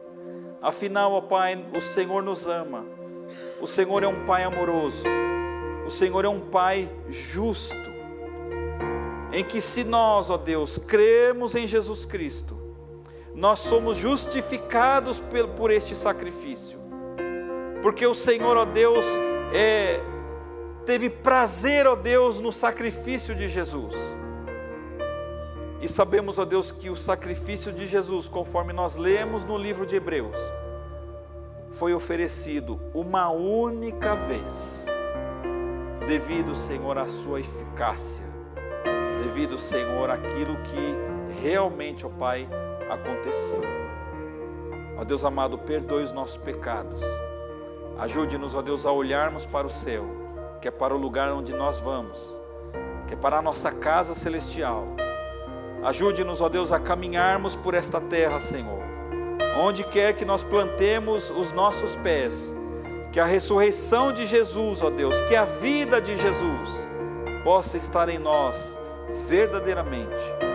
Afinal, 0.62 1.14
ó 1.14 1.22
Pai, 1.22 1.66
o 1.76 1.82
Senhor 1.82 2.24
nos 2.24 2.48
ama. 2.48 2.86
O 3.62 3.68
Senhor 3.68 4.04
é 4.04 4.08
um 4.08 4.26
Pai 4.26 4.44
amoroso. 4.44 5.04
O 5.86 5.90
Senhor 5.90 6.26
é 6.26 6.30
um 6.30 6.40
Pai 6.40 6.90
justo 7.10 7.88
em 9.32 9.44
que 9.44 9.60
se 9.60 9.84
nós, 9.84 10.30
ó 10.30 10.38
Deus, 10.38 10.78
cremos 10.78 11.56
em 11.56 11.68
Jesus 11.68 12.06
Cristo, 12.06 12.58
nós 13.38 13.60
somos 13.60 13.96
justificados 13.96 15.22
por, 15.56 15.70
este 15.70 15.96
sacrifício, 15.96 16.80
porque 17.84 18.06
o 18.06 18.16
Senhor, 18.16 18.58
ó 18.58 18.66
Deus, 18.66 19.06
é, 19.54 20.02
teve 20.86 21.08
prazer, 21.08 21.86
ó 21.86 21.96
Deus, 21.96 22.40
no 22.40 22.52
sacrifício 22.52 23.36
de 23.36 23.48
Jesus. 23.48 23.94
E 25.80 25.88
sabemos, 25.88 26.40
ó 26.40 26.46
Deus, 26.46 26.72
que 26.72 26.90
o 26.90 26.96
sacrifício 26.96 27.72
de 27.72 27.86
Jesus, 27.86 28.28
conforme 28.28 28.74
nós 28.74 28.96
lemos 28.96 29.44
no 29.44 29.56
livro 29.56 29.86
de 29.86 29.96
Hebreus, 29.96 30.38
foi 31.70 31.94
oferecido 31.94 32.82
uma 32.92 33.30
única 33.30 34.16
vez, 34.16 34.88
devido, 36.08 36.56
Senhor, 36.56 36.98
à 36.98 37.08
sua 37.08 37.40
eficácia 37.40 38.26
devido, 39.38 39.60
Senhor, 39.60 40.10
àquilo 40.10 40.58
que 40.64 41.42
realmente, 41.42 42.06
ó 42.06 42.10
Pai, 42.10 42.48
aconteceu. 42.90 43.62
Ó 44.98 45.04
Deus 45.04 45.24
amado, 45.24 45.58
perdoe 45.58 46.04
os 46.04 46.12
nossos 46.12 46.38
pecados. 46.38 47.02
Ajude-nos, 48.00 48.56
ó 48.56 48.62
Deus, 48.62 48.86
a 48.86 48.92
olharmos 48.92 49.46
para 49.46 49.68
o 49.68 49.70
céu, 49.70 50.06
que 50.62 50.68
é 50.68 50.72
para 50.72 50.94
o 50.94 50.98
lugar 50.98 51.32
onde 51.32 51.54
nós 51.54 51.80
vamos, 51.80 52.38
que 53.08 53.14
é 53.14 53.18
para 53.18 53.38
a 53.38 53.42
nossa 53.42 53.72
casa 53.72 54.16
celestial. 54.16 54.86
Ajude-nos, 55.84 56.42
ó 56.42 56.50
Deus, 56.50 56.72
a 56.72 56.80
caminharmos 56.80 57.56
por 57.56 57.74
esta 57.74 58.02
terra, 58.02 58.40
Senhor. 58.40 58.82
Onde 59.60 59.84
quer 59.84 60.14
que 60.14 60.26
nós 60.26 60.44
plantemos 60.44 61.32
os 61.32 61.52
nossos 61.52 61.96
pés, 61.98 62.54
que 63.12 63.20
a 63.20 63.26
ressurreição 63.26 64.12
de 64.12 64.26
Jesus, 64.26 64.82
ó 64.82 64.90
Deus, 64.90 65.20
que 65.22 65.36
a 65.36 65.46
vida 65.46 66.02
de 66.02 66.16
Jesus 66.16 66.88
possa 67.44 67.78
estar 67.78 68.10
em 68.10 68.20
nós 68.20 68.78
verdadeiramente. 69.28 70.47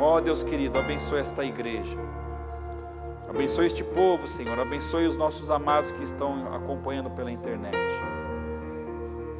Ó 0.00 0.16
oh, 0.16 0.20
Deus 0.22 0.42
querido, 0.42 0.78
abençoe 0.78 1.20
esta 1.20 1.44
igreja. 1.44 1.98
Abençoe 3.28 3.66
este 3.66 3.84
povo, 3.84 4.26
Senhor. 4.26 4.58
Abençoe 4.58 5.06
os 5.06 5.14
nossos 5.14 5.50
amados 5.50 5.92
que 5.92 6.02
estão 6.02 6.54
acompanhando 6.54 7.10
pela 7.10 7.30
internet. 7.30 7.76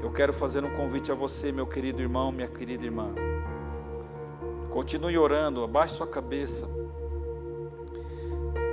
Eu 0.03 0.13
quero 0.13 0.35
fazer 0.35 0.63
um 0.63 0.69
convite 0.77 1.11
a 1.11 1.15
você, 1.15 1.51
meu 1.51 1.67
querido 1.67 2.03
irmão, 2.03 2.31
minha 2.31 2.47
querida 2.47 2.85
irmã. 2.85 3.09
Continue 4.69 5.17
orando, 5.17 5.65
abaixe 5.65 5.95
sua 5.95 6.07
cabeça. 6.07 6.69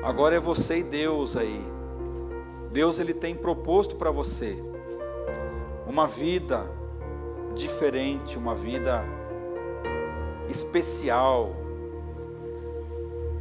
Agora 0.03 0.35
é 0.35 0.39
você 0.39 0.79
e 0.79 0.83
Deus 0.83 1.37
aí. 1.37 1.65
Deus 2.69 2.99
ele 2.99 3.13
tem 3.13 3.33
proposto 3.33 3.95
para 3.95 4.11
você 4.11 4.61
uma 5.87 6.05
vida 6.05 6.69
diferente, 7.55 8.37
uma 8.37 8.53
vida 8.53 9.05
especial, 10.49 11.66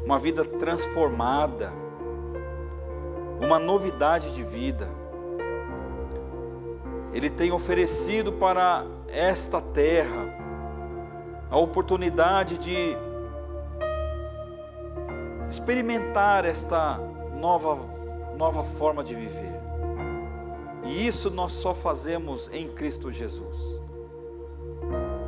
uma 0.06 0.20
vida 0.20 0.44
transformada, 0.44 1.72
uma 3.44 3.58
novidade 3.58 4.32
de 4.32 4.42
vida. 4.44 4.88
Ele 7.12 7.28
tem 7.28 7.50
oferecido 7.50 8.32
para 8.32 8.86
esta 9.08 9.60
terra 9.60 10.32
a 11.50 11.58
oportunidade 11.58 12.56
de 12.56 12.96
experimentar 15.50 16.44
esta 16.44 16.98
nova, 17.34 17.76
nova 18.36 18.62
forma 18.62 19.02
de 19.02 19.14
viver. 19.14 19.60
E 20.84 21.04
isso 21.04 21.30
nós 21.32 21.52
só 21.52 21.74
fazemos 21.74 22.48
em 22.52 22.68
Cristo 22.68 23.10
Jesus 23.10 23.80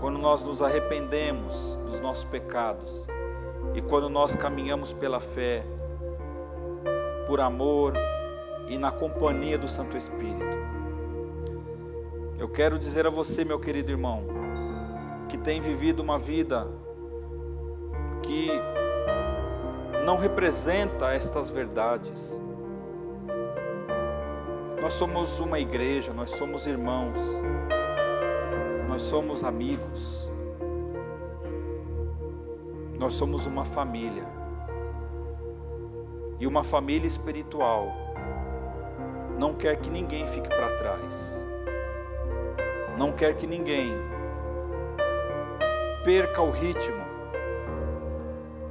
quando 0.00 0.18
nós 0.18 0.44
nos 0.44 0.62
arrependemos 0.62 1.76
dos 1.84 1.98
nossos 1.98 2.22
pecados 2.22 3.08
e 3.74 3.82
quando 3.82 4.08
nós 4.08 4.34
caminhamos 4.34 4.92
pela 4.92 5.20
fé, 5.20 5.64
por 7.26 7.40
amor 7.40 7.94
e 8.68 8.78
na 8.78 8.90
companhia 8.90 9.58
do 9.58 9.68
Santo 9.68 9.96
Espírito. 9.96 10.58
Eu 12.38 12.48
quero 12.48 12.78
dizer 12.78 13.06
a 13.06 13.10
você, 13.10 13.44
meu 13.44 13.58
querido 13.58 13.90
irmão, 13.90 14.24
que 15.28 15.36
tem 15.36 15.60
vivido 15.60 16.00
uma 16.00 16.18
vida 16.18 16.66
que 18.22 18.48
não 20.04 20.16
representa 20.16 21.12
estas 21.12 21.50
verdades. 21.50 22.40
Nós 24.80 24.94
somos 24.94 25.40
uma 25.40 25.58
igreja, 25.58 26.12
nós 26.12 26.30
somos 26.30 26.66
irmãos 26.66 27.18
nós 28.98 29.02
somos 29.06 29.44
amigos. 29.44 30.27
Nós 32.98 33.14
somos 33.14 33.46
uma 33.46 33.64
família. 33.64 34.26
E 36.40 36.46
uma 36.46 36.64
família 36.64 37.06
espiritual 37.06 37.92
não 39.38 39.54
quer 39.54 39.76
que 39.76 39.88
ninguém 39.90 40.26
fique 40.26 40.48
para 40.48 40.76
trás. 40.76 41.42
Não 42.98 43.12
quer 43.12 43.36
que 43.36 43.46
ninguém 43.46 43.92
perca 46.04 46.42
o 46.42 46.50
ritmo 46.50 47.04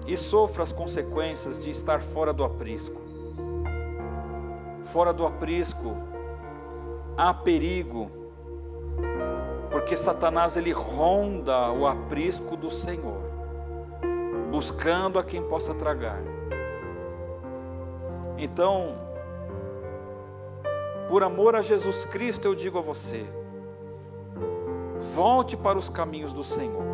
e 0.05 0.15
sofra 0.15 0.63
as 0.63 0.71
consequências 0.71 1.63
de 1.63 1.69
estar 1.69 2.01
fora 2.01 2.33
do 2.33 2.43
aprisco. 2.43 3.01
Fora 4.85 5.13
do 5.13 5.25
aprisco 5.25 5.97
há 7.17 7.33
perigo, 7.33 8.09
porque 9.69 9.97
Satanás 9.97 10.55
ele 10.55 10.71
ronda 10.71 11.71
o 11.71 11.85
aprisco 11.85 12.55
do 12.55 12.71
Senhor, 12.71 13.21
buscando 14.51 15.19
a 15.19 15.23
quem 15.23 15.41
possa 15.41 15.73
tragar. 15.73 16.21
Então, 18.37 18.95
por 21.09 21.23
amor 21.23 21.55
a 21.55 21.61
Jesus 21.61 22.05
Cristo, 22.05 22.45
eu 22.45 22.55
digo 22.55 22.77
a 22.77 22.81
você: 22.81 23.25
volte 24.99 25.55
para 25.55 25.77
os 25.77 25.89
caminhos 25.89 26.33
do 26.33 26.43
Senhor. 26.43 26.85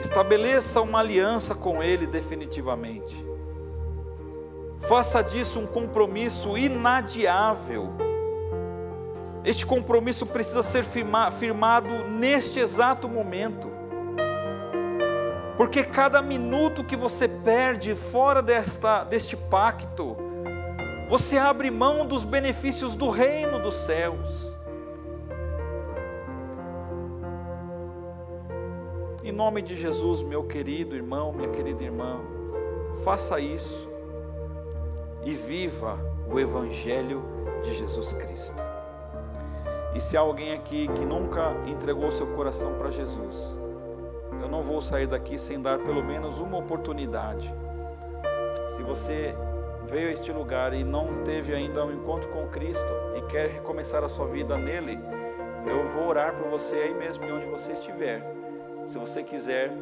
Estabeleça 0.00 0.80
uma 0.80 1.00
aliança 1.00 1.54
com 1.54 1.82
Ele 1.82 2.06
definitivamente. 2.06 3.26
Faça 4.78 5.22
disso 5.22 5.58
um 5.58 5.66
compromisso 5.66 6.56
inadiável. 6.56 7.90
Este 9.44 9.66
compromisso 9.66 10.26
precisa 10.26 10.62
ser 10.62 10.84
firmado 10.84 12.08
neste 12.08 12.58
exato 12.58 13.08
momento. 13.08 13.69
Porque 15.60 15.84
cada 15.84 16.22
minuto 16.22 16.82
que 16.82 16.96
você 16.96 17.28
perde 17.28 17.94
fora 17.94 18.40
desta, 18.40 19.04
deste 19.04 19.36
pacto, 19.36 20.16
você 21.06 21.36
abre 21.36 21.70
mão 21.70 22.06
dos 22.06 22.24
benefícios 22.24 22.94
do 22.94 23.10
reino 23.10 23.60
dos 23.60 23.74
céus. 23.74 24.58
Em 29.22 29.30
nome 29.30 29.60
de 29.60 29.76
Jesus, 29.76 30.22
meu 30.22 30.44
querido 30.44 30.96
irmão, 30.96 31.30
minha 31.30 31.50
querida 31.50 31.84
irmã, 31.84 32.22
faça 33.04 33.38
isso 33.38 33.86
e 35.26 35.34
viva 35.34 35.98
o 36.26 36.40
Evangelho 36.40 37.22
de 37.62 37.74
Jesus 37.74 38.14
Cristo. 38.14 38.64
E 39.94 40.00
se 40.00 40.16
há 40.16 40.20
alguém 40.20 40.54
aqui 40.54 40.88
que 40.88 41.04
nunca 41.04 41.52
entregou 41.66 42.10
seu 42.10 42.28
coração 42.28 42.78
para 42.78 42.90
Jesus, 42.90 43.60
não 44.50 44.62
vou 44.62 44.82
sair 44.82 45.06
daqui 45.06 45.38
sem 45.38 45.60
dar 45.60 45.78
pelo 45.78 46.02
menos 46.02 46.40
uma 46.40 46.58
oportunidade. 46.58 47.54
Se 48.68 48.82
você 48.82 49.34
veio 49.84 50.08
a 50.08 50.12
este 50.12 50.32
lugar 50.32 50.74
e 50.74 50.84
não 50.84 51.22
teve 51.22 51.54
ainda 51.54 51.84
um 51.84 51.92
encontro 51.92 52.28
com 52.30 52.48
Cristo 52.48 52.92
e 53.16 53.22
quer 53.22 53.48
recomeçar 53.48 54.02
a 54.04 54.08
sua 54.08 54.26
vida 54.26 54.58
nele, 54.58 54.98
eu 55.66 55.86
vou 55.86 56.08
orar 56.08 56.34
por 56.34 56.48
você 56.48 56.76
aí 56.76 56.94
mesmo 56.94 57.24
de 57.24 57.32
onde 57.32 57.46
você 57.46 57.72
estiver. 57.72 58.22
Se 58.86 58.98
você 58.98 59.22
quiser, 59.22 59.72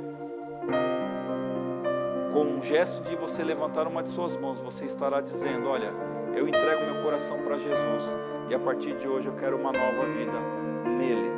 com 2.32 2.42
um 2.42 2.62
gesto 2.62 3.02
de 3.02 3.16
você 3.16 3.42
levantar 3.42 3.86
uma 3.86 4.02
de 4.02 4.10
suas 4.10 4.36
mãos, 4.36 4.58
você 4.60 4.84
estará 4.84 5.20
dizendo: 5.20 5.68
Olha, 5.68 5.92
eu 6.34 6.46
entrego 6.46 6.84
meu 6.84 7.02
coração 7.02 7.38
para 7.38 7.58
Jesus 7.58 8.16
e 8.50 8.54
a 8.54 8.58
partir 8.58 8.94
de 8.96 9.08
hoje 9.08 9.28
eu 9.28 9.34
quero 9.34 9.56
uma 9.56 9.72
nova 9.72 10.06
vida 10.06 10.38
nele, 10.84 11.30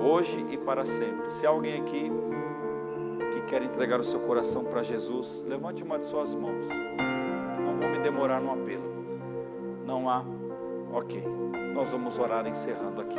hoje 0.00 0.44
e 0.50 0.56
para 0.56 0.84
sempre. 0.84 1.30
Se 1.30 1.46
há 1.46 1.50
alguém 1.50 1.80
aqui 1.80 2.10
que 3.32 3.42
quer 3.42 3.62
entregar 3.62 4.00
o 4.00 4.04
seu 4.04 4.20
coração 4.20 4.64
para 4.64 4.82
Jesus, 4.82 5.44
levante 5.46 5.82
uma 5.82 5.98
de 5.98 6.06
suas 6.06 6.34
mãos. 6.34 6.66
Não 7.60 7.74
vou 7.74 7.88
me 7.88 7.98
demorar 8.00 8.40
no 8.40 8.52
apelo. 8.52 8.90
Não 9.86 10.08
há. 10.08 10.24
Ok. 10.92 11.22
Nós 11.74 11.92
vamos 11.92 12.18
orar 12.18 12.46
encerrando 12.46 13.00
aqui. 13.00 13.18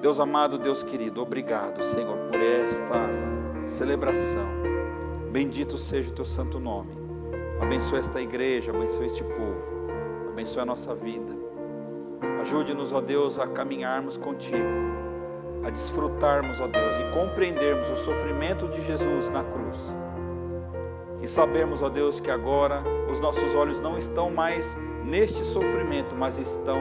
Deus 0.00 0.20
amado, 0.20 0.58
Deus 0.58 0.82
querido, 0.82 1.22
obrigado, 1.22 1.82
Senhor, 1.82 2.18
por 2.30 2.40
esta 2.40 3.08
celebração. 3.66 4.46
Bendito 5.30 5.78
seja 5.78 6.10
o 6.10 6.14
teu 6.14 6.24
santo 6.24 6.60
nome. 6.60 6.92
Abençoa 7.60 7.98
esta 7.98 8.20
igreja, 8.20 8.70
abençoa 8.70 9.06
este 9.06 9.24
povo, 9.24 9.88
abençoa 10.30 10.62
a 10.62 10.66
nossa 10.66 10.94
vida. 10.94 11.34
Ajude-nos, 12.40 12.92
ó 12.92 13.00
Deus, 13.00 13.38
a 13.38 13.46
caminharmos 13.46 14.16
contigo, 14.16 14.64
a 15.66 15.70
desfrutarmos, 15.70 16.60
ó 16.60 16.68
Deus, 16.68 16.94
e 17.00 17.04
compreendermos 17.10 17.90
o 17.90 17.96
sofrimento 17.96 18.68
de 18.68 18.80
Jesus 18.82 19.28
na 19.28 19.42
cruz. 19.42 19.96
E 21.20 21.26
sabemos, 21.26 21.82
ó 21.82 21.88
Deus, 21.88 22.20
que 22.20 22.30
agora 22.30 22.84
os 23.10 23.18
nossos 23.18 23.52
olhos 23.56 23.80
não 23.80 23.98
estão 23.98 24.30
mais 24.30 24.78
neste 25.04 25.44
sofrimento, 25.44 26.14
mas 26.14 26.38
estão 26.38 26.78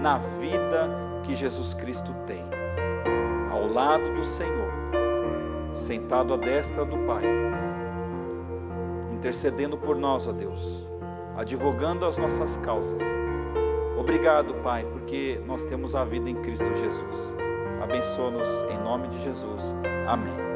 na 0.00 0.18
vida 0.18 0.88
que 1.24 1.34
Jesus 1.34 1.74
Cristo 1.74 2.14
tem 2.28 2.46
ao 3.50 3.66
lado 3.66 4.14
do 4.14 4.22
Senhor, 4.22 4.70
sentado 5.72 6.32
à 6.32 6.36
destra 6.36 6.84
do 6.84 6.96
Pai, 6.98 7.24
intercedendo 9.12 9.76
por 9.76 9.96
nós, 9.96 10.28
ó 10.28 10.32
Deus, 10.32 10.86
advogando 11.36 12.06
as 12.06 12.16
nossas 12.16 12.56
causas. 12.58 13.02
Obrigado, 13.98 14.54
Pai, 14.62 14.86
porque 14.92 15.42
nós 15.44 15.64
temos 15.64 15.96
a 15.96 16.04
vida 16.04 16.30
em 16.30 16.36
Cristo 16.36 16.72
Jesus. 16.72 17.47
Abençoa-nos 17.88 18.48
em 18.70 18.76
nome 18.84 19.08
de 19.08 19.18
Jesus. 19.22 19.74
Amém. 20.06 20.47